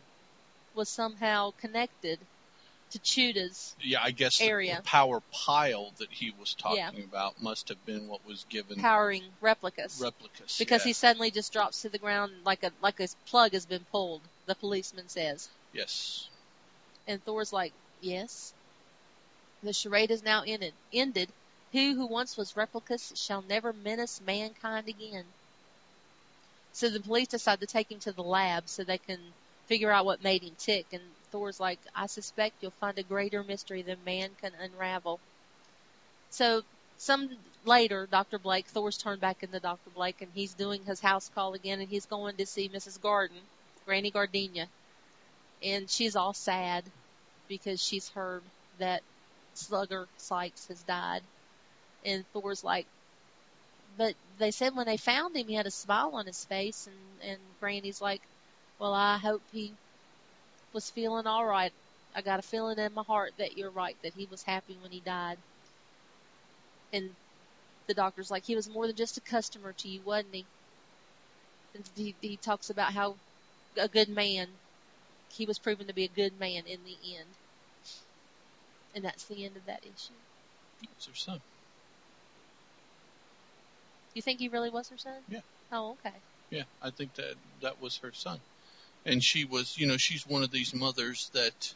was 0.74 0.88
somehow 0.88 1.52
connected 1.60 2.18
to 2.92 2.98
Chuda's. 2.98 3.74
Yeah, 3.80 4.00
I 4.02 4.10
guess 4.10 4.40
Area. 4.40 4.76
the 4.76 4.82
power 4.82 5.22
pile 5.32 5.92
that 5.98 6.10
he 6.10 6.32
was 6.38 6.54
talking 6.54 6.76
Yeah. 6.78 7.04
about 7.04 7.40
must 7.42 7.68
have 7.70 7.84
been 7.86 8.08
what 8.08 8.26
was 8.26 8.44
given 8.50 8.78
powering 8.78 9.24
Replicus. 9.40 10.00
replicas. 10.00 10.58
because 10.58 10.82
yeah. 10.82 10.88
he 10.88 10.92
suddenly 10.92 11.30
just 11.30 11.52
drops 11.52 11.82
to 11.82 11.88
the 11.88 11.98
ground 11.98 12.32
like 12.44 12.62
a 12.62 12.70
like 12.82 13.00
a 13.00 13.08
plug 13.26 13.52
has 13.52 13.64
been 13.66 13.84
pulled, 13.90 14.20
the 14.46 14.54
policeman 14.54 15.08
says. 15.08 15.48
Yes. 15.72 16.28
And 17.06 17.22
Thor's 17.24 17.52
like, 17.52 17.72
Yes. 18.00 18.52
The 19.62 19.72
charade 19.72 20.10
is 20.10 20.22
now 20.22 20.42
ended 20.46 20.74
ended. 20.92 21.28
Who 21.72 21.94
who 21.94 22.06
once 22.06 22.36
was 22.36 22.52
Replicus 22.52 23.16
shall 23.16 23.42
never 23.42 23.72
menace 23.72 24.20
mankind 24.20 24.88
again. 24.88 25.24
So 26.72 26.88
the 26.88 27.00
police 27.00 27.28
decide 27.28 27.60
to 27.60 27.66
take 27.66 27.90
him 27.90 28.00
to 28.00 28.12
the 28.12 28.22
lab 28.22 28.68
so 28.68 28.84
they 28.84 28.98
can 28.98 29.20
figure 29.66 29.90
out 29.90 30.04
what 30.04 30.22
made 30.22 30.42
him 30.42 30.54
tick 30.58 30.86
and 30.92 31.02
Thor's 31.30 31.58
like, 31.58 31.78
I 31.94 32.06
suspect 32.06 32.56
you'll 32.60 32.72
find 32.72 32.98
a 32.98 33.02
greater 33.02 33.42
mystery 33.42 33.80
than 33.80 34.04
man 34.04 34.30
can 34.40 34.52
unravel. 34.60 35.18
So 36.28 36.62
some 36.98 37.30
later, 37.64 38.06
Dr. 38.06 38.38
Blake, 38.38 38.66
Thor's 38.66 38.98
turned 38.98 39.20
back 39.20 39.42
into 39.42 39.58
Dr. 39.58 39.90
Blake 39.90 40.20
and 40.20 40.30
he's 40.34 40.52
doing 40.52 40.84
his 40.84 41.00
house 41.00 41.30
call 41.34 41.54
again 41.54 41.80
and 41.80 41.88
he's 41.88 42.06
going 42.06 42.36
to 42.36 42.46
see 42.46 42.68
Mrs. 42.68 43.00
Garden, 43.00 43.38
Granny 43.86 44.10
Gardenia. 44.10 44.68
And 45.62 45.88
she's 45.88 46.16
all 46.16 46.34
sad 46.34 46.84
because 47.48 47.82
she's 47.82 48.08
heard 48.10 48.42
that 48.78 49.02
Slugger 49.54 50.06
Sykes 50.18 50.66
has 50.66 50.82
died. 50.82 51.22
And 52.04 52.24
Thor's 52.32 52.64
like, 52.64 52.86
but 53.96 54.14
they 54.38 54.50
said 54.50 54.74
when 54.74 54.86
they 54.86 54.96
found 54.96 55.36
him 55.36 55.46
he 55.46 55.54
had 55.54 55.66
a 55.66 55.70
smile 55.70 56.10
on 56.14 56.26
his 56.26 56.44
face 56.44 56.86
and, 56.86 57.30
and 57.30 57.38
Granny's 57.60 58.00
like, 58.00 58.20
well 58.78 58.94
I 58.94 59.18
hope 59.18 59.42
he 59.52 59.72
was 60.72 60.90
feeling 60.90 61.26
alright. 61.26 61.72
I 62.14 62.22
got 62.22 62.38
a 62.38 62.42
feeling 62.42 62.78
in 62.78 62.94
my 62.94 63.02
heart 63.02 63.32
that 63.38 63.56
you're 63.56 63.70
right, 63.70 63.96
that 64.02 64.14
he 64.14 64.26
was 64.30 64.42
happy 64.42 64.76
when 64.82 64.90
he 64.90 65.00
died. 65.00 65.38
And 66.92 67.10
the 67.86 67.94
doctor's 67.94 68.30
like, 68.30 68.44
he 68.44 68.54
was 68.54 68.68
more 68.68 68.86
than 68.86 68.96
just 68.96 69.16
a 69.16 69.20
customer 69.20 69.72
to 69.72 69.88
you, 69.88 70.00
wasn't 70.04 70.34
he? 70.34 70.44
And 71.74 71.84
he, 71.96 72.14
he 72.20 72.36
talks 72.36 72.70
about 72.70 72.92
how 72.92 73.14
a 73.76 73.88
good 73.88 74.08
man, 74.08 74.48
he 75.32 75.46
was 75.46 75.58
proven 75.58 75.86
to 75.86 75.94
be 75.94 76.04
a 76.04 76.08
good 76.08 76.38
man 76.38 76.64
in 76.66 76.80
the 76.84 77.16
end. 77.16 77.28
And 78.94 79.04
that's 79.04 79.24
the 79.24 79.44
end 79.44 79.56
of 79.56 79.66
that 79.66 79.80
issue. 79.80 80.12
Son. 81.14 81.40
You 84.14 84.22
think 84.22 84.40
he 84.40 84.48
really 84.48 84.70
was 84.70 84.88
her 84.88 84.98
son? 84.98 85.18
Yeah. 85.28 85.40
Oh, 85.70 85.96
okay. 86.04 86.14
Yeah, 86.50 86.64
I 86.82 86.90
think 86.90 87.14
that 87.14 87.34
that 87.62 87.80
was 87.80 87.96
her 87.98 88.12
son. 88.12 88.38
And 89.04 89.22
she 89.22 89.44
was, 89.44 89.78
you 89.78 89.86
know, 89.86 89.96
she's 89.96 90.26
one 90.26 90.42
of 90.42 90.50
these 90.50 90.74
mothers 90.74 91.30
that 91.32 91.74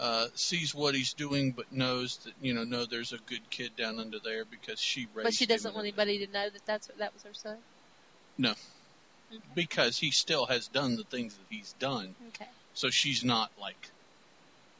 uh 0.00 0.26
sees 0.34 0.74
what 0.74 0.94
he's 0.94 1.12
doing 1.12 1.52
but 1.52 1.70
knows 1.70 2.16
that, 2.24 2.32
you 2.40 2.54
know, 2.54 2.64
no 2.64 2.86
there's 2.86 3.12
a 3.12 3.18
good 3.28 3.50
kid 3.50 3.76
down 3.76 4.00
under 4.00 4.18
there 4.18 4.44
because 4.44 4.80
she 4.80 5.00
raised 5.00 5.18
him. 5.18 5.24
But 5.24 5.34
she 5.34 5.46
doesn't 5.46 5.74
want 5.74 5.86
anybody 5.86 6.24
to 6.24 6.32
know 6.32 6.48
that 6.48 6.66
that's 6.66 6.88
that 6.98 7.12
was 7.12 7.22
her 7.24 7.34
son. 7.34 7.58
No. 8.38 8.54
Okay. 9.30 9.40
because 9.54 9.98
he 9.98 10.10
still 10.10 10.44
has 10.46 10.68
done 10.68 10.96
the 10.96 11.04
things 11.04 11.34
that 11.34 11.46
he's 11.48 11.72
done. 11.78 12.14
Okay. 12.28 12.48
So 12.74 12.90
she's 12.90 13.24
not 13.24 13.50
like 13.58 13.76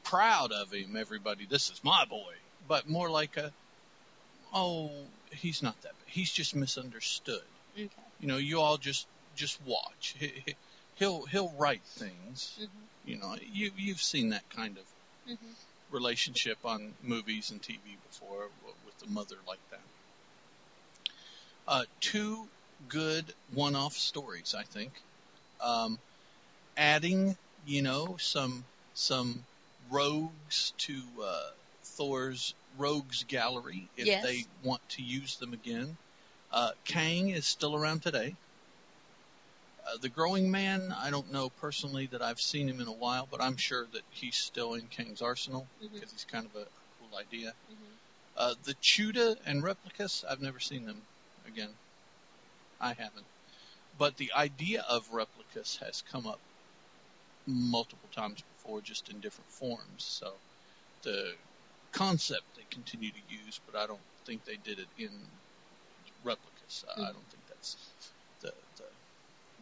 proud 0.05 0.53
of 0.53 0.73
him, 0.73 0.97
everybody, 0.97 1.47
this 1.47 1.71
is 1.71 1.83
my 1.83 2.05
boy, 2.05 2.35
but 2.69 2.89
more 2.89 3.09
like 3.11 3.37
a, 3.37 3.53
oh, 4.53 4.91
he's 5.31 5.63
not 5.63 5.81
that 5.83 5.99
bad. 5.99 6.09
He's 6.09 6.31
just 6.33 6.55
misunderstood. 6.55 7.43
Okay. 7.75 7.89
You 8.21 8.29
know, 8.29 8.37
you 8.37 8.61
all 8.61 8.77
just, 8.79 9.07
just 9.37 9.61
watch. 9.63 10.15
He, 10.19 10.29
he- 10.47 10.57
he'll, 10.97 11.25
he'll 11.27 11.53
write 11.59 11.83
things. 11.85 12.59
Mhm. 12.61 12.69
You 13.05 13.19
know, 13.19 13.37
you, 13.41 13.71
you've 13.77 14.03
seen 14.03 14.31
that 14.31 14.49
kind 14.51 14.79
of 14.79 14.85
Mhm. 15.29 15.55
relationship 15.91 16.59
on 16.65 16.95
movies 17.03 17.51
and 17.51 17.63
TV 17.63 17.97
before 18.09 18.49
with 18.85 19.03
a 19.03 19.11
mother 19.11 19.37
like 19.47 19.61
that. 19.71 19.81
Uh, 21.67 21.85
two 22.01 22.49
good 22.89 23.33
one-off 23.55 23.95
stories, 23.95 24.55
I 24.55 24.65
think. 24.65 24.93
Um, 25.61 25.99
adding, 26.77 27.37
you 27.67 27.83
know, 27.83 28.17
some 28.19 28.65
some 28.95 29.45
rogues 29.91 30.73
to 30.79 31.03
uh, 31.23 31.51
Thor's 31.97 32.55
rogues 32.79 33.25
gallery 33.25 33.89
if 33.97 34.07
Yes. 34.07 34.25
they 34.25 34.45
want 34.63 34.87
to 34.91 35.03
use 35.03 35.37
them 35.37 35.53
again. 35.53 35.97
Uh, 36.51 36.73
Kang 36.85 37.31
is 37.31 37.47
still 37.47 37.75
around 37.75 38.03
today. 38.03 38.35
Uh, 39.87 39.97
the 39.99 40.09
Growing 40.09 40.51
Man, 40.51 40.93
I 40.93 41.11
don't 41.11 41.33
know 41.33 41.51
personally 41.51 42.07
that 42.07 42.23
I've 42.23 42.41
seen 42.41 42.69
him 42.69 42.81
in 42.81 42.87
a 42.87 42.93
while, 42.93 43.27
but 43.31 43.41
I'm 43.41 43.57
sure 43.57 43.87
that 43.93 44.03
he's 44.11 44.37
still 44.37 44.75
in 44.75 44.87
Kang's 44.89 45.23
arsenal 45.23 45.67
because 45.81 46.13
he's 46.13 46.25
kind 46.25 46.47
of 46.47 46.55
a 46.55 46.67
cool 46.99 47.19
idea. 47.19 47.55
Mhm. 47.71 47.99
Uh, 48.37 48.55
the 48.63 48.75
Chuda 48.75 49.37
and 49.45 49.63
Replicus, 49.63 50.25
I've 50.25 50.41
never 50.41 50.61
seen 50.61 50.87
them 50.87 51.03
again. 51.47 51.75
I 52.81 52.95
haven't. 52.95 53.27
But 53.99 54.17
the 54.17 54.33
idea 54.33 54.83
of 54.83 55.09
Replicus 55.11 55.77
has 55.79 56.03
come 56.03 56.27
up 56.27 56.41
multiple 57.47 58.09
times 58.15 58.41
before, 58.43 58.81
just 58.81 59.09
in 59.09 59.21
different 59.21 59.51
forms. 59.51 60.05
So 60.05 60.35
the 61.03 61.35
concept 61.93 62.43
they 62.57 62.65
continue 62.71 63.11
to 63.11 63.21
use, 63.29 63.61
but 63.71 63.79
I 63.81 63.87
don't 63.87 64.01
think 64.25 64.45
they 64.45 64.57
did 64.57 64.79
it 64.79 64.89
in 64.99 65.11
Replicus. 66.25 66.85
I- 66.89 66.93
I 66.93 67.05
Mhm. 67.05 67.13
don't 67.15 67.31
think 67.31 67.47
that's 67.49 67.77
the, 68.41 68.55
the 68.77 68.85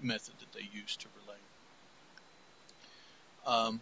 method 0.01 0.39
that 0.41 0.53
they 0.53 0.69
use 0.73 0.97
to 0.97 1.09
relay. 1.21 1.39
Um, 3.47 3.81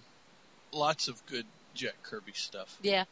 lots 0.73 1.09
of 1.09 1.25
good 1.27 1.47
Jack 1.75 2.03
Kirby 2.03 2.33
stuff. 2.33 2.77
Yeah. 2.83 3.05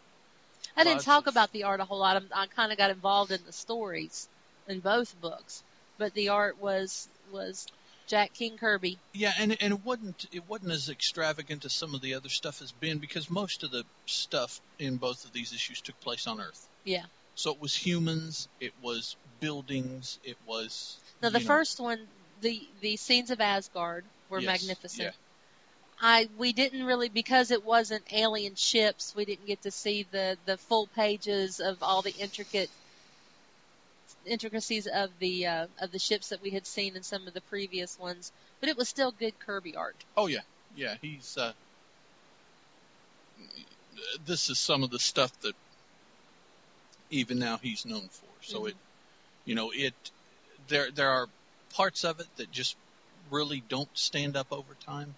I 0.76 0.84
didn't 0.84 1.02
talk 1.02 1.26
of- 1.26 1.34
about 1.34 1.52
the 1.52 1.64
art 1.64 1.80
a 1.80 1.84
whole 1.84 1.98
lot. 1.98 2.16
I'm, 2.16 2.28
I 2.34 2.46
kind 2.46 2.72
of 2.72 2.78
got 2.78 2.90
involved 2.90 3.30
in 3.32 3.44
the 3.44 3.52
stories 3.52 4.28
in 4.68 4.80
both 4.80 5.18
books, 5.20 5.62
but 5.98 6.12
the 6.14 6.30
art 6.30 6.58
was 6.58 7.08
was 7.30 7.66
Jack 8.06 8.32
King 8.34 8.56
Kirby. 8.56 8.98
Yeah, 9.12 9.32
and 9.38 9.56
and 9.60 9.72
it 9.72 9.84
wasn't 9.84 10.26
it 10.32 10.48
wasn't 10.48 10.72
as 10.72 10.88
extravagant 10.88 11.64
as 11.64 11.72
some 11.74 11.94
of 11.94 12.00
the 12.00 12.14
other 12.14 12.28
stuff 12.28 12.60
has 12.60 12.72
been 12.72 12.98
because 12.98 13.28
most 13.30 13.62
of 13.62 13.70
the 13.70 13.84
stuff 14.06 14.60
in 14.78 14.96
both 14.96 15.24
of 15.24 15.32
these 15.32 15.52
issues 15.52 15.80
took 15.80 15.98
place 16.00 16.26
on 16.26 16.40
Earth. 16.40 16.68
Yeah. 16.84 17.04
So 17.34 17.50
it 17.50 17.60
was 17.60 17.74
humans, 17.74 18.48
it 18.60 18.72
was 18.80 19.16
buildings, 19.40 20.18
it 20.24 20.36
was. 20.46 20.98
Now 21.22 21.30
the 21.30 21.40
know, 21.40 21.44
first 21.44 21.80
one, 21.80 21.98
the 22.40 22.60
the 22.80 22.96
scenes 22.96 23.30
of 23.30 23.40
Asgard 23.40 24.04
were 24.30 24.40
Yes, 24.40 24.62
magnificent. 24.62 25.02
yeah. 25.02 25.10
I 26.00 26.28
we 26.38 26.52
didn't 26.52 26.84
really 26.84 27.08
because 27.08 27.50
it 27.50 27.64
wasn't 27.64 28.04
alien 28.12 28.54
ships. 28.54 29.14
We 29.16 29.24
didn't 29.24 29.46
get 29.46 29.62
to 29.62 29.70
see 29.70 30.06
the 30.10 30.36
the 30.46 30.56
full 30.56 30.86
pages 30.94 31.60
of 31.60 31.82
all 31.82 32.02
the 32.02 32.14
intricate 32.18 32.70
intricacies 34.26 34.86
of 34.86 35.10
the 35.18 35.46
uh, 35.46 35.66
of 35.80 35.90
the 35.92 35.98
ships 35.98 36.28
that 36.30 36.42
we 36.42 36.50
had 36.50 36.66
seen 36.66 36.96
in 36.96 37.02
some 37.02 37.26
of 37.26 37.34
the 37.34 37.40
previous 37.42 37.98
ones, 37.98 38.32
but 38.60 38.68
it 38.68 38.76
was 38.76 38.88
still 38.88 39.12
good 39.12 39.38
Kirby 39.40 39.76
art. 39.76 40.04
Oh 40.16 40.26
yeah, 40.26 40.42
yeah. 40.74 40.96
He's 41.00 41.36
uh, 41.36 41.52
this 44.24 44.48
is 44.50 44.58
some 44.58 44.82
of 44.82 44.90
the 44.90 44.98
stuff 44.98 45.32
that 45.40 45.54
even 47.10 47.38
now 47.38 47.58
he's 47.58 47.84
known 47.86 48.08
for. 48.08 48.30
So 48.42 48.62
Mhm. 48.62 48.68
it, 48.70 48.76
you 49.44 49.54
know, 49.54 49.70
it 49.72 49.94
there 50.68 50.90
there 50.90 51.10
are 51.10 51.28
parts 51.70 52.04
of 52.04 52.20
it 52.20 52.28
that 52.36 52.50
just 52.50 52.76
really 53.30 53.60
don't 53.60 53.96
stand 53.96 54.36
up 54.36 54.52
over 54.52 54.74
time, 54.74 55.16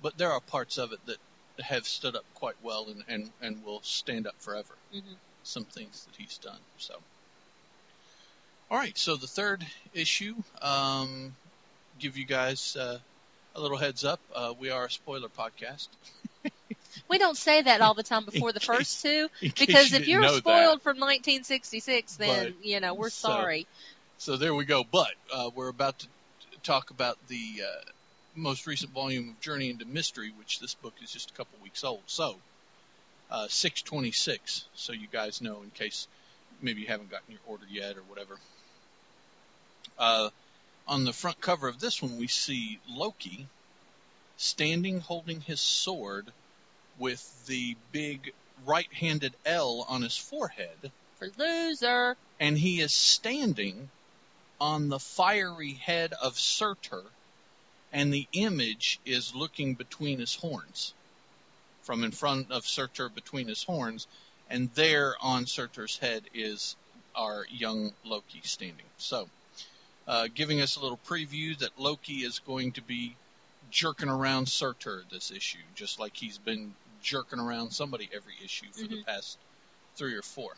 but 0.00 0.16
there 0.16 0.32
are 0.32 0.40
parts 0.40 0.78
of 0.78 0.92
it 0.92 1.04
that 1.06 1.18
have 1.60 1.86
stood 1.86 2.16
up 2.16 2.26
quite 2.34 2.60
well 2.60 2.88
and 2.88 3.02
and 3.08 3.32
and 3.40 3.62
will 3.64 3.82
stand 3.82 4.26
up 4.26 4.36
forever. 4.40 4.78
hmm 4.92 5.14
Some 5.42 5.66
things 5.66 6.04
that 6.06 6.16
he's 6.16 6.38
done. 6.38 6.60
So, 6.78 6.94
all 8.70 8.78
right. 8.78 8.96
So 8.98 9.16
the 9.16 9.26
third 9.26 9.64
issue, 9.94 10.34
um, 10.62 11.34
give 11.98 12.16
you 12.16 12.24
guys 12.24 12.76
uh, 12.76 12.98
a 13.54 13.60
little 13.60 13.76
heads 13.76 14.04
up. 14.04 14.20
Uh, 14.34 14.54
we 14.58 14.70
are 14.70 14.86
a 14.86 14.90
spoiler 14.90 15.28
podcast. 15.28 15.88
We 17.08 17.18
don't 17.18 17.36
say 17.36 17.60
that 17.62 17.82
all 17.82 17.92
the 17.94 18.02
time 18.02 18.24
before 18.24 18.52
the 18.52 18.58
first 18.60 19.02
two 19.02 19.28
because 19.42 19.90
you 19.92 19.98
if 19.98 20.08
you're 20.08 20.20
know 20.22 20.32
that. 20.32 20.38
spoiled 20.38 20.80
from 20.82 20.96
1966, 20.98 22.16
then 22.16 22.54
But- 22.58 22.66
you 22.66 22.80
know 22.80 22.94
we're 22.94 23.10
so- 23.10 23.28
sorry. 23.28 23.66
So 24.18 24.36
there 24.38 24.54
we 24.54 24.64
go. 24.64 24.82
But 24.82 25.10
uh, 25.32 25.50
we're 25.54 25.68
about 25.68 25.98
to 26.00 26.06
talk 26.62 26.90
about 26.90 27.18
the 27.28 27.62
uh, 27.62 27.80
most 28.34 28.66
recent 28.66 28.92
volume 28.92 29.28
of 29.28 29.40
Journey 29.40 29.68
into 29.68 29.84
Mystery, 29.84 30.32
which 30.38 30.58
this 30.58 30.72
book 30.74 30.94
is 31.02 31.12
just 31.12 31.30
a 31.30 31.34
couple 31.34 31.58
weeks 31.62 31.84
old. 31.84 32.00
So 32.06 32.36
uh, 33.30 33.46
626. 33.48 34.64
So 34.74 34.92
you 34.94 35.06
guys 35.12 35.42
know 35.42 35.60
in 35.62 35.70
case 35.70 36.08
maybe 36.62 36.80
you 36.80 36.86
haven't 36.86 37.10
gotten 37.10 37.30
your 37.30 37.40
order 37.46 37.66
yet 37.70 37.96
or 37.98 38.02
whatever. 38.08 38.36
Uh, 39.98 40.30
on 40.88 41.04
the 41.04 41.12
front 41.12 41.40
cover 41.40 41.68
of 41.68 41.80
this 41.80 42.00
one, 42.00 42.16
we 42.16 42.26
see 42.28 42.78
Loki 42.88 43.46
standing 44.36 45.00
holding 45.00 45.40
his 45.40 45.60
sword 45.60 46.30
with 46.98 47.46
the 47.46 47.76
big 47.92 48.32
right-handed 48.64 49.34
L 49.44 49.84
on 49.88 50.02
his 50.02 50.16
forehead 50.16 50.92
For 51.16 51.28
loser, 51.36 52.16
and 52.40 52.56
he 52.56 52.80
is 52.80 52.94
standing 52.94 53.90
on 54.60 54.88
the 54.88 54.98
fiery 54.98 55.72
head 55.72 56.12
of 56.12 56.38
Surtur, 56.38 57.04
and 57.92 58.12
the 58.12 58.26
image 58.32 59.00
is 59.04 59.34
looking 59.34 59.74
between 59.74 60.18
his 60.18 60.34
horns, 60.34 60.94
from 61.82 62.04
in 62.04 62.10
front 62.10 62.50
of 62.50 62.66
Surtur 62.66 63.08
between 63.08 63.48
his 63.48 63.62
horns, 63.62 64.06
and 64.48 64.72
there 64.74 65.16
on 65.20 65.46
Surtur's 65.46 65.98
head 65.98 66.22
is 66.34 66.76
our 67.14 67.46
young 67.50 67.92
Loki 68.04 68.40
standing. 68.42 68.86
So, 68.98 69.28
uh, 70.06 70.28
giving 70.34 70.60
us 70.60 70.76
a 70.76 70.80
little 70.80 70.98
preview 70.98 71.58
that 71.58 71.78
Loki 71.78 72.24
is 72.24 72.40
going 72.40 72.72
to 72.74 72.82
be 72.82 73.16
jerking 73.70 74.08
around 74.08 74.48
Surtur 74.48 75.04
this 75.10 75.30
issue, 75.30 75.62
just 75.74 75.98
like 75.98 76.16
he's 76.16 76.38
been 76.38 76.76
jerking 77.00 77.40
around 77.40 77.70
somebody 77.72 78.08
every 78.12 78.34
issue 78.44 78.72
for 78.72 78.88
the 78.88 78.96
Mhm. 78.96 79.04
past 79.04 79.38
three 79.96 80.14
or 80.14 80.22
four. 80.22 80.56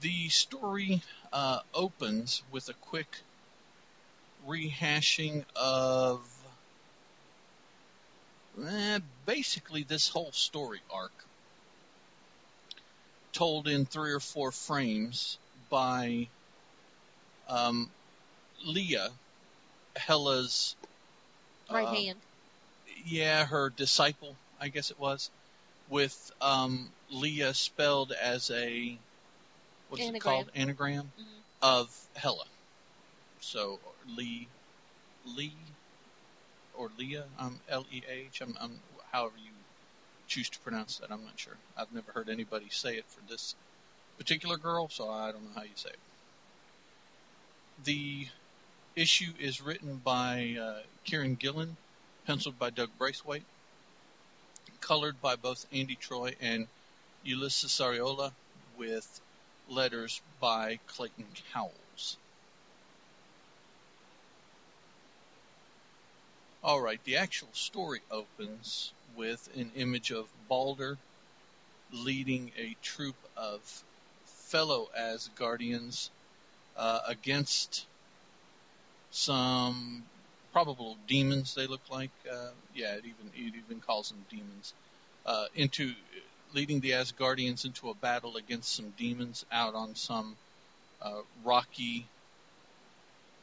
The 0.00 0.28
story 0.30 1.02
uh, 1.32 1.60
opens 1.72 2.42
with 2.50 2.68
a 2.68 2.74
quick 2.74 3.24
rehashing 4.46 5.44
of 5.56 6.20
eh, 8.66 9.00
basically 9.24 9.84
this 9.84 10.08
whole 10.08 10.32
story 10.32 10.82
arc, 10.90 11.12
told 13.32 13.68
in 13.68 13.86
three 13.86 14.12
or 14.12 14.20
four 14.20 14.52
frames 14.52 15.38
by 15.70 16.30
um, 17.48 17.92
Leah, 18.64 19.10
Hela's 19.96 20.76
right 21.70 21.88
uh, 21.88 21.94
hand. 21.94 22.22
yeah, 23.04 23.44
her 23.46 23.70
disciple, 23.70 24.38
I 24.60 24.68
guess 24.68 24.90
it 24.90 24.98
was, 24.98 25.30
with 25.88 26.16
um, 26.40 26.94
Leah 27.10 27.54
spelled 27.54 28.12
as 28.12 28.50
a 28.50 29.00
what 29.88 30.00
is 30.00 30.08
it 30.08 30.20
called? 30.20 30.50
Anagram 30.54 31.12
Mhm. 31.18 31.42
of 31.62 31.88
Hela. 32.16 32.46
So 33.40 33.80
Lee, 34.06 34.50
Lee, 35.24 35.76
or 36.72 36.90
Leah, 36.90 37.28
um, 37.38 37.60
L 37.68 37.86
E 37.90 38.02
H. 38.08 38.40
I'm, 38.40 38.56
I'm 38.60 38.82
however 39.12 39.36
you 39.38 39.54
choose 40.26 40.50
to 40.50 40.60
pronounce 40.60 40.98
that. 40.98 41.12
I'm 41.12 41.24
not 41.24 41.38
sure. 41.38 41.58
I've 41.76 41.92
never 41.92 42.12
heard 42.12 42.30
anybody 42.30 42.70
say 42.70 42.96
it 42.98 43.06
for 43.10 43.22
this 43.22 43.56
particular 44.18 44.58
girl, 44.58 44.88
so 44.90 45.10
I 45.10 45.32
don't 45.32 45.44
know 45.44 45.54
how 45.54 45.64
you 45.64 45.76
say 45.76 45.90
it. 45.90 46.03
The 47.82 48.28
issue 48.94 49.32
is 49.40 49.60
written 49.60 49.96
by 49.96 50.56
uh, 50.60 50.82
Kieron 51.04 51.38
Gillen, 51.38 51.76
penciled 52.26 52.58
by 52.58 52.70
Doug 52.70 52.90
Braithwaite, 52.98 53.42
colored 54.80 55.20
by 55.20 55.36
both 55.36 55.66
Andy 55.72 55.96
Troy 55.96 56.36
and 56.40 56.68
Ulises 57.26 57.80
Arreola, 57.80 58.32
with 58.78 59.20
letters 59.68 60.20
by 60.40 60.78
Clayton 60.86 61.26
Cowles. 61.52 62.16
All 66.62 66.80
right, 66.80 67.02
the 67.04 67.16
actual 67.16 67.52
story 67.52 68.00
opens 68.10 68.92
with 69.16 69.48
an 69.56 69.70
image 69.76 70.10
of 70.12 70.26
Balder 70.48 70.96
leading 71.92 72.52
a 72.56 72.74
troop 72.82 73.16
of 73.36 73.60
fellow 74.24 74.88
Asgardians 74.98 76.08
uh, 76.76 77.00
against 77.08 77.86
some 79.10 80.02
probable 80.52 80.96
demons. 81.06 81.54
They 81.54 81.66
look 81.66 81.80
like, 81.90 82.10
uh, 82.30 82.50
yeah, 82.74 82.94
it 82.94 83.04
even 83.04 83.30
it 83.34 83.54
even 83.64 83.80
calls 83.80 84.08
them 84.08 84.24
demons. 84.30 84.74
Uh, 85.26 85.46
into 85.54 85.92
leading 86.52 86.80
the 86.80 86.92
Asgardians 86.92 87.64
into 87.64 87.90
a 87.90 87.94
battle 87.94 88.36
against 88.36 88.74
some 88.74 88.90
demons 88.98 89.44
out 89.50 89.74
on 89.74 89.94
some 89.94 90.36
uh, 91.02 91.22
rocky 91.44 92.06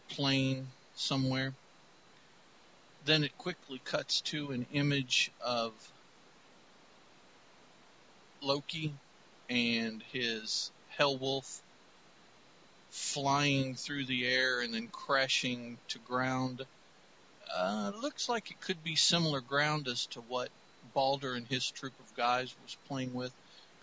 plain 0.09 0.67
somewhere. 0.95 1.53
Then 3.05 3.23
it 3.23 3.35
quickly 3.37 3.81
cuts 3.83 4.21
to 4.21 4.51
an 4.51 4.65
image 4.73 5.31
of 5.43 5.71
Loki 8.41 8.93
and 9.49 10.03
his 10.11 10.71
Hellwolf 10.97 11.61
flying 12.91 13.73
through 13.75 14.05
the 14.05 14.27
air 14.27 14.59
and 14.61 14.73
then 14.73 14.87
crashing 14.87 15.77
to 15.87 15.97
ground. 15.99 16.65
Uh, 17.53 17.91
looks 18.01 18.29
like 18.29 18.51
it 18.51 18.61
could 18.61 18.83
be 18.83 18.95
similar 18.95 19.41
ground 19.41 19.87
as 19.87 20.05
to 20.07 20.19
what 20.21 20.49
Balder 20.93 21.33
and 21.33 21.47
his 21.47 21.69
troop 21.69 21.93
of 21.99 22.15
guys 22.15 22.53
was 22.63 22.75
playing 22.87 23.13
with. 23.13 23.33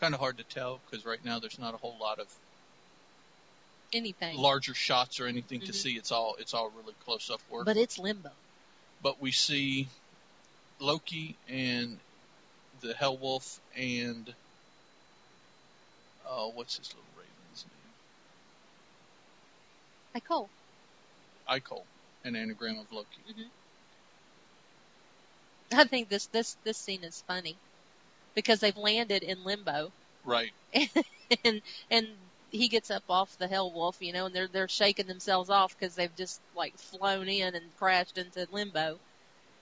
Kind 0.00 0.14
of 0.14 0.20
hard 0.20 0.38
to 0.38 0.44
tell 0.44 0.78
because 0.90 1.04
right 1.06 1.22
now 1.24 1.38
there's 1.38 1.58
not 1.58 1.74
a 1.74 1.78
whole 1.78 1.96
lot 2.00 2.18
of 2.18 2.26
Anything. 3.92 4.36
larger 4.36 4.74
shots 4.74 5.18
or 5.20 5.26
anything 5.26 5.60
to 5.62 5.72
Mhm. 5.72 5.74
see. 5.74 5.96
It's 5.96 6.12
all 6.12 6.36
it's 6.38 6.52
all 6.54 6.68
really 6.70 6.94
close 7.04 7.30
up 7.30 7.40
work. 7.50 7.64
But 7.64 7.76
it's 7.78 7.98
limbo. 7.98 8.30
but 9.02 9.20
we 9.20 9.32
see 9.32 9.88
Loki 10.80 11.36
and 11.48 11.98
the 12.80 12.92
Hellwolf 12.94 13.58
and 13.74 14.34
oh, 16.26 16.48
what's 16.48 16.76
his 16.76 16.88
little 16.88 17.02
raven's 17.16 17.64
name? 17.64 17.94
I 20.14 20.20
call. 20.20 20.50
Ikol, 21.48 21.84
an 22.24 22.36
anagram 22.36 22.78
of 22.78 22.90
Loki. 22.92 23.22
I 25.72 25.84
think 25.84 26.08
this 26.08 26.26
this 26.28 26.56
this 26.64 26.78
scene 26.78 27.04
is 27.04 27.22
funny 27.26 27.58
because 28.34 28.60
they've 28.60 28.76
landed 28.76 29.22
in 29.22 29.44
limbo 29.44 29.92
Right. 30.24 30.52
and 30.72 30.90
and 31.44 31.62
and 31.90 32.06
he 32.50 32.68
gets 32.68 32.90
up 32.90 33.04
off 33.08 33.36
the 33.38 33.48
hell 33.48 33.72
wolf, 33.72 33.96
you 34.00 34.12
know, 34.12 34.26
and 34.26 34.34
they're 34.34 34.48
they're 34.48 34.68
shaking 34.68 35.06
themselves 35.06 35.50
off 35.50 35.76
because 35.76 35.94
they've 35.94 36.14
just 36.16 36.40
like 36.54 36.76
flown 36.78 37.28
in 37.28 37.54
and 37.54 37.74
crashed 37.76 38.18
into 38.18 38.46
limbo, 38.50 39.00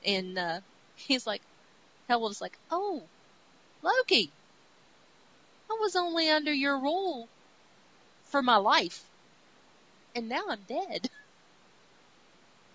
and 0.04 0.38
uh, 0.38 0.60
he's 0.94 1.26
like, 1.26 1.42
hell 2.08 2.20
wolf's 2.20 2.40
like, 2.40 2.58
oh, 2.70 3.10
Loki, 3.82 4.34
I 5.70 5.74
was 5.80 5.94
only 5.94 6.28
under 6.28 6.52
your 6.52 6.80
rule 6.80 7.30
for 8.24 8.42
my 8.42 8.56
life, 8.56 9.10
and 10.16 10.28
now 10.28 10.42
I'm 10.50 10.62
dead 10.62 11.08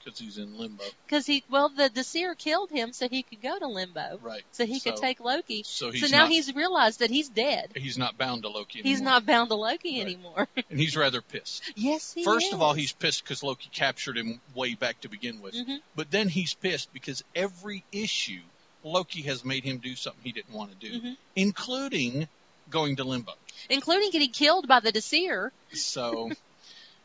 Because 0.03 0.19
he's 0.19 0.37
in 0.37 0.57
limbo. 0.57 0.83
because 1.05 1.25
he 1.25 1.43
well 1.49 1.69
the 1.69 1.89
Disir 1.89 2.35
killed 2.37 2.69
him 2.71 2.93
so 2.93 3.07
he 3.09 3.23
could 3.23 3.41
go 3.41 3.57
to 3.59 3.67
limbo 3.67 4.19
Right. 4.21 4.43
so 4.51 4.65
he 4.65 4.79
could 4.79 4.95
take 4.97 5.19
Loki. 5.19 5.63
So 5.65 5.91
So 5.91 6.07
now 6.07 6.23
not, 6.23 6.31
he's 6.31 6.53
realized 6.55 6.99
that 6.99 7.09
he's 7.09 7.29
dead. 7.29 7.71
he's 7.75 7.97
not 7.97 8.17
bound 8.17 8.43
to 8.43 8.49
Loki 8.49 8.79
anymore. 8.79 8.91
He's 8.91 9.01
not 9.01 9.25
bound 9.25 9.49
to 9.49 9.55
Loki 9.55 9.97
Right. 9.97 10.01
anymore. 10.07 10.47
And 10.69 10.79
he's 10.79 10.95
rather 10.95 11.21
pissed. 11.21 11.73
yes, 11.75 12.13
he 12.13 12.23
First 12.23 12.47
is. 12.47 12.53
of 12.53 12.61
all, 12.61 12.73
he's 12.73 12.93
pissed 12.93 13.23
because 13.23 13.43
Loki 13.43 13.69
captured 13.69 14.17
him 14.17 14.39
way 14.55 14.73
back 14.75 14.99
to 15.01 15.09
begin 15.09 15.41
with. 15.41 15.53
hmm 15.53 15.75
But 15.95 16.09
then 16.09 16.29
he's 16.29 16.55
pissed 16.55 16.93
because 16.93 17.21
every 17.35 17.85
issue 17.91 18.41
Loki 18.83 19.23
has 19.23 19.43
made 19.45 19.63
him 19.63 19.79
do 19.79 19.95
something 19.95 20.23
he 20.23 20.31
didn't 20.31 20.53
want 20.55 20.71
to 20.71 20.77
do, 20.77 20.99
Mhm. 21.01 21.15
including 21.35 22.27
going 22.69 22.95
to 22.95 23.03
limbo. 23.03 23.33
including 23.69 24.09
getting 24.11 24.31
killed 24.31 24.67
by 24.67 24.79
the 24.79 24.91
Disir. 24.91 25.51
So, 25.73 26.31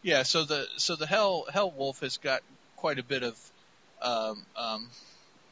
yeah, 0.07 0.23
so 0.23 0.45
the 0.45 0.69
so 0.77 0.95
the 0.95 1.05
hell 1.05 1.47
hell 1.53 1.73
wolf 1.73 1.99
has 1.99 2.19
got 2.19 2.41
quite 2.77 3.01
a 3.01 3.03
bit 3.03 3.25
of 3.25 3.37
um, 4.01 4.47
um, 4.57 4.89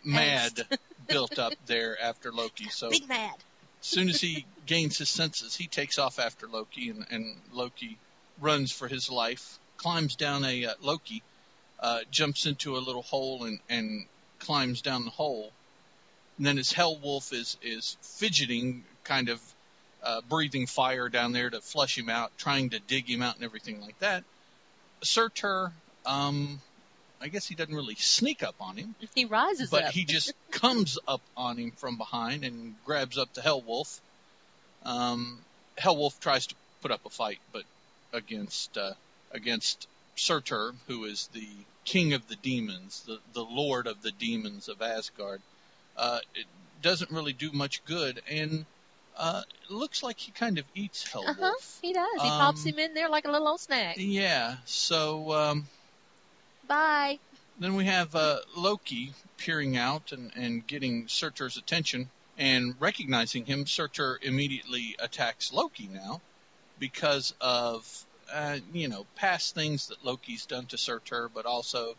mad 0.04 0.52
built 1.08 1.40
up 1.40 1.54
there 1.66 2.00
after 2.00 2.30
Loki. 2.30 2.68
So 2.68 2.88
Big 2.88 3.08
mad. 3.08 3.34
as 3.80 3.86
soon 3.86 4.08
as 4.08 4.20
he 4.20 4.46
gains 4.64 4.96
his 4.96 5.08
senses, 5.08 5.56
he 5.56 5.66
takes 5.66 5.98
off 5.98 6.20
after 6.20 6.46
Loki, 6.46 6.90
and, 6.90 7.04
and 7.10 7.34
Loki 7.52 7.98
runs 8.40 8.70
for 8.70 8.86
his 8.86 9.10
life, 9.10 9.58
climbs 9.76 10.14
down 10.14 10.44
a 10.44 10.66
uh, 10.66 10.74
Loki, 10.80 11.24
uh, 11.80 12.02
jumps 12.12 12.46
into 12.46 12.76
a 12.76 12.78
little 12.78 13.02
hole 13.02 13.42
and, 13.42 13.58
and 13.68 14.06
climbs 14.38 14.82
down 14.82 15.04
the 15.04 15.10
hole. 15.10 15.50
And 16.36 16.46
then 16.46 16.58
his 16.58 16.72
hell 16.72 16.96
wolf 16.96 17.32
is 17.32 17.56
is 17.60 17.96
fidgeting, 18.02 18.84
kind 19.02 19.30
of 19.30 19.40
uh, 20.04 20.20
breathing 20.28 20.68
fire 20.68 21.08
down 21.08 21.32
there 21.32 21.50
to 21.50 21.60
flush 21.60 21.98
him 21.98 22.08
out, 22.08 22.30
trying 22.38 22.70
to 22.70 22.78
dig 22.78 23.10
him 23.10 23.20
out 23.20 23.34
and 23.34 23.44
everything 23.44 23.80
like 23.80 23.98
that. 23.98 24.22
Surtur, 25.04 25.72
um, 26.06 26.60
I 27.20 27.28
guess 27.28 27.46
he 27.46 27.54
doesn't 27.54 27.74
really 27.74 27.94
sneak 27.94 28.42
up 28.42 28.56
on 28.60 28.76
him 28.76 28.94
He 29.14 29.24
rises 29.24 29.70
but 29.70 29.84
up. 29.84 29.92
he 29.92 30.04
just 30.04 30.32
comes 30.50 30.98
up 31.08 31.22
on 31.36 31.56
him 31.56 31.70
from 31.72 31.96
behind 31.96 32.44
and 32.44 32.74
grabs 32.84 33.16
up 33.18 33.32
the 33.34 33.40
Hellwolf. 33.40 34.00
Um, 34.84 35.38
Hellwolf 35.78 36.20
tries 36.20 36.46
to 36.48 36.54
put 36.82 36.90
up 36.90 37.04
a 37.06 37.10
fight, 37.10 37.38
but 37.52 37.62
against 38.12 38.76
uh, 38.76 38.92
against 39.32 39.88
Surtur, 40.16 40.74
who 40.86 41.04
is 41.04 41.28
the 41.32 41.48
king 41.84 42.12
of 42.12 42.26
the 42.28 42.36
demons, 42.36 43.02
the 43.06 43.18
the 43.32 43.44
lord 43.44 43.86
of 43.86 44.02
the 44.02 44.12
demons 44.12 44.68
of 44.68 44.82
Asgard, 44.82 45.40
uh, 45.96 46.18
it 46.34 46.46
doesn't 46.82 47.10
really 47.10 47.32
do 47.32 47.50
much 47.52 47.84
good, 47.84 48.20
and 48.30 48.66
uh, 49.16 49.42
looks 49.68 50.02
like 50.02 50.18
he 50.18 50.32
kind 50.32 50.58
of 50.58 50.64
eats 50.74 51.04
Hellwolf. 51.08 51.28
Uh 51.28 51.34
huh. 51.34 51.52
He 51.82 51.92
does. 51.92 52.22
He 52.22 52.28
pops 52.28 52.62
Um, 52.62 52.72
him 52.72 52.78
in 52.78 52.94
there 52.94 53.08
like 53.08 53.26
a 53.26 53.30
little 53.30 53.48
old 53.48 53.60
snack. 53.60 53.96
Yeah, 53.98 54.56
so. 54.64 55.32
Um, 55.32 55.68
Bye. 56.66 57.18
Then 57.58 57.76
we 57.76 57.84
have 57.84 58.14
uh, 58.16 58.38
Loki 58.56 59.12
peering 59.36 59.76
out 59.76 60.12
and, 60.12 60.32
and 60.34 60.66
getting 60.66 61.06
Surtur's 61.08 61.56
attention 61.56 62.10
and 62.36 62.74
recognizing 62.80 63.44
him. 63.44 63.66
Surtur 63.66 64.18
immediately 64.22 64.96
attacks 64.98 65.52
Loki 65.52 65.88
now 65.92 66.20
because 66.80 67.32
of, 67.40 68.04
uh, 68.32 68.58
you 68.72 68.88
know, 68.88 69.06
past 69.14 69.54
things 69.54 69.88
that 69.88 70.04
Loki's 70.04 70.46
done 70.46 70.66
to 70.66 70.78
Surtur, 70.78 71.30
but 71.32 71.46
also 71.46 71.94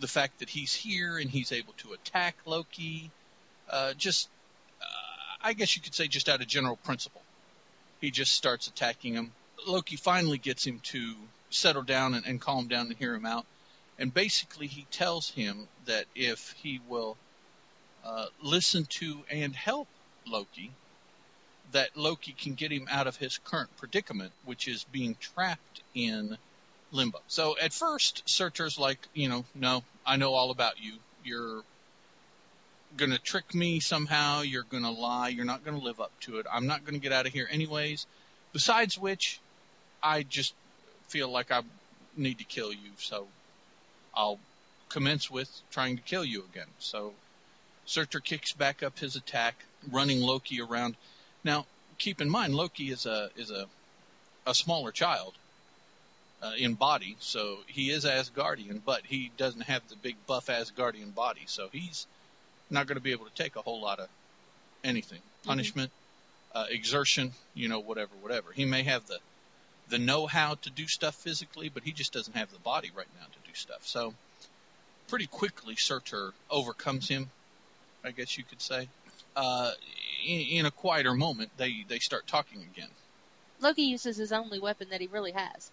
the 0.00 0.08
fact 0.08 0.38
that 0.38 0.48
he's 0.48 0.72
here 0.72 1.18
and 1.18 1.28
he's 1.28 1.52
able 1.52 1.74
to 1.78 1.92
attack 1.92 2.36
Loki. 2.46 3.10
Uh, 3.68 3.92
just, 3.94 4.28
I 5.44 5.52
guess 5.52 5.76
you 5.76 5.82
could 5.82 5.94
say 5.94 6.08
just 6.08 6.28
out 6.28 6.40
of 6.40 6.48
general 6.48 6.76
principle. 6.76 7.22
He 8.00 8.10
just 8.10 8.32
starts 8.32 8.66
attacking 8.66 9.14
him. 9.14 9.32
Loki 9.66 9.96
finally 9.96 10.38
gets 10.38 10.66
him 10.66 10.80
to 10.84 11.14
settle 11.50 11.82
down 11.82 12.14
and, 12.14 12.26
and 12.26 12.40
calm 12.40 12.66
down 12.66 12.86
and 12.86 12.96
hear 12.96 13.14
him 13.14 13.24
out 13.26 13.46
and 13.98 14.12
basically 14.12 14.66
he 14.66 14.86
tells 14.90 15.30
him 15.30 15.68
that 15.86 16.06
if 16.14 16.54
he 16.62 16.80
will 16.88 17.16
uh, 18.04 18.26
listen 18.42 18.84
to 18.86 19.20
and 19.30 19.54
help 19.54 19.88
Loki, 20.26 20.72
that 21.72 21.96
Loki 21.96 22.32
can 22.32 22.54
get 22.54 22.72
him 22.72 22.86
out 22.90 23.06
of 23.06 23.16
his 23.16 23.38
current 23.38 23.74
predicament, 23.76 24.32
which 24.44 24.68
is 24.68 24.84
being 24.84 25.16
trapped 25.20 25.82
in 25.94 26.36
limbo. 26.92 27.20
So 27.28 27.56
at 27.60 27.72
first, 27.72 28.22
Surtur's 28.26 28.78
like, 28.78 28.98
you 29.14 29.28
know, 29.28 29.44
no, 29.54 29.82
I 30.04 30.16
know 30.16 30.34
all 30.34 30.50
about 30.50 30.80
you. 30.80 30.94
You're 31.24 31.62
gonna 32.96 33.18
trick 33.18 33.54
me 33.54 33.80
somehow. 33.80 34.42
You're 34.42 34.64
gonna 34.64 34.90
lie. 34.90 35.28
You're 35.28 35.44
not 35.44 35.64
gonna 35.64 35.78
live 35.78 36.00
up 36.00 36.12
to 36.22 36.38
it. 36.38 36.46
I'm 36.50 36.66
not 36.66 36.84
gonna 36.84 36.98
get 36.98 37.12
out 37.12 37.26
of 37.26 37.32
here 37.32 37.48
anyways. 37.50 38.06
Besides 38.52 38.98
which, 38.98 39.40
I 40.02 40.22
just 40.22 40.54
feel 41.08 41.28
like 41.28 41.50
I 41.50 41.62
need 42.16 42.38
to 42.38 42.44
kill 42.44 42.72
you. 42.72 42.90
So 42.98 43.26
I'll 44.14 44.38
commence 44.88 45.30
with 45.30 45.50
trying 45.70 45.96
to 45.96 46.02
kill 46.02 46.24
you 46.24 46.44
again. 46.52 46.68
So 46.78 47.12
Surtur 47.86 48.20
kicks 48.20 48.52
back 48.52 48.82
up 48.82 48.98
his 48.98 49.16
attack, 49.16 49.56
running 49.90 50.20
Loki 50.20 50.60
around. 50.60 50.96
Now, 51.42 51.66
keep 51.98 52.20
in 52.20 52.30
mind, 52.30 52.54
Loki 52.54 52.90
is 52.90 53.06
a 53.06 53.30
is 53.36 53.50
a 53.50 53.66
a 54.46 54.54
smaller 54.54 54.92
child 54.92 55.34
uh, 56.42 56.52
in 56.58 56.74
body, 56.74 57.16
so 57.18 57.58
he 57.66 57.90
is 57.90 58.04
Asgardian, 58.04 58.80
but 58.84 59.02
he 59.06 59.30
doesn't 59.36 59.62
have 59.62 59.86
the 59.88 59.96
big 59.96 60.16
buff 60.26 60.46
Asgardian 60.46 61.14
body, 61.14 61.42
so 61.46 61.68
he's 61.72 62.06
not 62.70 62.86
going 62.86 62.96
to 62.96 63.02
be 63.02 63.12
able 63.12 63.26
to 63.26 63.34
take 63.34 63.56
a 63.56 63.62
whole 63.62 63.80
lot 63.80 64.00
of 64.00 64.08
anything, 64.82 65.20
punishment, 65.44 65.90
uh, 66.54 66.66
exertion, 66.70 67.32
you 67.54 67.68
know, 67.68 67.80
whatever, 67.80 68.12
whatever. 68.20 68.52
He 68.52 68.64
may 68.64 68.82
have 68.82 69.06
the 69.06 69.18
the 69.90 69.98
know-how 69.98 70.54
to 70.54 70.70
do 70.70 70.86
stuff 70.86 71.14
physically, 71.14 71.68
but 71.68 71.82
he 71.82 71.92
just 71.92 72.12
doesn't 72.12 72.34
have 72.36 72.50
the 72.50 72.58
body 72.60 72.90
right 72.96 73.06
now 73.20 73.26
to 73.26 73.48
do 73.48 73.54
stuff. 73.54 73.86
So 73.86 74.14
pretty 75.08 75.26
quickly, 75.26 75.76
Surtur 75.76 76.32
overcomes 76.50 77.06
him, 77.06 77.30
I 78.02 78.10
guess 78.10 78.38
you 78.38 78.44
could 78.44 78.62
say. 78.62 78.88
Uh, 79.36 79.72
in, 80.26 80.40
in 80.40 80.66
a 80.66 80.70
quieter 80.70 81.12
moment, 81.12 81.50
they 81.56 81.84
they 81.88 81.98
start 81.98 82.26
talking 82.26 82.66
again. 82.72 82.88
Loki 83.60 83.82
uses 83.82 84.16
his 84.16 84.32
only 84.32 84.58
weapon 84.58 84.88
that 84.90 85.00
he 85.00 85.06
really 85.06 85.32
has, 85.32 85.70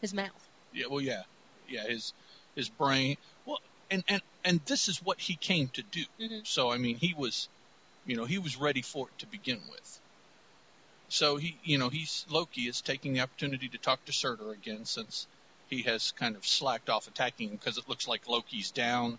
his 0.00 0.14
mouth. 0.14 0.48
Yeah, 0.72 0.86
well, 0.88 1.00
yeah, 1.00 1.22
yeah, 1.68 1.84
his 1.86 2.12
his 2.54 2.68
brain. 2.68 3.16
And 3.94 4.04
and 4.08 4.22
and 4.44 4.60
this 4.66 4.88
is 4.88 5.00
what 5.02 5.20
he 5.20 5.36
came 5.36 5.68
to 5.70 5.82
do. 5.84 6.04
Mhm. 6.20 6.46
So 6.46 6.72
I 6.72 6.78
mean, 6.78 6.96
he 6.98 7.14
was, 7.14 7.48
you 8.04 8.16
know, 8.16 8.24
he 8.26 8.38
was 8.38 8.56
ready 8.56 8.82
for 8.82 9.08
it 9.08 9.18
to 9.20 9.28
begin 9.28 9.62
with. 9.70 10.00
So 11.08 11.36
he, 11.36 11.60
you 11.62 11.78
know, 11.78 11.90
he's 11.90 12.24
Loki 12.28 12.62
is 12.62 12.82
taking 12.82 13.12
the 13.14 13.20
opportunity 13.20 13.68
to 13.70 13.78
talk 13.78 14.04
to 14.06 14.12
Surtur 14.12 14.52
again 14.52 14.84
since 14.84 15.28
he 15.68 15.82
has 15.82 16.12
kind 16.12 16.36
of 16.36 16.44
slacked 16.46 16.90
off 16.90 17.06
attacking 17.06 17.50
him 17.50 17.56
because 17.56 17.78
it 17.78 17.88
looks 17.88 18.08
like 18.08 18.28
Loki's 18.28 18.72
down. 18.72 19.18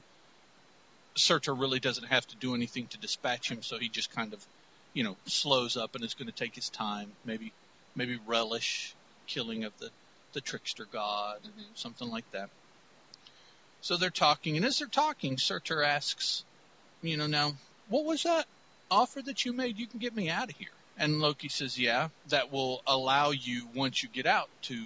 Surtur 1.17 1.55
really 1.55 1.79
doesn't 1.79 2.07
have 2.07 2.27
to 2.27 2.35
do 2.37 2.55
anything 2.55 2.87
to 2.89 2.97
dispatch 2.99 3.49
him, 3.51 3.63
so 3.63 3.79
he 3.79 3.89
just 3.89 4.11
kind 4.11 4.33
of, 4.33 4.45
you 4.93 5.03
know, 5.05 5.17
slows 5.27 5.77
up 5.77 5.95
and 5.95 6.03
is 6.03 6.15
going 6.15 6.27
to 6.27 6.33
take 6.33 6.55
his 6.55 6.69
time, 6.69 7.17
maybe 7.23 7.53
maybe 7.95 8.19
relish 8.27 8.97
killing 9.27 9.63
of 9.63 9.73
the 9.79 9.91
the 10.33 10.41
trickster 10.41 10.85
god, 10.91 11.43
Mhm. 11.43 11.77
something 11.77 12.09
like 12.09 12.29
that. 12.31 12.49
So 13.85 13.97
they're 13.97 14.09
talking, 14.09 14.57
and 14.57 14.65
as 14.65 14.79
they're 14.79 14.87
talking, 14.87 15.37
Surtur 15.37 15.83
asks, 15.83 16.43
you 17.03 17.17
know, 17.17 17.27
now 17.27 17.53
what 17.87 18.03
was 18.03 18.23
that 18.23 18.47
offer 18.89 19.21
that 19.21 19.45
you 19.45 19.53
made? 19.53 19.77
You 19.77 19.85
can 19.85 19.99
get 19.99 20.15
me 20.15 20.27
out 20.27 20.49
of 20.49 20.57
here. 20.57 20.73
And 20.97 21.21
Loki 21.21 21.49
says, 21.49 21.77
yeah, 21.77 22.09
that 22.29 22.51
will 22.51 22.81
allow 22.87 23.29
you 23.29 23.67
once 23.75 24.01
you 24.01 24.09
get 24.09 24.25
out 24.25 24.49
to 24.63 24.85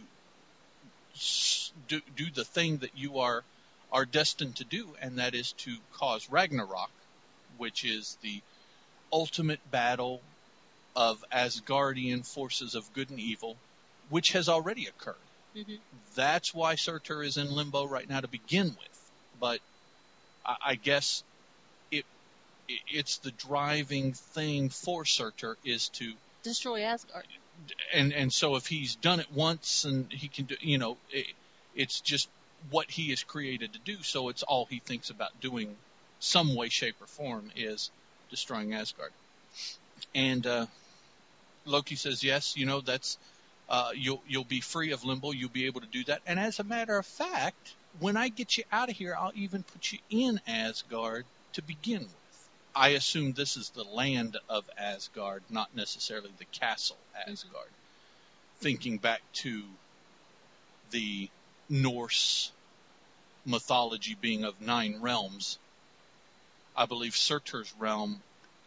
do, 1.87 2.01
do 2.17 2.29
the 2.29 2.43
thing 2.43 2.79
that 2.79 2.91
you 2.93 3.19
are 3.19 3.45
are 3.89 4.03
destined 4.03 4.57
to 4.57 4.65
do, 4.65 4.89
and 5.01 5.17
that 5.17 5.33
is 5.33 5.53
to 5.53 5.77
cause 5.93 6.29
Ragnarok, 6.29 6.91
which 7.57 7.85
is 7.85 8.17
the 8.21 8.41
ultimate 9.13 9.61
battle 9.71 10.19
of 10.93 11.23
Asgardian 11.31 12.25
forces 12.25 12.75
of 12.75 12.93
good 12.93 13.11
and 13.11 13.19
evil, 13.21 13.55
which 14.09 14.33
has 14.33 14.49
already 14.49 14.87
occurred. 14.87 15.15
Hmm 15.55 15.61
That's 16.15 16.53
why 16.53 16.75
Surtur 16.75 17.23
is 17.23 17.37
in 17.37 17.51
limbo 17.51 17.85
right 17.85 18.07
now 18.07 18.21
to 18.21 18.27
begin 18.27 18.67
with. 18.67 19.11
But 19.39 19.59
I, 20.45 20.55
I 20.67 20.75
guess 20.75 21.23
it, 21.91 22.05
it 22.67 22.81
it's 22.87 23.19
the 23.19 23.31
driving 23.31 24.13
thing 24.13 24.69
for 24.69 25.05
Surtur 25.05 25.57
is 25.63 25.89
to 25.89 26.13
Destroy 26.43 26.83
Asgard. 26.83 27.25
and 27.93 28.13
and 28.13 28.31
so 28.31 28.55
if 28.55 28.65
he's 28.67 28.95
done 28.95 29.19
it 29.19 29.31
once 29.31 29.85
and 29.85 30.11
he 30.11 30.29
can 30.29 30.45
do 30.45 30.55
you 30.61 30.77
know 30.77 30.97
it, 31.09 31.27
it's 31.75 32.01
just 32.01 32.29
what 32.69 32.89
he 32.89 33.11
is 33.11 33.23
created 33.23 33.73
to 33.73 33.79
do 33.79 34.01
so 34.03 34.29
it's 34.29 34.43
all 34.43 34.65
he 34.69 34.79
thinks 34.79 35.09
about 35.09 35.29
doing 35.41 35.75
some 36.19 36.55
way 36.55 36.69
shape 36.69 36.95
or 37.01 37.07
form 37.07 37.51
is 37.55 37.91
destroying 38.29 38.73
Asgard 38.73 39.11
and 40.15 40.45
uh 40.47 40.65
Loki 41.65 41.95
says 41.95 42.23
yes 42.23 42.55
you 42.55 42.65
know 42.65 42.81
that's 42.81 43.17
uh 43.69 43.91
you'll 43.95 44.21
you'll 44.27 44.43
be 44.43 44.61
free 44.61 44.91
of 44.91 45.03
limbo. 45.03 45.31
You'll 45.31 45.49
be 45.49 45.67
able 45.67 45.81
to 45.81 45.87
do 45.87 46.03
that. 46.05 46.21
And 46.25 46.39
as 46.39 46.59
a 46.59 46.63
matter 46.63 46.97
of 46.97 47.05
fact 47.05 47.73
when 47.99 48.17
I 48.17 48.29
get 48.29 48.57
you 48.57 48.63
out 48.71 48.89
of 48.89 48.95
here 48.95 49.15
I'll 49.17 49.31
even 49.35 49.63
put 49.63 49.91
you 49.91 49.99
in 50.09 50.39
Asgard 50.47 51.25
to 51.53 51.61
begin 51.61 52.01
with. 52.01 52.49
I 52.75 52.89
assume 52.89 53.33
this 53.33 53.57
is 53.57 53.71
the 53.71 53.83
land 53.83 54.37
of 54.47 54.69
Asgard, 54.77 55.43
not 55.49 55.75
necessarily 55.75 56.31
the 56.37 56.45
castle 56.45 56.97
Asgard. 57.27 57.69
Thinking 58.59 58.97
back 58.97 59.21
to 59.33 59.63
the 60.91 61.29
Norse 61.67 62.51
mythology 63.45 64.15
being 64.19 64.43
of 64.43 64.61
nine 64.61 64.99
realms, 65.01 65.57
I 66.75 66.85
believe 66.85 67.15
Surtur's 67.15 67.73
realm, 67.79 68.21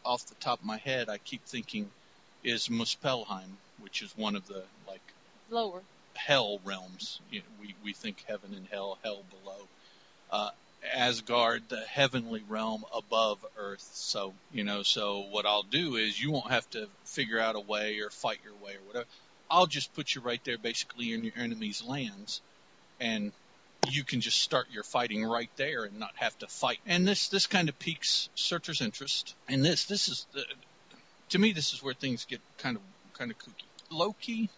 off 0.04 0.26
the 0.26 0.34
top 0.36 0.58
of 0.60 0.64
my 0.64 0.78
head, 0.78 1.08
I 1.08 1.18
keep 1.18 1.44
thinking 1.44 1.90
is 2.42 2.68
Muspelheim, 2.68 3.56
which 3.82 4.02
is 4.02 4.16
one 4.16 4.36
of 4.36 4.46
the 4.46 4.62
like 4.88 5.02
Lower. 5.50 5.82
hell 6.14 6.60
realms. 6.64 7.20
You 7.30 7.40
know, 7.40 7.46
we 7.60 7.74
we 7.84 7.92
think 7.92 8.24
heaven 8.26 8.54
and 8.54 8.66
hell, 8.70 8.98
hell 9.02 9.22
below. 9.30 9.68
Uh, 10.30 10.50
Asgard, 10.94 11.62
the 11.68 11.80
heavenly 11.80 12.42
realm 12.48 12.84
above 12.94 13.44
Earth. 13.56 13.88
So, 13.94 14.34
you 14.52 14.64
know, 14.64 14.82
so 14.82 15.20
what 15.30 15.46
I'll 15.46 15.62
do 15.62 15.96
is 15.96 16.20
you 16.20 16.32
won't 16.32 16.50
have 16.50 16.68
to 16.70 16.88
figure 17.04 17.38
out 17.38 17.54
a 17.54 17.60
way 17.60 18.00
or 18.00 18.10
fight 18.10 18.40
your 18.44 18.54
way 18.54 18.74
or 18.74 18.86
whatever. 18.86 19.06
I'll 19.50 19.66
just 19.66 19.94
put 19.94 20.14
you 20.14 20.22
right 20.22 20.42
there 20.44 20.58
basically 20.58 21.12
in 21.12 21.24
your 21.24 21.34
enemy's 21.36 21.84
lands 21.84 22.40
and 23.00 23.32
you 23.90 24.04
can 24.04 24.20
just 24.20 24.40
start 24.40 24.66
your 24.70 24.82
fighting 24.82 25.24
right 25.24 25.50
there 25.56 25.84
and 25.84 25.98
not 25.98 26.12
have 26.16 26.36
to 26.38 26.46
fight. 26.46 26.78
And 26.86 27.06
this, 27.06 27.28
this 27.28 27.46
kind 27.46 27.68
of 27.68 27.78
piques 27.78 28.28
Surtur's 28.34 28.80
interest. 28.80 29.34
And 29.48 29.64
this, 29.64 29.84
this 29.84 30.08
is, 30.08 30.26
the, 30.32 30.44
to 31.30 31.38
me, 31.38 31.52
this 31.52 31.74
is 31.74 31.82
where 31.82 31.94
things 31.94 32.24
get 32.24 32.40
kind 32.58 32.76
of, 32.76 32.82
kind 33.14 33.30
of 33.30 33.38
kooky. 33.38 33.64
Loki 33.92 34.48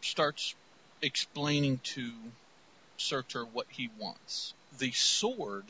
starts 0.00 0.54
explaining 1.02 1.78
to 1.78 2.10
Surtur 2.96 3.44
what 3.44 3.66
he 3.70 3.90
wants. 3.98 4.54
The 4.78 4.92
sword 4.92 5.64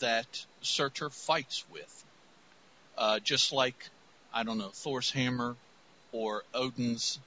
that 0.00 0.44
Surtur 0.60 1.10
fights 1.10 1.64
with, 1.72 2.04
uh, 2.98 3.18
just 3.20 3.52
like, 3.52 3.88
I 4.32 4.42
don't 4.42 4.58
know, 4.58 4.70
Thor's 4.72 5.10
hammer 5.10 5.56
or 6.12 6.42
Odin's 6.54 7.18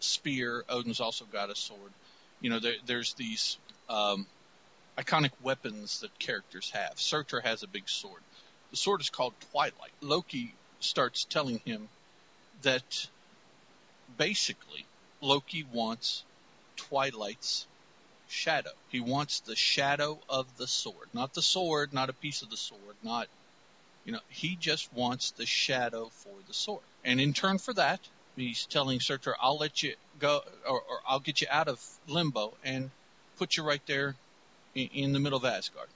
spear. 0.00 0.64
Odin's 0.68 1.00
also 1.00 1.24
got 1.24 1.50
a 1.50 1.56
sword. 1.56 1.92
You 2.40 2.50
know, 2.50 2.60
there, 2.60 2.74
there's 2.86 3.14
these 3.14 3.58
um, 3.88 4.26
iconic 4.98 5.30
weapons 5.42 6.00
that 6.00 6.18
characters 6.18 6.70
have. 6.70 6.98
Surtur 6.98 7.40
has 7.40 7.62
a 7.62 7.68
big 7.68 7.88
sword. 7.88 8.20
The 8.70 8.76
sword 8.76 9.00
is 9.00 9.10
called 9.10 9.34
Twilight. 9.52 9.92
Loki 10.00 10.52
starts 10.80 11.24
telling 11.24 11.60
him 11.64 11.88
that 12.62 13.08
basically 14.16 14.84
Loki 15.20 15.64
wants 15.72 16.24
Twilight's 16.76 17.66
shadow. 18.28 18.70
He 18.88 19.00
wants 19.00 19.40
the 19.40 19.56
shadow 19.56 20.18
of 20.28 20.46
the 20.56 20.66
sword, 20.66 21.08
not 21.12 21.34
the 21.34 21.42
sword, 21.42 21.92
not 21.92 22.10
a 22.10 22.12
piece 22.12 22.42
of 22.42 22.50
the 22.50 22.56
sword, 22.56 22.96
not 23.02 23.28
you 24.06 24.12
know, 24.12 24.20
he 24.28 24.56
just 24.56 24.90
wants 24.94 25.32
the 25.32 25.44
shadow 25.44 26.08
for 26.12 26.32
the 26.46 26.54
sword. 26.54 26.84
And 27.04 27.20
in 27.20 27.32
turn 27.32 27.58
for 27.58 27.74
that, 27.74 27.98
he's 28.36 28.64
telling 28.66 29.00
Surtur, 29.00 29.34
I'll 29.40 29.58
let 29.58 29.82
you 29.82 29.94
go, 30.20 30.42
or, 30.66 30.80
or 30.80 31.00
I'll 31.06 31.20
get 31.20 31.40
you 31.40 31.48
out 31.50 31.66
of 31.66 31.84
limbo 32.06 32.54
and 32.64 32.90
put 33.36 33.56
you 33.56 33.64
right 33.64 33.82
there 33.86 34.14
in, 34.76 34.88
in 34.94 35.12
the 35.12 35.18
middle 35.18 35.36
of 35.36 35.44
Asgard. 35.44 35.88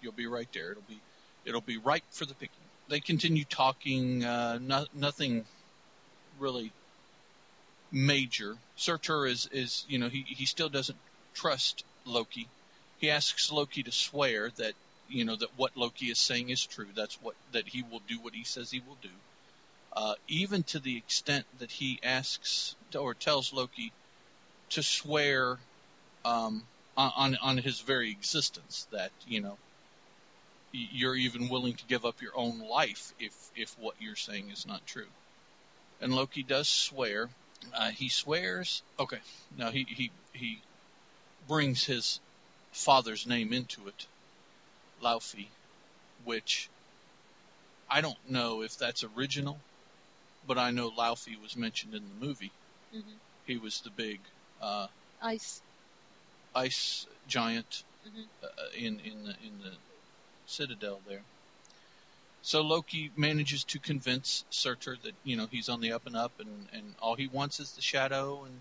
You'll 0.00 0.12
be 0.12 0.28
right 0.28 0.48
there. 0.54 0.70
It'll 0.70 0.84
be, 0.88 1.00
it'll 1.44 1.60
be 1.60 1.76
ripe 1.76 2.04
for 2.12 2.24
the 2.24 2.34
picking. 2.34 2.54
They 2.88 3.00
continue 3.00 3.42
talking, 3.42 4.24
uh, 4.24 4.60
no, 4.62 4.86
nothing 4.94 5.44
really 6.38 6.70
major. 7.90 8.56
Surtur 8.76 9.26
is, 9.26 9.48
is, 9.52 9.84
you 9.88 9.98
know, 9.98 10.08
he, 10.08 10.24
he 10.26 10.46
still 10.46 10.68
doesn't 10.68 10.98
trust 11.34 11.84
Loki. 12.04 12.48
He 12.98 13.10
asks 13.10 13.52
Loki 13.52 13.82
to 13.82 13.92
swear 13.92 14.50
that, 14.56 14.72
you 15.08 15.24
know, 15.24 15.36
that 15.36 15.50
what 15.56 15.76
Loki 15.76 16.06
is 16.06 16.18
saying 16.18 16.48
is 16.50 16.64
true. 16.64 16.88
That's 16.94 17.14
what, 17.22 17.34
that 17.52 17.68
he 17.68 17.82
will 17.82 18.02
do 18.08 18.18
what 18.20 18.34
he 18.34 18.44
says 18.44 18.70
he 18.70 18.80
will 18.80 18.98
do. 19.02 19.10
Uh, 19.92 20.14
even 20.28 20.62
to 20.62 20.78
the 20.78 20.96
extent 20.96 21.46
that 21.58 21.70
he 21.70 21.98
asks 22.02 22.74
or 22.98 23.14
tells 23.14 23.52
Loki 23.52 23.92
to 24.70 24.82
swear, 24.82 25.58
um, 26.24 26.62
on, 26.96 27.36
on 27.40 27.58
his 27.58 27.80
very 27.80 28.10
existence 28.10 28.86
that, 28.90 29.10
you 29.26 29.40
know, 29.40 29.56
you're 30.72 31.14
even 31.14 31.48
willing 31.48 31.74
to 31.74 31.84
give 31.86 32.04
up 32.04 32.20
your 32.20 32.36
own 32.36 32.58
life 32.58 33.14
if, 33.18 33.32
if 33.56 33.78
what 33.78 33.94
you're 34.00 34.16
saying 34.16 34.50
is 34.50 34.66
not 34.66 34.86
true. 34.86 35.06
And 36.00 36.14
Loki 36.14 36.42
does 36.42 36.68
swear, 36.68 37.30
uh, 37.74 37.90
he 37.90 38.08
swears. 38.08 38.82
Okay, 38.98 39.18
now 39.56 39.70
he 39.70 39.84
he 39.88 40.10
he 40.32 40.58
brings 41.48 41.84
his 41.84 42.20
father's 42.72 43.26
name 43.26 43.52
into 43.52 43.88
it, 43.88 44.06
Laufey, 45.02 45.48
which 46.24 46.68
I 47.88 48.00
don't 48.00 48.18
know 48.30 48.62
if 48.62 48.76
that's 48.78 49.04
original, 49.04 49.58
but 50.46 50.58
I 50.58 50.70
know 50.70 50.90
Laufey 50.90 51.40
was 51.40 51.56
mentioned 51.56 51.94
in 51.94 52.02
the 52.08 52.26
movie. 52.26 52.52
Mm-hmm. 52.94 53.10
He 53.46 53.58
was 53.58 53.80
the 53.80 53.90
big 53.90 54.20
uh, 54.60 54.88
Ice. 55.22 55.62
ice 56.54 57.06
giant 57.28 57.84
Mhm. 58.06 58.24
uh, 58.42 58.48
in 58.76 59.00
in 59.00 59.24
the 59.24 59.34
in 59.46 59.58
the 59.58 59.76
citadel 60.46 61.00
there. 61.08 61.24
So 62.46 62.62
Loki 62.62 63.10
manages 63.16 63.64
to 63.64 63.80
convince 63.80 64.44
Surtur 64.50 64.96
that 65.02 65.14
you 65.24 65.36
know 65.36 65.48
he's 65.50 65.68
on 65.68 65.80
the 65.80 65.90
up 65.90 66.06
and 66.06 66.16
up, 66.16 66.32
and 66.38 66.68
and 66.72 66.94
all 67.00 67.16
he 67.16 67.26
wants 67.26 67.58
is 67.58 67.72
the 67.72 67.82
shadow 67.82 68.44
and 68.44 68.60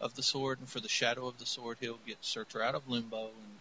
of 0.00 0.14
the 0.14 0.22
sword, 0.22 0.58
and 0.58 0.70
for 0.70 0.80
the 0.80 0.88
shadow 0.88 1.28
of 1.28 1.38
the 1.38 1.44
sword, 1.44 1.76
he'll 1.80 1.98
get 1.98 2.16
Surtur 2.22 2.62
out 2.62 2.74
of 2.74 2.88
limbo 2.88 3.26
and 3.26 3.60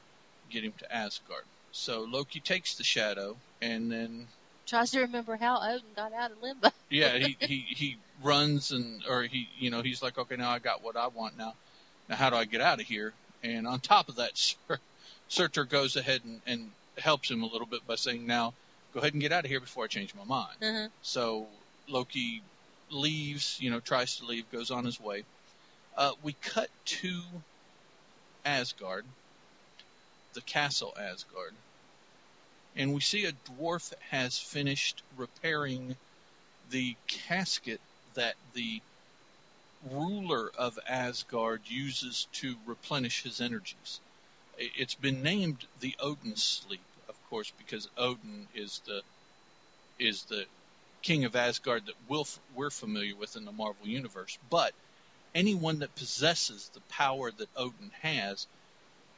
get 0.50 0.64
him 0.64 0.72
to 0.80 0.96
Asgard. 0.96 1.44
So 1.72 2.06
Loki 2.10 2.40
takes 2.40 2.78
the 2.78 2.86
shadow, 2.86 3.36
and 3.62 3.92
then 3.92 4.28
Tries 4.66 4.92
to 4.92 5.02
remember 5.02 5.36
how 5.36 5.60
Odin 5.62 5.94
got 5.94 6.14
out 6.14 6.32
of 6.32 6.42
limbo. 6.42 6.70
yeah, 6.90 7.18
he 7.18 7.36
he 7.42 7.66
he 7.76 7.98
runs 8.24 8.72
and 8.72 9.04
or 9.10 9.24
he 9.24 9.46
you 9.60 9.72
know 9.72 9.82
he's 9.82 10.02
like 10.02 10.18
okay 10.18 10.38
now 10.38 10.52
I 10.52 10.60
got 10.60 10.82
what 10.82 10.96
I 10.96 11.08
want 11.08 11.38
now. 11.38 11.54
Now 12.08 12.16
how 12.16 12.30
do 12.30 12.38
I 12.38 12.46
get 12.46 12.62
out 12.62 12.80
of 12.80 12.88
here? 12.88 13.14
And 13.44 13.68
on 13.68 13.82
top 13.82 14.08
of 14.08 14.16
that, 14.16 14.38
Sur- 14.38 14.80
Surtur 15.28 15.66
goes 15.66 15.98
ahead 15.98 16.22
and, 16.24 16.42
and 16.46 16.72
helps 16.98 17.30
him 17.30 17.44
a 17.44 17.48
little 17.48 17.68
bit 17.68 17.86
by 17.86 17.96
saying 17.96 18.26
now 18.26 18.54
go 18.94 19.00
ahead 19.00 19.14
and 19.14 19.22
get 19.22 19.32
out 19.32 19.46
of 19.46 19.50
here 19.50 19.60
before 19.60 19.84
I 19.84 19.88
change 19.88 20.14
my 20.16 20.24
mind. 20.24 20.58
Uh-huh. 20.62 20.88
So 21.02 21.48
Loki 21.88 22.42
leaves, 22.90 23.58
you 23.62 23.72
know, 23.72 23.80
tries 23.80 24.18
to 24.18 24.26
leave, 24.26 24.50
goes 24.52 24.72
on 24.72 24.86
his 24.86 25.00
way. 25.00 25.24
Uh, 25.98 26.12
we 26.24 26.34
cut 26.42 26.70
to 26.86 27.22
Asgard, 28.46 29.06
the 30.34 30.42
castle 30.42 30.96
Asgard, 31.00 31.54
and 32.76 32.94
we 32.94 33.02
see 33.02 33.26
a 33.26 33.32
dwarf 33.32 33.94
has 34.10 34.40
finished 34.40 35.04
repairing 35.18 35.96
the 36.70 36.96
casket 37.08 37.82
that 38.14 38.36
the 38.54 38.82
ruler 39.92 40.52
of 40.58 40.78
Asgard 40.88 41.62
uses 41.68 42.28
to 42.34 42.56
replenish 42.66 43.24
his 43.24 43.42
energies. 43.42 44.00
It's 44.58 44.96
been 44.96 45.24
named 45.24 45.66
the 45.80 45.96
Odin 46.00 46.36
Sleep, 46.36 46.82
course, 47.30 47.52
because 47.58 47.88
Odin 47.98 48.48
is 48.56 48.82
the 48.86 49.02
is 50.00 50.24
the 50.24 50.46
king 51.02 51.26
of 51.26 51.36
Asgard 51.36 51.86
that 51.86 51.96
we'll, 52.08 52.28
we're 52.56 52.70
familiar 52.70 53.16
with 53.16 53.36
in 53.36 53.46
the 53.46 53.52
Marvel 53.52 53.88
universe. 53.88 54.38
But 54.50 54.74
anyone 55.36 55.80
that 55.80 55.96
possesses 55.96 56.70
the 56.74 56.82
power 56.90 57.32
that 57.32 57.50
Odin 57.56 57.92
has 58.02 58.48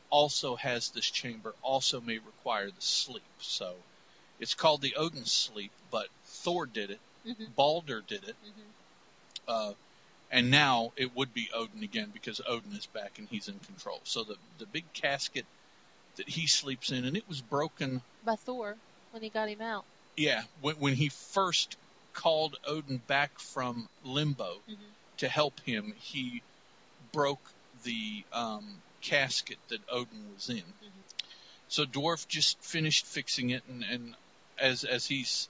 also 0.10 0.56
has 0.56 0.90
this 0.90 1.06
chamber, 1.06 1.54
also 1.62 2.02
may 2.02 2.18
require 2.18 2.68
the 2.68 2.82
sleep. 2.82 3.24
So 3.40 3.74
it's 4.40 4.56
called 4.56 4.82
the 4.82 4.96
Odin 4.96 5.26
Sleep, 5.26 5.72
but 5.90 6.08
Thor 6.26 6.66
did 6.66 6.92
it, 6.92 7.00
hmm 7.24 7.46
Balder 7.56 8.02
did 8.08 8.24
it, 8.24 8.36
hmm 8.44 8.62
uh, 9.48 9.74
and 10.32 10.50
now 10.50 10.92
it 10.96 11.16
would 11.16 11.34
be 11.34 11.50
Odin 11.54 11.84
again 11.84 12.10
because 12.14 12.40
Odin 12.48 12.72
is 12.74 12.86
back 12.86 13.18
and 13.18 13.28
he's 13.30 13.48
in 13.48 13.60
control. 13.60 14.00
So 14.04 14.24
the 14.24 14.38
the 14.60 14.66
big 14.66 14.86
casket 14.94 15.46
that 16.18 16.30
he 16.30 16.48
sleeps 16.48 16.92
in, 16.92 17.06
and 17.06 17.16
it 17.18 17.28
was 17.28 17.42
broken. 17.42 18.02
By 18.26 18.36
Thor 18.36 18.76
when 19.12 19.24
he 19.24 19.30
got 19.30 19.50
him 19.50 19.62
out. 19.62 19.86
Yeah, 20.18 20.44
when 20.62 20.76
when 20.76 20.94
he 20.94 21.10
first 21.10 21.78
called 22.14 22.58
Odin 22.66 23.02
back 23.08 23.40
from 23.40 23.88
limbo 24.04 24.58
hmm 24.68 24.76
to 25.18 25.28
help 25.28 25.60
him, 25.60 25.94
he 26.00 26.42
broke 27.14 27.52
the 27.84 28.24
um, 28.34 28.64
casket 29.02 29.58
that 29.70 29.80
Odin 29.92 30.34
was 30.34 30.50
in. 30.50 30.64
So 31.68 31.86
Dwarf 31.86 32.28
just 32.28 32.60
finished 32.64 33.06
fixing 33.06 33.52
it, 33.52 33.62
and, 33.70 33.84
and 33.84 34.16
as 34.58 34.84
as 34.84 35.06
he's 35.06 35.48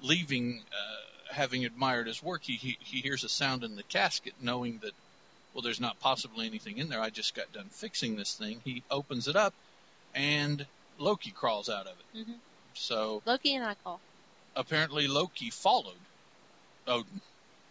leaving, 0.00 0.62
uh, 0.72 1.34
having 1.34 1.66
admired 1.66 2.06
his 2.06 2.22
work, 2.22 2.42
he, 2.42 2.54
he 2.54 2.78
he 2.80 3.00
hears 3.00 3.22
a 3.22 3.28
sound 3.28 3.64
in 3.64 3.76
the 3.76 3.82
casket, 3.82 4.32
knowing 4.40 4.78
that 4.82 4.92
well, 5.52 5.62
there's 5.62 5.80
not 5.80 6.00
possibly 6.00 6.46
anything 6.46 6.78
in 6.78 6.88
there. 6.88 7.00
I 7.00 7.10
just 7.10 7.34
got 7.34 7.52
done 7.52 7.68
fixing 7.70 8.16
this 8.16 8.34
thing. 8.34 8.60
He 8.64 8.82
opens 8.90 9.28
it 9.28 9.36
up, 9.36 9.54
and 10.16 10.66
Loki 10.98 11.30
crawls 11.30 11.68
out 11.68 11.86
of 11.86 11.92
it. 12.00 12.24
hmm 12.24 12.32
So 12.74 13.22
Loki 13.26 13.54
and 13.54 13.64
I 13.64 13.74
call. 13.84 14.00
apparently 14.56 15.06
Loki 15.06 15.50
followed 15.50 16.00
Odin. 16.86 17.20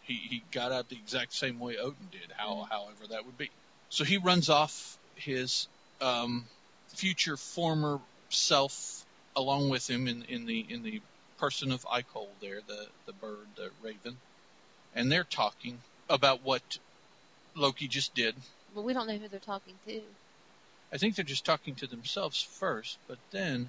He 0.03 0.13
he 0.13 0.43
got 0.51 0.71
out 0.71 0.87
the 0.89 0.95
exact 0.97 1.33
same 1.33 1.59
way 1.59 1.77
Odin 1.77 2.07
did, 2.11 2.31
how 2.37 2.53
Mhm. 2.55 2.69
however 2.69 3.07
that 3.09 3.25
would 3.25 3.37
be. 3.37 3.49
So 3.89 4.03
he 4.03 4.17
runs 4.17 4.49
off 4.49 4.97
his 5.15 5.67
um, 6.01 6.45
future 6.89 7.37
former 7.37 7.99
self 8.29 9.05
along 9.35 9.69
with 9.69 9.89
him 9.89 10.07
in, 10.07 10.23
in 10.23 10.45
the 10.45 10.59
in 10.69 10.83
the 10.83 11.01
person 11.37 11.71
of 11.71 11.81
Ikol 11.85 12.27
there, 12.41 12.61
the 12.61 12.87
the 13.07 13.13
bird, 13.13 13.47
the 13.55 13.71
raven, 13.81 14.17
and 14.93 15.11
they're 15.11 15.23
talking 15.23 15.79
about 16.09 16.43
what 16.43 16.61
Loki 17.55 17.87
just 17.87 18.13
did. 18.13 18.35
But 18.73 18.83
we 18.83 18.93
don't 18.93 19.07
know 19.07 19.17
who 19.17 19.27
they're 19.27 19.39
talking 19.39 19.75
to. 19.87 20.01
I 20.95 20.97
think 20.97 21.17
they're 21.17 21.25
just 21.25 21.43
talking 21.43 21.75
to 21.75 21.87
themselves 21.87 22.41
first, 22.41 22.97
but 23.09 23.17
then 23.31 23.67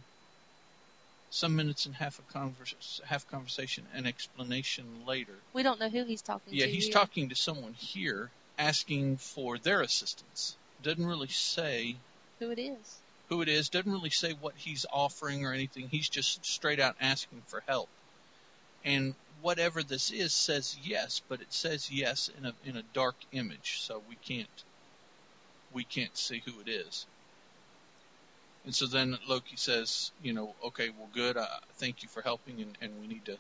some 1.31 1.57
minutes 1.57 1.85
and 1.87 1.93
half 1.97 2.21
a 2.21 2.33
convers- 2.33 3.01
half 3.05 3.29
conversation 3.29 3.85
and 3.97 4.07
explanation 4.07 4.85
later. 5.05 5.35
We 5.53 5.65
don't 5.65 5.81
know 5.81 5.89
who 5.89 6.05
he's 6.05 6.23
talking 6.23 6.55
Yeah, 6.55 6.67
to. 6.67 6.69
Yeah, 6.71 6.75
he's 6.77 6.85
here. 6.85 6.93
talking 6.93 7.29
to 7.31 7.35
someone 7.35 7.73
here 7.73 8.31
asking 8.61 9.17
for 9.17 9.59
their 9.59 9.81
assistance. 9.81 10.55
Doesn't 10.85 11.05
really 11.05 11.27
say 11.27 11.97
Who 12.39 12.53
it 12.53 12.61
is. 12.61 12.97
who 13.29 13.43
it 13.43 13.49
is. 13.49 13.71
Doesn't 13.71 13.91
really 13.91 14.11
say 14.11 14.33
what 14.35 14.55
he's 14.57 14.87
offering 14.93 15.45
or 15.45 15.53
anything. 15.53 15.89
He's 15.89 16.09
just 16.09 16.47
straight 16.47 16.79
out 16.79 16.95
asking 17.01 17.43
for 17.49 17.61
help. 17.67 17.89
And 18.85 19.17
whatever 19.43 19.83
this 19.83 20.13
is 20.13 20.33
says 20.33 20.77
yes, 20.85 21.21
but 21.29 21.41
it 21.41 21.53
says 21.53 21.91
yes 21.91 22.31
in 22.39 22.47
a 22.47 22.53
in 22.65 22.77
a 22.77 22.85
dark 22.95 23.17
image, 23.33 23.81
so 23.81 24.01
we 24.09 24.15
can't 24.15 24.63
we 25.75 25.83
can't 25.83 26.17
see 26.17 26.41
who 26.47 26.53
it 26.61 26.69
is. 26.69 27.05
And 28.67 28.75
so 28.75 28.87
then 28.87 29.17
Loki 29.29 29.57
says, 29.57 30.11
you 30.23 30.33
know, 30.33 30.55
okay, 30.67 30.91
well, 30.91 31.09
good. 31.15 31.37
Uh, 31.37 31.47
thank 31.75 32.03
you 32.03 32.09
for 32.09 32.21
helping, 32.21 32.61
and, 32.61 32.77
and 32.83 33.01
we 33.01 33.07
need 33.07 33.25
to 33.27 33.39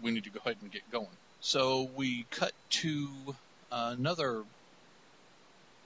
we 0.00 0.12
need 0.12 0.24
to 0.24 0.30
go 0.30 0.38
ahead 0.38 0.56
and 0.62 0.70
get 0.70 0.88
going. 0.90 1.08
So 1.40 1.90
we 1.96 2.26
cut 2.30 2.52
to 2.70 3.08
uh, 3.72 3.94
another 3.98 4.44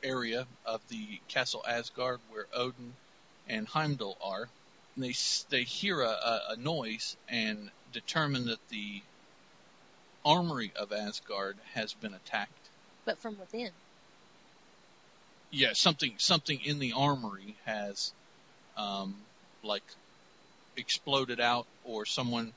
area 0.02 0.46
of 0.66 0.86
the 0.88 1.20
castle 1.28 1.64
Asgard 1.66 2.20
where 2.28 2.46
Odin 2.54 2.92
and 3.48 3.66
Heimdall 3.66 4.18
are. 4.22 4.48
And 4.94 5.04
they 5.04 5.14
they 5.48 5.62
hear 5.62 6.02
a, 6.02 6.08
a, 6.08 6.40
a 6.50 6.56
noise 6.56 7.16
and 7.28 7.70
determine 7.92 8.46
that 8.46 8.68
the 8.68 9.02
armory 10.24 10.72
of 10.76 10.92
Asgard 10.92 11.56
has 11.72 11.94
been 11.94 12.12
attacked. 12.12 12.52
But 13.06 13.18
from 13.18 13.38
within. 13.38 13.70
Yeah, 15.50 15.72
something 15.72 16.14
something 16.18 16.60
in 16.62 16.78
the 16.78 16.92
armory 16.92 17.56
has 17.64 18.12
um, 18.76 19.14
like 19.62 19.84
exploded 20.76 21.40
out, 21.40 21.66
or 21.84 22.06
someone 22.06 22.52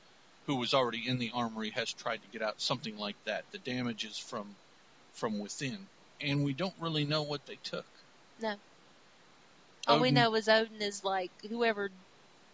who 0.46 0.56
was 0.56 0.74
already 0.74 1.08
in 1.08 1.20
the 1.20 1.32
armory 1.34 1.70
has 1.72 1.92
tried 1.92 2.18
to 2.18 2.28
get 2.32 2.42
out. 2.42 2.62
Something 2.62 2.98
like 2.98 3.16
that. 3.26 3.44
The 3.52 3.58
damage 3.60 4.06
is 4.06 4.18
from 4.18 4.56
from 5.14 5.40
within, 5.40 5.78
and 6.22 6.44
we 6.44 6.54
don't 6.54 6.76
really 6.80 7.06
know 7.06 7.24
what 7.24 7.46
they 7.46 7.58
took. 7.64 7.86
No. 8.42 8.56
All 9.88 10.00
we 10.00 10.12
know 10.12 10.36
is 10.36 10.50
Odin 10.50 10.82
is 10.82 11.04
like 11.04 11.32
whoever 11.48 11.90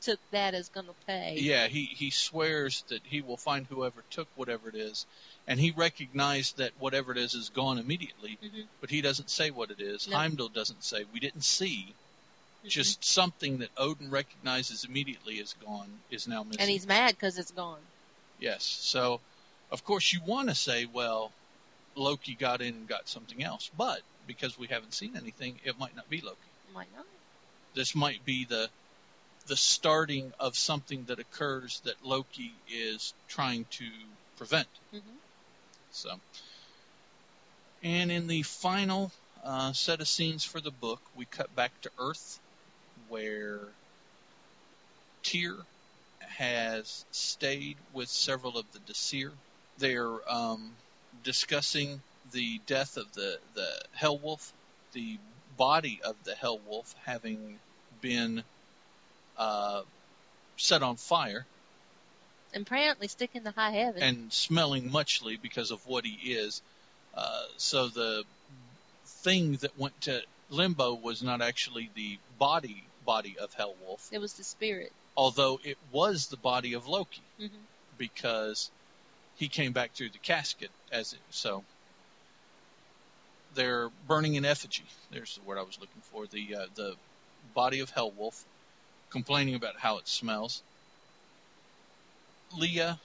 took 0.01 0.19
that 0.31 0.53
is 0.53 0.69
going 0.69 0.85
to 0.85 0.93
pay. 1.07 1.37
Yeah, 1.39 1.67
he 1.67 1.85
he 1.85 2.09
swears 2.09 2.83
that 2.89 3.01
he 3.03 3.21
will 3.21 3.37
find 3.37 3.65
whoever 3.65 4.03
took 4.11 4.27
whatever 4.35 4.69
it 4.69 4.75
is, 4.75 5.05
and 5.47 5.59
he 5.59 5.71
recognized 5.71 6.57
that 6.57 6.71
whatever 6.79 7.11
it 7.11 7.17
is 7.17 7.33
is 7.33 7.49
gone 7.49 7.79
immediately. 7.79 8.37
Mhm. 8.43 8.67
But 8.81 8.89
he 8.89 9.01
doesn't 9.01 9.29
say 9.29 9.49
what 9.49 9.71
it 9.71 9.79
is. 9.79 10.07
No. 10.07 10.17
Heimdall 10.17 10.49
doesn't 10.49 10.83
say. 10.83 11.05
We 11.13 11.19
didn't 11.19 11.43
see. 11.43 11.93
Just 12.65 13.03
something 13.03 13.57
that 13.59 13.69
Odin 13.77 14.09
recognizes 14.09 14.85
immediately 14.85 15.35
is 15.35 15.53
gone 15.65 15.89
is 16.09 16.27
now 16.27 16.43
missing. 16.43 16.61
and 16.61 16.69
he's 16.69 16.87
mad 16.87 17.15
because 17.15 17.37
it's 17.37 17.51
gone. 17.51 17.79
yes. 18.39 18.63
So, 18.63 19.19
of 19.71 19.83
course, 19.83 20.13
you 20.13 20.21
want 20.25 20.49
to 20.49 20.55
say, 20.55 20.85
well, 20.85 21.31
Loki 21.95 22.35
got 22.35 22.61
in 22.61 22.73
and 22.75 22.87
got 22.87 23.07
something 23.09 23.43
else, 23.43 23.69
but 23.77 24.01
because 24.27 24.57
we 24.57 24.67
haven't 24.67 24.93
seen 24.93 25.17
anything, 25.17 25.59
it 25.65 25.77
might 25.77 25.95
not 25.95 26.09
be 26.09 26.21
Loki. 26.21 26.37
Might 26.73 26.87
not. 26.95 27.05
this 27.75 27.93
might 27.95 28.23
be 28.25 28.45
the 28.45 28.69
the 29.47 29.57
starting 29.57 30.31
of 30.39 30.55
something 30.55 31.03
that 31.05 31.19
occurs 31.19 31.81
that 31.83 31.95
Loki 32.05 32.53
is 32.71 33.13
trying 33.27 33.65
to 33.71 33.85
prevent. 34.37 34.69
hmm 34.91 34.99
So, 35.91 36.17
and 37.83 38.09
in 38.09 38.27
the 38.27 38.43
final 38.43 39.11
uh, 39.43 39.73
set 39.73 39.99
of 39.99 40.07
scenes 40.07 40.45
for 40.45 40.61
the 40.61 40.71
book, 40.71 41.01
we 41.17 41.25
cut 41.25 41.53
back 41.55 41.73
to 41.81 41.91
Earth, 41.99 42.39
where 43.13 43.59
Tyr 45.21 45.55
has 46.19 47.05
stayed 47.11 47.77
with 47.93 48.09
several 48.09 48.57
of 48.57 48.65
the 48.73 48.79
Disir. 48.91 49.31
They're 49.77 50.17
um, 50.27 50.71
discussing 51.23 52.01
the 52.31 52.59
death 52.65 52.97
of 52.97 53.13
the 53.13 53.37
the 53.53 53.69
Hellwolf, 54.01 54.51
the 54.93 55.17
body 55.57 55.99
of 56.03 56.15
the 56.23 56.31
Hellwolf 56.31 56.91
having 57.05 57.59
been 58.01 58.43
uh, 59.37 59.83
set 60.57 60.81
on 60.81 60.95
fire 60.95 61.45
And 62.53 62.65
apparently 62.65 63.07
sticking 63.07 63.43
to 63.43 63.51
high 63.51 63.71
heaven. 63.71 64.01
and 64.01 64.33
smelling 64.33 64.91
muchly 64.91 65.37
because 65.37 65.69
of 65.69 65.85
what 65.85 66.03
he 66.03 66.33
is. 66.33 66.63
Uh, 67.15 67.43
so 67.57 67.89
the 67.89 68.23
thing 69.05 69.57
that 69.57 69.77
went 69.77 70.01
to 70.01 70.19
limbo 70.49 70.95
was 70.95 71.21
not 71.21 71.41
actually 71.41 71.91
the 71.95 72.17
body 72.39 72.83
body 73.03 73.37
of 73.39 73.51
Hellwolf, 73.59 74.01
it 74.11 74.19
was 74.19 74.35
the 74.35 74.45
spirit. 74.45 74.91
although 75.17 75.59
it 75.63 75.77
was 75.91 76.27
the 76.27 76.37
body 76.37 76.73
of 76.73 76.87
Loki 76.87 77.23
hmm 77.39 77.47
because 77.97 78.71
he 79.35 79.49
came 79.49 79.73
back 79.73 79.95
through 79.95 80.11
the 80.11 80.19
casket 80.19 80.71
as 80.91 81.13
it, 81.13 81.21
so. 81.31 81.63
They're 83.51 83.89
burning 83.89 84.35
in 84.35 84.45
effigy. 84.45 84.89
There's 85.11 85.35
the 85.35 85.43
word 85.43 85.59
I 85.59 85.63
was 85.63 85.79
looking 85.79 86.03
for. 86.03 86.27
The 86.27 86.55
uh, 86.55 86.67
the 86.75 86.95
body 87.43 87.81
of 87.81 87.91
Hellwolf, 87.91 88.35
complaining 89.11 89.55
about 89.55 89.75
how 89.79 89.99
it 89.99 90.07
smells. 90.07 90.63
Leah, 92.51 92.99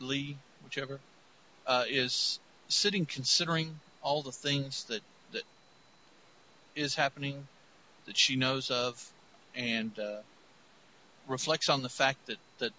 Lee, 0.00 0.40
whichever, 0.60 1.02
uh, 1.66 1.84
is 1.88 2.40
sitting 2.70 3.06
considering 3.06 3.80
all 4.02 4.22
the 4.22 4.32
things 4.32 4.84
that 4.88 5.02
that 5.32 5.44
is 6.76 6.94
happening 6.96 7.48
that 8.06 8.16
she 8.18 8.36
knows 8.36 8.70
of, 8.70 8.96
and 9.56 9.98
uh, 9.98 10.18
reflects 11.28 11.68
on 11.68 11.82
the 11.82 11.88
fact 11.88 12.26
that 12.26 12.38
that 12.58 12.72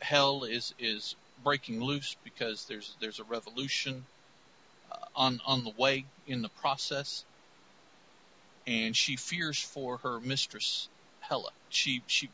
hell 0.00 0.44
is 0.44 0.74
is 0.78 1.16
breaking 1.42 1.82
loose 1.82 2.16
because 2.24 2.64
there's 2.66 2.94
there's 3.00 3.18
a 3.18 3.24
revolution 3.24 4.04
uh, 4.90 4.96
on 5.16 5.40
on 5.46 5.64
the 5.64 5.72
way 5.78 6.04
in 6.26 6.42
the 6.42 6.48
process, 6.60 7.24
and 8.66 8.96
she 8.96 9.16
fears 9.16 9.58
for 9.58 9.98
her 9.98 10.20
mistress 10.20 10.88
Hela. 11.20 11.50
She 11.70 12.02
she 12.06 12.28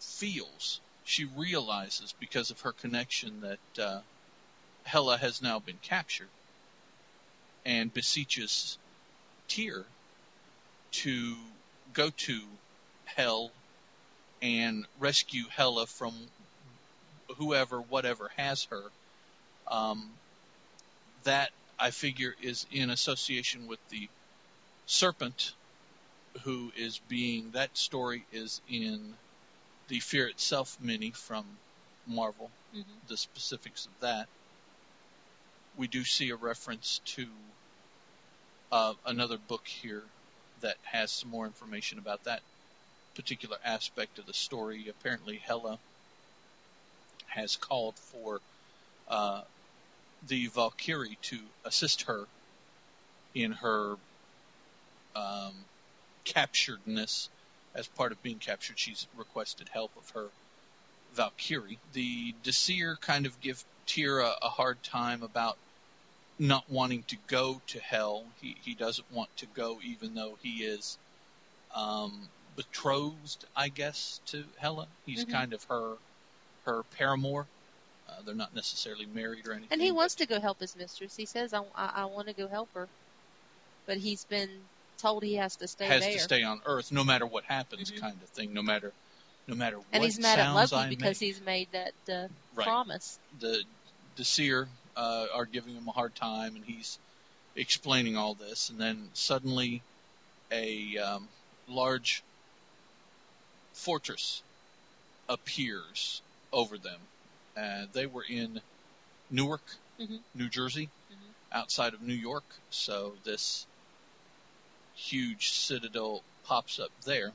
feels 0.00 0.80
she 1.04 1.24
realizes 1.36 2.14
because 2.20 2.50
of 2.50 2.60
her 2.60 2.72
connection 2.72 3.42
that 3.42 3.82
uh, 3.82 4.00
Hela 4.84 5.16
has 5.16 5.42
now 5.42 5.58
been 5.58 5.78
captured, 5.82 6.28
and 7.64 7.92
beseeches 7.92 8.78
Tyr 9.48 9.84
to 10.92 11.34
go 11.94 12.10
to 12.10 12.40
Hell 13.16 13.50
and 14.40 14.86
rescue 14.98 15.44
Hela 15.50 15.86
from 15.86 16.12
whoever, 17.36 17.80
whatever 17.80 18.30
has 18.36 18.64
her. 18.64 18.82
Um, 19.68 20.10
that 21.24 21.50
I 21.78 21.90
figure 21.90 22.34
is 22.42 22.66
in 22.72 22.90
association 22.90 23.66
with 23.68 23.78
the 23.90 24.08
serpent, 24.86 25.52
who 26.42 26.72
is 26.76 27.00
being 27.08 27.50
that 27.52 27.76
story 27.76 28.24
is 28.32 28.60
in 28.68 29.14
the 29.88 30.00
Fear 30.00 30.28
Itself 30.28 30.76
mini 30.80 31.10
from 31.10 31.44
Marvel. 32.06 32.50
hmm 32.72 32.80
The 33.08 33.16
specifics 33.16 33.86
of 33.86 33.92
that. 34.00 34.26
We 35.78 35.86
do 35.86 36.04
see 36.04 36.30
a 36.30 36.36
reference 36.36 37.00
to 37.16 37.26
uh, 38.70 38.94
another 39.06 39.38
book 39.38 39.66
here 39.66 40.02
that 40.60 40.76
has 40.84 41.10
some 41.10 41.30
more 41.30 41.46
information 41.46 41.98
about 41.98 42.24
that 42.24 42.40
particular 43.14 43.56
aspect 43.64 44.18
of 44.18 44.26
the 44.26 44.32
story. 44.32 44.86
Apparently, 44.88 45.36
Hela 45.36 45.78
has 47.26 47.56
called 47.56 47.96
for 47.96 48.40
uh, 49.08 49.42
the 50.28 50.46
Valkyrie 50.48 51.18
to 51.22 51.38
assist 51.64 52.02
her 52.02 52.26
in 53.34 53.52
her 53.52 53.96
um, 55.16 55.54
capturedness. 56.24 57.28
As 57.74 57.88
part 57.88 58.12
of 58.12 58.22
being 58.22 58.38
captured, 58.38 58.78
she's 58.78 59.06
requested 59.16 59.68
help 59.70 59.90
of 59.96 60.10
her 60.10 60.28
Valkyrie. 61.14 61.78
The 61.94 62.34
Disir 62.42 63.00
kind 63.00 63.24
of 63.24 63.40
give 63.40 63.64
Tira 63.86 64.32
a, 64.42 64.48
hard 64.48 64.82
time 64.82 65.22
about 65.22 65.56
not 66.38 66.64
wanting 66.68 67.02
to 67.04 67.16
go 67.26 67.60
to 67.68 67.80
hell. 67.80 68.24
He 68.40 68.56
he 68.62 68.74
doesn't 68.74 69.10
want 69.10 69.34
to 69.38 69.46
go, 69.46 69.78
even 69.82 70.14
though 70.14 70.36
he 70.42 70.64
is 70.64 70.98
um, 71.74 72.28
betrothed, 72.56 73.44
I 73.56 73.68
guess, 73.68 74.20
to 74.26 74.44
Hela. 74.58 74.88
He's 75.04 75.24
Mhm. 75.24 75.30
kind 75.30 75.52
of 75.52 75.62
her 75.64 75.96
her 76.64 76.82
paramour. 76.84 77.46
Uh, 78.08 78.22
they're 78.22 78.34
not 78.34 78.54
necessarily 78.54 79.06
married 79.06 79.46
or 79.46 79.52
anything. 79.52 79.72
And 79.72 79.82
he 79.82 79.90
wants 79.92 80.16
to 80.16 80.26
go 80.26 80.40
help 80.40 80.60
his 80.60 80.76
mistress. 80.76 81.16
He 81.16 81.26
says, 81.26 81.52
I, 81.52 81.60
I, 81.74 81.86
I 81.86 82.04
want 82.06 82.28
to 82.28 82.34
go 82.34 82.48
help 82.48 82.68
her. 82.74 82.88
But 83.86 83.98
he's 83.98 84.24
been 84.24 84.68
told 84.98 85.24
he 85.24 85.34
has 85.34 85.56
to 85.56 85.68
stay 85.68 85.86
has 85.86 86.00
there. 86.02 86.12
to 86.12 86.18
stay 86.20 86.42
on 86.42 86.60
Earth 86.64 86.92
no 86.92 87.04
matter 87.04 87.26
what 87.26 87.44
happens, 87.44 87.90
Mhm. 87.90 88.00
kind 88.00 88.22
of 88.22 88.28
thing. 88.30 88.52
No 88.52 88.62
matter, 88.62 88.92
no 89.48 89.54
matter 89.54 89.78
what 89.78 89.86
and 89.92 90.04
he's 90.04 90.20
mad 90.20 90.38
at 90.38 90.54
Loki 90.54 90.76
I 90.76 90.88
because 90.88 91.20
make. 91.20 91.28
he's 91.28 91.40
made 91.40 91.72
that 91.72 91.94
uh, 92.08 92.28
Right. 92.54 92.64
promise. 92.66 93.18
the 93.38 93.64
the 94.16 94.24
seer 94.24 94.68
uh, 94.94 95.26
are 95.34 95.46
giving 95.46 95.74
him 95.74 95.88
a 95.88 95.92
hard 95.92 96.14
time, 96.14 96.56
and 96.56 96.64
he's 96.64 96.98
explaining 97.56 98.16
all 98.16 98.34
this, 98.34 98.68
and 98.68 98.78
then 98.78 99.10
suddenly 99.14 99.82
a 100.50 100.98
um, 100.98 101.28
large 101.66 102.22
fortress 103.72 104.42
appears 105.28 106.22
over 106.52 106.78
them. 106.78 107.00
Uh, 107.56 107.86
they 107.92 108.06
were 108.06 108.24
in 108.24 108.60
Newark, 109.30 109.62
Mhm. 109.98 110.22
New 110.34 110.48
Jersey, 110.48 110.90
Mhm. 111.10 111.34
outside 111.52 111.94
of 111.94 112.02
New 112.02 112.14
York, 112.14 112.44
so 112.70 113.16
this 113.24 113.66
huge 114.94 115.50
citadel 115.50 116.22
pops 116.44 116.78
up 116.78 116.90
there. 117.02 117.32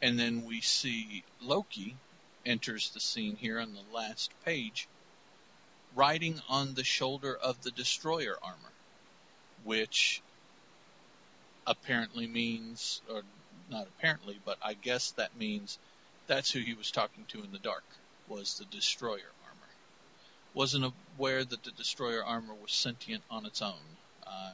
And 0.00 0.18
then 0.18 0.44
we 0.44 0.60
see 0.60 1.24
Loki 1.40 1.96
enters 2.46 2.90
the 2.90 3.00
scene 3.00 3.36
here 3.36 3.60
on 3.60 3.74
the 3.74 3.82
last 3.92 4.30
page, 4.44 4.86
riding 5.94 6.40
on 6.48 6.74
the 6.74 6.84
shoulder 6.84 7.34
of 7.36 7.62
the 7.62 7.70
destroyer 7.72 8.38
armor, 8.42 8.72
which 9.64 10.22
apparently 11.66 12.26
means, 12.26 13.02
or 13.10 13.22
not 13.70 13.86
apparently, 13.86 14.38
but 14.44 14.58
I 14.62 14.74
guess 14.74 15.12
that 15.12 15.36
means 15.36 15.78
that's 16.26 16.50
who 16.50 16.60
he 16.60 16.74
was 16.74 16.90
talking 16.90 17.24
to 17.28 17.42
in 17.42 17.52
the 17.52 17.58
dark, 17.58 17.84
was 18.28 18.58
the 18.58 18.64
destroyer 18.66 19.32
armor. 19.44 19.72
Wasn't 20.54 20.92
aware 21.16 21.44
that 21.44 21.62
the 21.62 21.70
destroyer 21.72 22.24
armor 22.24 22.54
was 22.54 22.72
sentient 22.72 23.22
on 23.30 23.46
its 23.46 23.62
own. 23.62 23.96
Uh, 24.26 24.52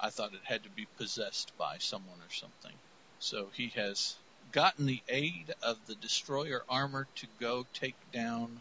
I 0.00 0.10
thought 0.10 0.34
it 0.34 0.40
had 0.44 0.62
to 0.64 0.70
be 0.70 0.86
possessed 0.96 1.52
by 1.58 1.78
someone 1.78 2.18
or 2.18 2.32
something. 2.32 2.76
So 3.18 3.48
he 3.54 3.68
has 3.68 4.14
gotten 4.52 4.86
the 4.86 5.02
aid 5.08 5.54
of 5.62 5.78
the 5.86 5.94
destroyer 5.96 6.62
armor 6.68 7.06
to 7.16 7.26
go 7.40 7.66
take 7.74 7.96
down 8.12 8.60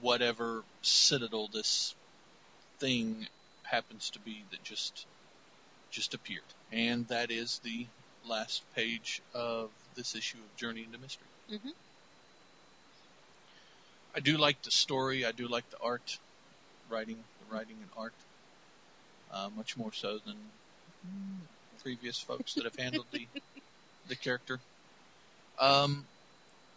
whatever 0.00 0.64
citadel 0.82 1.48
this 1.52 1.94
thing 2.78 3.26
happens 3.62 4.10
to 4.10 4.18
be 4.18 4.42
that 4.50 4.62
just 4.64 5.06
just 5.90 6.14
appeared. 6.14 6.42
And 6.72 7.06
that 7.08 7.30
is 7.30 7.60
the 7.62 7.86
last 8.28 8.62
page 8.74 9.20
of 9.34 9.70
this 9.96 10.14
issue 10.14 10.38
of 10.38 10.56
Journey 10.56 10.84
into 10.84 10.98
Mystery. 10.98 11.26
hmm 11.48 11.70
I 14.14 14.20
do 14.20 14.36
like 14.36 14.60
the 14.62 14.70
story. 14.70 15.24
I 15.24 15.32
do 15.32 15.48
like 15.48 15.68
the 15.70 15.78
art, 15.82 16.18
writing, 16.90 17.16
the 17.40 17.54
writing 17.54 17.76
and 17.80 17.90
art, 17.96 18.12
uh, 19.32 19.48
much 19.56 19.76
more 19.76 19.92
so 19.92 20.18
than 20.26 20.36
previous 21.82 22.18
folks 22.18 22.54
that 22.54 22.64
have 22.64 22.76
handled 22.76 23.06
the 23.10 23.26
the 24.08 24.16
character. 24.16 24.58
Um, 25.58 26.04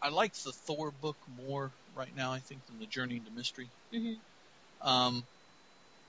I 0.02 0.10
like 0.10 0.34
the 0.34 0.54
Thor 0.66 0.92
book 1.02 1.18
more 1.28 1.72
right 1.96 2.16
now, 2.16 2.32
I 2.32 2.40
think, 2.40 2.66
than 2.68 2.80
the 2.80 2.86
Journey 2.86 3.18
into 3.18 3.32
Mystery. 3.32 3.70
hmm 3.92 4.14
Um, 4.82 5.24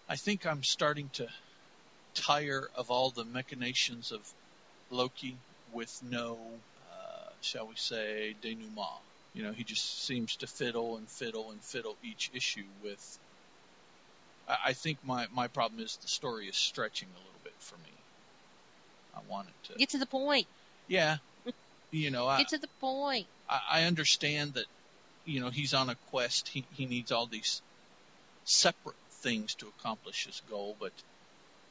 I 0.09 0.17
think 0.17 0.47
I'm 0.47 0.63
starting 0.63 1.09
to 1.15 1.27
tire 2.15 2.69
of 2.77 2.91
all 2.91 3.11
the 3.11 3.25
machinations 3.25 4.13
of 4.13 4.21
Loki 4.91 5.37
with 5.73 6.01
no, 6.03 6.39
uh, 6.93 7.29
shall 7.41 7.67
we 7.67 7.77
say, 7.77 8.35
denouement. 8.43 9.01
You 9.35 9.43
know, 9.43 9.53
he 9.53 9.65
just 9.65 10.05
seems 10.05 10.37
to 10.37 10.47
fiddle 10.47 10.97
and 10.97 11.09
fiddle 11.09 11.51
and 11.51 11.61
fiddle 11.61 11.97
each 12.03 12.31
issue 12.35 12.65
with. 12.83 13.19
I, 14.49 14.57
I 14.67 14.73
think 14.73 14.99
my 15.05 15.27
my 15.33 15.49
problem 15.49 15.81
is 15.81 15.97
the 15.97 16.09
story 16.09 16.49
is 16.49 16.57
stretching 16.57 17.09
a 17.15 17.19
little 17.19 17.41
bit 17.45 17.55
for 17.59 17.77
me. 17.77 17.93
I 19.15 19.21
want 19.29 19.49
it 19.49 19.73
to. 19.73 19.79
Get 19.79 19.91
to 19.91 19.99
the 19.99 20.07
point. 20.07 20.47
Yeah. 20.89 21.19
You 21.93 22.11
know, 22.11 22.27
I, 22.27 22.39
Get 22.39 22.49
to 22.49 22.59
the 22.59 22.69
point. 22.81 23.27
I, 23.49 23.61
I 23.71 23.83
understand 23.85 24.55
that, 24.55 24.67
you 25.25 25.41
know, 25.41 25.51
he's 25.51 25.73
on 25.73 25.89
a 25.89 25.95
quest. 26.11 26.49
He, 26.49 26.65
he 26.75 26.85
needs 26.85 27.13
all 27.13 27.27
these 27.27 27.63
separate 28.45 28.97
things 29.11 29.55
to 29.55 29.69
accomplish 29.69 30.27
his 30.27 30.43
goal, 30.51 30.77
but, 30.81 30.93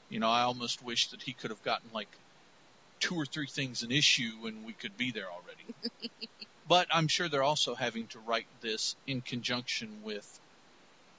you 0.09 0.21
know, 0.21 0.29
I 0.29 0.43
almost 0.43 0.81
wish 0.83 1.09
that 1.09 1.21
he 1.21 1.33
could 1.33 1.51
have 1.51 1.61
gotten 1.63 1.89
like 1.93 2.07
two 3.05 3.15
or 3.15 3.25
three 3.25 3.45
things 3.45 3.83
an 3.83 3.91
issue 3.91 4.31
and 4.45 4.65
we 4.65 4.73
could 4.73 4.97
be 4.97 5.11
there 5.11 5.27
already. 5.29 6.09
but 6.67 6.87
I'm 6.91 7.07
sure 7.07 7.29
they're 7.29 7.43
also 7.43 7.75
having 7.75 8.07
to 8.07 8.19
write 8.19 8.47
this 8.61 8.95
in 9.05 9.21
conjunction 9.21 9.89
with 10.03 10.39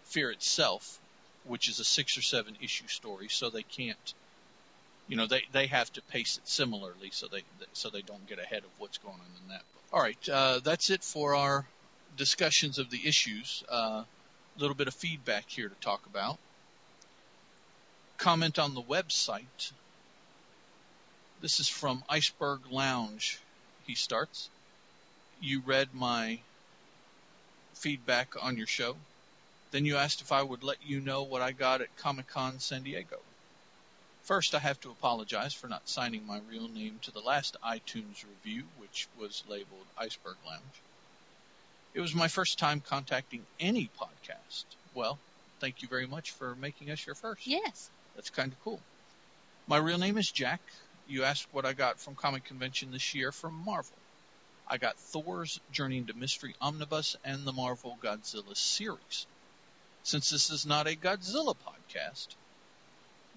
Fear 0.07 0.31
itself, 0.31 1.01
which 1.45 1.69
is 1.69 1.81
a 1.81 1.85
six 1.85 2.17
or 2.17 2.23
seven 2.23 2.57
issue 2.63 2.87
story, 2.87 3.29
so 3.29 3.51
they 3.51 3.63
can't 3.63 4.15
you 5.09 5.17
know 5.17 5.27
they 5.27 5.43
they 5.53 5.67
have 5.67 5.93
to 5.93 6.03
pace 6.03 6.39
it 6.39 6.49
similarly 6.49 7.11
so 7.13 7.27
they 7.29 7.43
so 7.73 7.91
they 7.91 8.03
don't 8.03 8.27
get 8.29 8.39
ahead 8.39 8.65
of 8.65 8.71
what's 8.79 8.99
going 8.99 9.15
on 9.15 9.43
in 9.43 9.49
that 9.49 9.63
book. 9.75 9.83
All 9.93 10.01
right, 10.01 10.29
uh, 10.29 10.61
that's 10.63 10.91
it 10.91 11.05
for 11.05 11.35
our 11.35 11.67
discussions 12.17 12.79
of 12.79 12.91
the 12.91 13.01
issues. 13.07 13.65
A 13.69 13.73
uh, 13.73 14.05
little 14.59 14.77
bit 14.77 14.89
of 14.89 14.95
feedback 14.95 15.49
here 15.49 15.69
to 15.69 15.75
talk 15.77 16.07
about. 16.07 16.39
Comment 18.19 18.59
on 18.59 18.75
the 18.75 18.83
website. 18.83 19.73
This 21.41 21.61
is 21.61 21.69
from 21.69 22.03
Iceberg 22.09 22.61
Lounge. 22.71 23.39
He 23.87 23.95
starts. 23.95 24.49
You 25.41 25.61
read 25.67 25.93
my 25.93 26.39
feedback 27.75 28.43
on 28.43 28.57
your 28.57 28.67
show. 28.67 28.97
Then 29.71 29.85
you 29.85 29.97
asked 29.97 30.23
if 30.23 30.33
I 30.33 30.43
would 30.43 30.65
let 30.65 30.79
you 30.87 31.01
know 31.01 31.25
what 31.25 31.43
I 31.43 31.53
got 31.53 31.83
at 31.83 31.95
Comic 31.99 32.29
Con 32.29 32.59
San 32.59 32.83
Diego. 32.83 33.19
First, 34.23 34.55
I 34.55 34.59
have 34.61 34.81
to 34.81 34.91
apologize 34.91 35.53
for 35.53 35.69
not 35.69 35.89
signing 35.89 36.27
my 36.27 36.41
real 36.51 36.69
name 36.69 36.99
to 37.03 37.11
the 37.11 37.21
last 37.21 37.57
iTunes 37.63 38.25
review, 38.25 38.65
which 38.79 39.07
was 39.21 39.45
labeled 39.47 39.87
Iceberg 39.99 40.37
Lounge. 40.47 40.63
It 41.95 42.01
was 42.01 42.15
my 42.15 42.29
first 42.29 42.59
time 42.59 42.81
contacting 42.81 43.43
any 43.61 43.91
podcast. 44.01 44.65
Well, 44.95 45.19
thank 45.61 45.83
you 45.83 45.89
very 45.89 46.07
much 46.07 46.31
for 46.31 46.55
making 46.57 46.91
us 46.91 47.05
your 47.05 47.15
first. 47.15 47.47
Yes. 47.47 47.91
That's 48.15 48.31
kind 48.31 48.53
of 48.53 48.65
cool. 48.65 48.81
My 49.69 49.77
real 49.77 49.99
name 49.99 50.17
is 50.17 50.31
Jack. 50.31 50.61
You 51.09 51.23
asked 51.23 51.47
what 51.53 51.65
I 51.65 51.73
got 51.73 52.01
from 52.01 52.17
Comic 52.17 52.45
Convention 52.45 52.91
this 52.91 53.15
year 53.15 53.31
from 53.31 53.55
Marvel. 53.55 53.97
I 54.67 54.79
got 54.79 54.99
Thor's 54.99 55.61
Journey 55.71 55.99
into 55.99 56.15
Mystery 56.15 56.55
Omnibus 56.61 57.15
and 57.23 57.47
the 57.47 57.53
Marvel 57.53 57.97
Godzilla 58.03 58.57
series. 58.57 59.27
Since 60.03 60.31
this 60.31 60.51
is 60.51 60.67
not 60.67 60.89
a 60.89 60.97
Godzilla 60.97 61.55
podcast, 61.55 62.35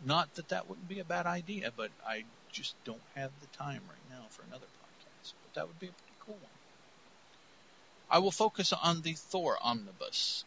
not 0.03 0.33
that 0.35 0.49
that 0.49 0.67
wouldn't 0.67 0.87
be 0.87 0.99
a 0.99 1.05
bad 1.05 1.27
idea, 1.27 1.71
but 1.75 1.91
I 2.03 2.23
just 2.51 2.75
don't 2.85 3.03
have 3.15 3.31
the 3.39 3.47
time 3.47 3.83
right 3.87 4.09
now 4.09 4.27
for 4.31 4.41
another 4.43 4.65
podcast. 4.65 5.33
But 5.43 5.53
that 5.53 5.67
would 5.67 5.79
be 5.79 5.87
a 5.87 5.93
pretty 5.93 6.15
cool 6.25 6.39
one. 6.39 6.51
I 8.09 8.19
will 8.19 8.31
focus 8.31 8.73
on 8.73 9.01
the 9.01 9.13
Thor 9.13 9.57
omnibus. 9.61 10.43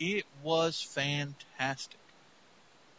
It 0.00 0.24
was 0.42 0.82
fantastic. 0.82 2.00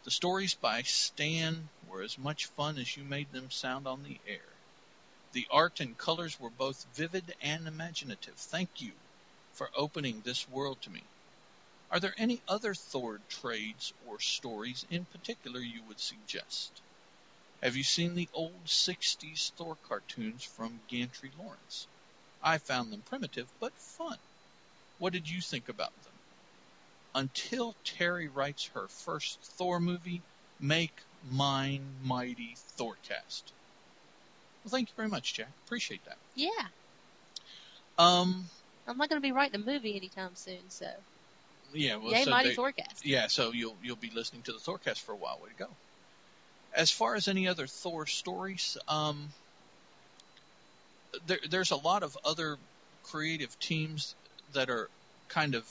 The 0.08 0.12
stories 0.12 0.54
by 0.54 0.80
Stan 0.84 1.68
were 1.86 2.00
as 2.00 2.16
much 2.16 2.46
fun 2.56 2.78
as 2.78 2.96
you 2.96 3.04
made 3.04 3.30
them 3.30 3.50
sound 3.50 3.86
on 3.86 4.02
the 4.02 4.16
air. 4.26 4.48
The 5.32 5.46
art 5.50 5.80
and 5.80 5.98
colors 5.98 6.40
were 6.40 6.48
both 6.48 6.82
vivid 6.96 7.34
and 7.42 7.68
imaginative. 7.68 8.34
Thank 8.38 8.70
you 8.80 8.92
for 9.52 9.68
opening 9.76 10.22
this 10.22 10.48
world 10.48 10.80
to 10.80 10.88
me. 10.88 11.02
Are 11.90 12.00
there 12.00 12.14
any 12.16 12.40
other 12.48 12.72
Thor 12.72 13.20
trades 13.28 13.92
or 14.06 14.18
stories 14.18 14.86
in 14.88 15.04
particular 15.04 15.60
you 15.60 15.82
would 15.82 16.00
suggest? 16.00 16.80
Have 17.62 17.76
you 17.76 17.84
seen 17.84 18.14
the 18.14 18.30
old 18.32 18.64
60s 18.64 19.50
Thor 19.58 19.76
cartoons 19.86 20.42
from 20.42 20.80
Grantray-Lawrence? 20.90 21.86
I 22.42 22.56
found 22.56 22.90
them 22.90 23.02
primitive 23.02 23.52
but 23.60 23.74
fun. 23.74 24.16
What 25.00 25.12
did 25.12 25.28
you 25.28 25.42
think 25.42 25.68
about 25.68 25.92
them? 26.02 26.17
Until 27.18 27.74
Teri 27.84 28.30
writes 28.32 28.70
her 28.74 28.86
first 28.86 29.40
Thor 29.42 29.80
movie, 29.80 30.22
make 30.60 30.94
mine 31.32 31.82
mighty 32.04 32.54
Thorcast. 32.78 33.42
Well, 34.62 34.70
thank 34.70 34.88
you 34.88 34.94
very 34.96 35.08
much, 35.08 35.34
Jack. 35.34 35.48
Appreciate 35.66 36.04
that. 36.04 36.16
Yeah. 36.36 36.48
Um, 37.98 38.44
I'm 38.86 38.96
not 38.96 39.08
going 39.08 39.20
to 39.20 39.26
be 39.26 39.32
writing 39.32 39.60
a 39.60 39.64
movie 39.64 39.96
anytime 39.96 40.36
soon, 40.36 40.60
so. 40.68 40.86
yeah, 41.74 41.96
well, 41.96 42.12
Yay, 42.12 42.22
so 42.22 42.30
Mighty 42.30 42.50
they- 42.50 42.54
Thorcast. 42.54 43.00
Yeah, 43.02 43.26
so 43.26 43.52
you'll 43.52 43.76
you'll 43.82 43.96
be 43.96 44.10
listening 44.14 44.42
to 44.42 44.52
the 44.52 44.58
Thorcast 44.58 45.00
for 45.00 45.10
a 45.10 45.16
while. 45.16 45.40
Way 45.42 45.48
to 45.50 45.64
go. 45.64 45.68
As 46.72 46.92
far 46.92 47.16
as 47.16 47.26
any 47.26 47.48
other 47.48 47.66
Thor 47.66 48.06
stories, 48.06 48.78
um, 48.86 49.30
there, 51.26 51.40
there's 51.50 51.72
a 51.72 51.76
lot 51.76 52.04
of 52.04 52.16
other 52.24 52.58
creative 53.02 53.58
teams 53.58 54.14
that 54.52 54.70
are 54.70 54.88
kind 55.28 55.56
of 55.56 55.68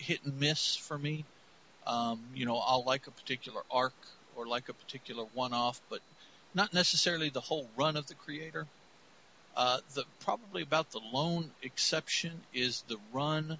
hit 0.00 0.24
and 0.24 0.38
miss 0.40 0.76
for 0.76 0.98
me. 0.98 1.24
Um, 1.86 2.20
you 2.34 2.46
know, 2.46 2.56
I'll 2.56 2.84
like 2.84 3.06
a 3.06 3.10
particular 3.10 3.62
arc 3.70 3.94
or 4.36 4.46
like 4.46 4.68
a 4.68 4.72
particular 4.72 5.24
one-off, 5.34 5.80
but 5.90 6.00
not 6.54 6.72
necessarily 6.72 7.30
the 7.30 7.40
whole 7.40 7.66
run 7.76 7.96
of 7.96 8.06
the 8.06 8.14
creator. 8.14 8.66
Uh, 9.56 9.78
the 9.94 10.04
probably 10.20 10.62
about 10.62 10.90
the 10.90 11.00
lone 11.12 11.50
exception 11.62 12.32
is 12.54 12.82
the 12.88 12.98
run 13.12 13.58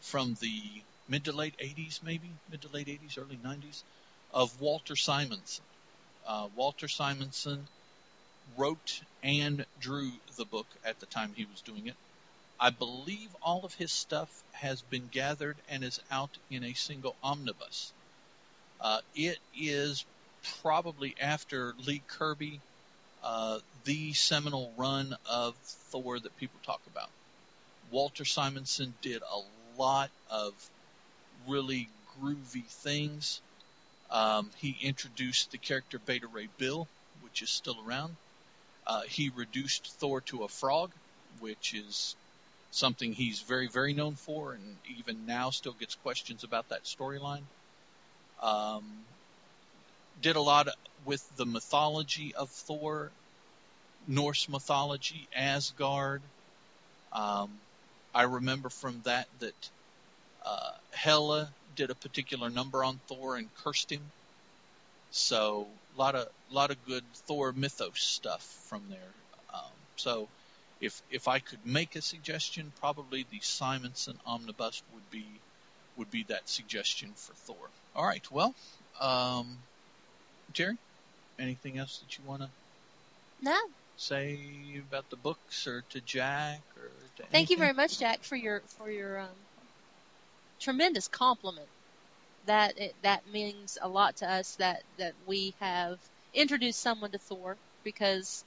from 0.00 0.36
the 0.40 0.60
mid 1.08 1.24
to 1.24 1.32
late 1.32 1.54
80s, 1.58 2.02
maybe 2.04 2.30
mid 2.50 2.62
to 2.62 2.68
late 2.68 2.86
80s, 2.86 3.18
early 3.18 3.36
90s, 3.36 3.82
of 4.32 4.60
Walter 4.60 4.96
Simonson. 4.96 5.64
Uh, 6.26 6.48
Walter 6.56 6.88
Simonson 6.88 7.66
wrote 8.56 9.00
and 9.22 9.64
drew 9.80 10.10
the 10.36 10.44
book 10.44 10.66
at 10.84 11.00
the 11.00 11.06
time 11.06 11.32
he 11.34 11.44
was 11.44 11.60
doing 11.62 11.86
it. 11.86 11.94
I 12.62 12.70
believe 12.70 13.34
all 13.42 13.64
of 13.64 13.74
his 13.74 13.90
stuff 13.90 14.30
has 14.52 14.82
been 14.82 15.08
gathered 15.10 15.56
and 15.68 15.82
is 15.82 15.98
out 16.12 16.30
in 16.48 16.62
a 16.62 16.74
single 16.74 17.16
omnibus. 17.20 17.92
Uh, 18.80 19.00
it 19.16 19.38
is 19.58 20.04
probably 20.62 21.16
after 21.20 21.74
Lee 21.84 22.02
Kirby, 22.06 22.60
uh, 23.24 23.58
the 23.82 24.12
seminal 24.12 24.72
run 24.76 25.16
of 25.28 25.56
Thor 25.56 26.20
that 26.20 26.36
people 26.38 26.60
talk 26.62 26.80
about. 26.86 27.10
Walter 27.90 28.24
Simonson 28.24 28.94
did 29.02 29.22
a 29.22 29.80
lot 29.80 30.12
of 30.30 30.52
really 31.48 31.88
groovy 32.20 32.64
things. 32.64 33.40
Um, 34.08 34.50
he 34.58 34.76
introduced 34.82 35.50
the 35.50 35.58
character 35.58 35.98
Beta 35.98 36.28
Ray 36.28 36.48
Bill, 36.58 36.86
which 37.22 37.42
is 37.42 37.50
still 37.50 37.78
around. 37.84 38.14
Uh, 38.86 39.00
he 39.00 39.32
reduced 39.34 39.88
Thor 39.94 40.20
to 40.20 40.44
a 40.44 40.48
frog, 40.48 40.92
which 41.40 41.74
is 41.74 42.14
something 42.72 43.12
he's 43.12 43.40
very, 43.40 43.68
very 43.68 43.92
known 43.92 44.16
for, 44.16 44.54
and 44.54 44.76
even 44.98 45.26
now 45.26 45.50
still 45.50 45.74
gets 45.74 45.94
questions 45.96 46.42
about 46.42 46.70
that 46.70 46.84
storyline. 46.84 47.42
Um, 48.42 48.82
did 50.20 50.36
a 50.36 50.40
lot 50.40 50.68
with 51.04 51.24
the 51.36 51.46
mythology 51.46 52.34
of 52.34 52.48
Thor, 52.48 53.10
Norse 54.08 54.48
mythology, 54.48 55.28
Asgard. 55.36 56.22
Um, 57.12 57.50
I 58.14 58.22
remember 58.22 58.70
from 58.70 59.02
that 59.04 59.28
that 59.40 59.70
uh, 60.44 60.72
Hela 60.92 61.50
did 61.76 61.90
a 61.90 61.94
particular 61.94 62.50
number 62.50 62.82
on 62.82 63.00
Thor 63.06 63.36
and 63.36 63.54
cursed 63.62 63.90
him. 63.90 64.02
So 65.10 65.66
a 65.94 65.98
lot 65.98 66.14
of 66.14 66.26
lot 66.50 66.70
of 66.70 66.84
good 66.86 67.04
Thor 67.26 67.52
mythos 67.52 68.00
stuff 68.00 68.42
from 68.68 68.82
there. 68.88 69.12
Um, 69.52 69.70
so 69.96 70.28
if 70.82 71.02
if 71.10 71.28
I 71.28 71.40
could 71.40 71.66
make 71.66 71.96
a 71.96 72.02
suggestion, 72.02 72.72
probably 72.76 73.24
the 73.30 73.40
Simonson 73.42 74.18
omnibus 74.26 74.82
would 74.92 75.10
be 75.10 75.42
would 75.96 76.10
be 76.10 76.24
that 76.24 76.48
suggestion 76.50 77.14
for 77.16 77.34
Thor. 77.34 77.70
All 77.96 78.06
right, 78.06 78.26
well, 78.32 78.54
um, 79.00 79.58
Jerry, 80.52 80.78
anything 81.38 81.78
else 81.78 82.00
that 82.00 82.18
you 82.18 82.24
want 82.24 82.42
to 82.42 82.50
No. 83.40 83.58
say 83.96 84.80
about 84.86 85.10
the 85.10 85.16
books 85.18 85.66
or 85.66 85.82
to 85.90 86.00
Jack 86.02 86.62
or 86.76 86.90
to 87.16 87.24
Thank 87.32 87.50
you 87.50 87.58
very 87.58 87.74
much, 87.74 87.98
Jack, 87.98 88.24
for 88.24 88.36
your 88.36 88.62
for 88.78 88.90
your 88.90 89.20
um, 89.20 89.38
tremendous 90.60 91.08
compliment. 91.08 91.70
That 92.44 92.78
it, 92.78 92.96
that 93.02 93.26
means 93.26 93.78
a 93.82 93.88
lot 93.88 94.16
to 94.18 94.30
us 94.30 94.56
that 94.56 94.84
that 94.98 95.14
we 95.26 95.56
have 95.60 95.98
introduced 96.34 96.80
someone 96.82 97.12
to 97.12 97.18
Thor 97.18 97.58
because 97.84 98.44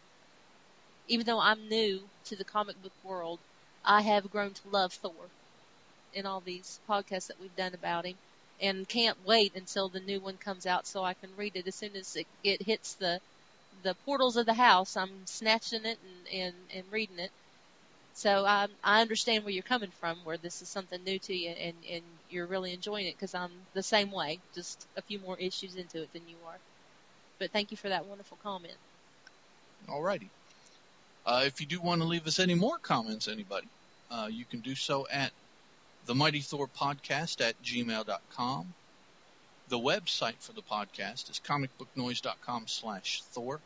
even 1.07 1.25
though 1.25 1.39
I'm 1.39 1.67
new 1.69 2.11
to 2.25 2.35
the 2.35 2.45
comic 2.45 2.77
book 2.81 2.93
world, 3.03 3.41
I 3.83 4.01
have 4.01 4.29
grown 4.29 4.53
to 4.55 4.69
love 4.69 4.93
Thor 4.93 5.31
in 6.13 6.25
all 6.25 6.41
these 6.41 6.79
podcasts 6.89 7.27
that 7.27 7.39
we've 7.39 7.55
done 7.55 7.73
about 7.75 8.05
him, 8.05 8.19
and 8.59 8.87
can't 8.87 9.21
wait 9.21 9.55
until 9.55 9.89
the 9.89 9.99
new 10.01 10.21
one 10.21 10.37
comes 10.37 10.65
out 10.65 10.87
so 10.87 11.03
I 11.03 11.13
can 11.15 11.35
read 11.35 11.55
it 11.57 11.67
as 11.67 11.77
soon 11.77 11.95
as 11.95 12.15
it, 12.15 12.27
it 12.43 12.61
hits 12.63 12.95
the 12.95 13.21
the 13.83 13.95
portals 14.05 14.37
of 14.37 14.45
the 14.47 14.53
house. 14.55 14.95
I'm 14.97 15.25
snatching 15.27 15.85
it 15.85 15.99
and 16.01 16.27
and, 16.27 16.71
and 16.71 16.91
reading 16.91 17.19
it. 17.19 17.31
So 18.13 18.45
um, 18.47 18.77
I 18.83 19.01
understand 19.01 19.43
where 19.43 19.53
you're 19.53 19.63
coming 19.63 19.91
from, 19.91 20.23
where 20.23 20.37
this 20.37 20.61
is 20.61 20.71
something 20.71 21.03
new 21.03 21.19
to 21.19 21.33
you, 21.35 21.51
and 21.51 21.83
and 21.85 22.19
you're 22.27 22.47
really 22.47 22.73
enjoying 22.73 23.07
it 23.07 23.13
because 23.17 23.35
I'm 23.35 23.67
the 23.73 23.83
same 23.83 24.11
way, 24.11 24.41
just 24.55 24.87
a 24.97 25.03
few 25.03 25.19
more 25.19 25.37
issues 25.39 25.75
into 25.75 26.01
it 26.03 26.11
than 26.13 26.27
you 26.27 26.43
are. 26.45 26.59
But 27.39 27.51
thank 27.51 27.71
you 27.71 27.77
for 27.77 27.89
that 27.89 28.05
wonderful 28.07 28.37
comment. 28.37 28.77
Alrighty. 29.87 30.31
Uh, 31.25 31.43
if 31.45 31.59
you 31.59 31.65
do 31.65 31.81
want 31.81 32.01
to 32.01 32.07
leave 32.07 32.27
us 32.27 32.39
any 32.39 32.53
more 32.53 32.77
comments, 32.77 33.27
anybody, 33.27 33.67
uh, 34.11 34.29
you 34.31 34.45
can 34.45 34.59
do 34.59 34.75
so 34.75 35.07
at 35.11 35.31
the 36.05 36.13
Mighty 36.13 36.41
Thor 36.41 36.67
Podcast 36.67 37.41
at 37.41 37.61
gmail.com. 37.63 38.73
The 39.67 39.79
website 39.79 40.39
for 40.39 40.53
the 40.53 40.61
podcast 40.61 41.31
is 41.31 41.41
comicbooknoise.com 41.43 42.67
slash 42.67 43.23
Thor. 43.31 43.59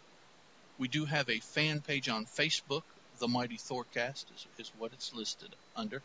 We 0.78 0.88
do 0.88 1.04
have 1.04 1.30
a 1.30 1.40
fan 1.40 1.82
page 1.82 2.08
on 2.08 2.26
Facebook. 2.26 2.84
The 3.20 3.28
Mighty 3.28 3.58
Thorcast 3.58 4.24
is, 4.34 4.48
is 4.58 4.72
what 4.78 4.94
it's 4.94 5.14
listed 5.14 5.50
under. 5.76 6.02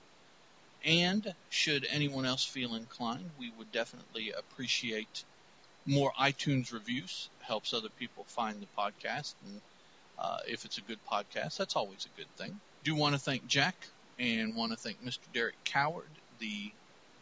And 0.84 1.32
should 1.50 1.86
anyone 1.88 2.26
else 2.26 2.44
feel 2.44 2.74
inclined, 2.74 3.30
we 3.38 3.52
would 3.57 3.70
definitely 3.70 4.32
appreciate 4.32 5.24
more 5.86 6.11
iTunes 6.18 6.72
reviews. 6.72 7.28
Helps 7.42 7.72
other 7.72 7.88
people 8.00 8.24
find 8.24 8.61
the 8.61 8.66
podcast 8.76 9.34
and 9.46 9.61
uh, 10.19 10.39
if 10.49 10.65
it's 10.65 10.79
a 10.79 10.83
good 10.83 11.01
podcast. 11.11 11.57
That's 11.57 11.77
always 11.77 12.07
a 12.07 12.19
good 12.19 12.29
thing. 12.37 12.61
Do 12.83 12.95
want 12.95 13.15
to 13.15 13.21
thank 13.21 13.47
Jack 13.47 13.75
and 14.19 14.55
want 14.55 14.73
to 14.73 14.79
thank 14.79 15.03
Mr. 15.03 15.33
Derek 15.33 15.57
Coward, 15.65 16.11
the 16.39 16.73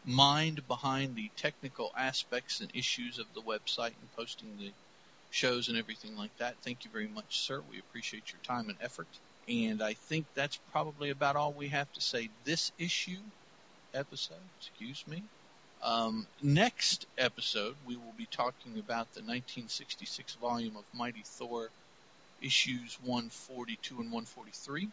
mind 0.05 0.66
behind 0.66 1.14
the 1.14 1.30
technical 1.36 1.90
aspects 1.97 2.61
and 2.61 2.70
issues 2.74 3.18
of 3.18 3.26
the 3.34 3.43
website 3.43 3.95
and 4.01 4.12
posting 4.16 4.57
the 4.59 4.72
shows 5.30 5.68
and 5.68 5.78
everything 5.78 6.16
like 6.16 6.36
that. 6.38 6.57
Thank 6.62 6.84
you 6.84 6.90
very 6.90 7.09
much, 7.09 7.47
sir. 7.47 7.62
We 7.70 7.78
appreciate 7.78 8.32
your 8.32 8.40
time 8.43 8.68
and 8.68 8.78
effort. 8.80 9.09
And 9.49 9.82
I 9.82 9.95
think 9.95 10.26
that's 10.34 10.59
probably 10.70 11.11
about 11.11 11.36
all 11.36 11.53
we 11.53 11.68
have 11.68 11.90
to 11.93 12.01
say 12.01 12.28
this 12.45 12.72
issue 12.78 13.22
episode. 13.95 14.36
Excuse 14.61 15.05
me. 15.07 15.22
Um, 15.82 16.26
next 16.43 17.07
episode, 17.18 17.74
we 17.84 17.97
will 17.97 18.14
be 18.16 18.26
talking 18.26 18.74
about 18.78 19.12
the 19.14 19.20
1966 19.20 20.34
volume 20.34 20.76
of 20.76 20.84
Mighty 20.95 21.24
Thor 21.24 21.70
issues 22.43 22.99
142 23.05 23.95
and 24.01 24.12
143, 24.12 24.88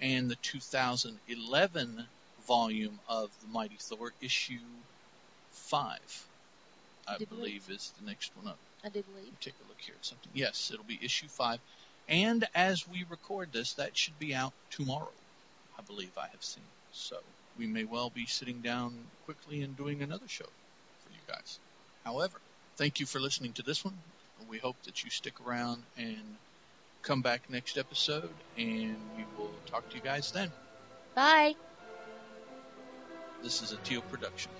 and 0.00 0.30
the 0.30 0.36
2011 0.36 2.06
volume 2.46 2.98
of 3.08 3.30
the 3.40 3.48
Mighty 3.48 3.76
Thor, 3.78 4.12
issue 4.20 4.58
5, 5.50 6.26
I 7.06 7.18
Did 7.18 7.30
we- 7.30 7.36
believe 7.36 7.70
is 7.70 7.92
the 7.98 8.06
next 8.06 8.36
one 8.36 8.48
up. 8.48 8.58
I 8.84 8.88
do 8.88 9.02
believe. 9.02 9.38
Take 9.40 9.54
a 9.64 9.68
look 9.68 9.80
here 9.80 9.94
at 9.96 10.04
something. 10.04 10.32
Yes, 10.34 10.70
it'll 10.72 10.84
be 10.84 10.98
issue 11.02 11.28
5. 11.28 11.60
And 12.08 12.46
as 12.54 12.86
we 12.88 13.04
record 13.04 13.52
this, 13.52 13.74
that 13.74 13.96
should 13.96 14.18
be 14.18 14.34
out 14.34 14.52
tomorrow, 14.70 15.12
I 15.78 15.82
believe 15.82 16.16
I 16.18 16.26
have 16.28 16.42
seen. 16.42 16.64
So 16.92 17.16
we 17.56 17.66
may 17.66 17.84
well 17.84 18.10
be 18.10 18.26
sitting 18.26 18.60
down 18.60 18.92
quickly 19.24 19.62
and 19.62 19.76
doing 19.76 20.02
another 20.02 20.26
show 20.26 20.44
for 21.04 21.10
you 21.12 21.20
guys. 21.28 21.60
However, 22.04 22.40
thank 22.76 22.98
you 22.98 23.06
for 23.06 23.20
listening 23.20 23.52
to 23.54 23.62
this 23.62 23.84
one. 23.84 23.96
We 24.48 24.58
hope 24.58 24.76
that 24.84 25.04
you 25.04 25.10
stick 25.10 25.34
around 25.44 25.82
and 25.96 26.36
come 27.02 27.22
back 27.22 27.48
next 27.48 27.78
episode, 27.78 28.34
and 28.56 28.96
we 29.16 29.24
will 29.36 29.52
talk 29.66 29.88
to 29.90 29.96
you 29.96 30.02
guys 30.02 30.30
then. 30.30 30.52
Bye. 31.14 31.54
This 33.42 33.62
is 33.62 33.72
a 33.72 33.76
Teal 33.78 34.02
production. 34.02 34.50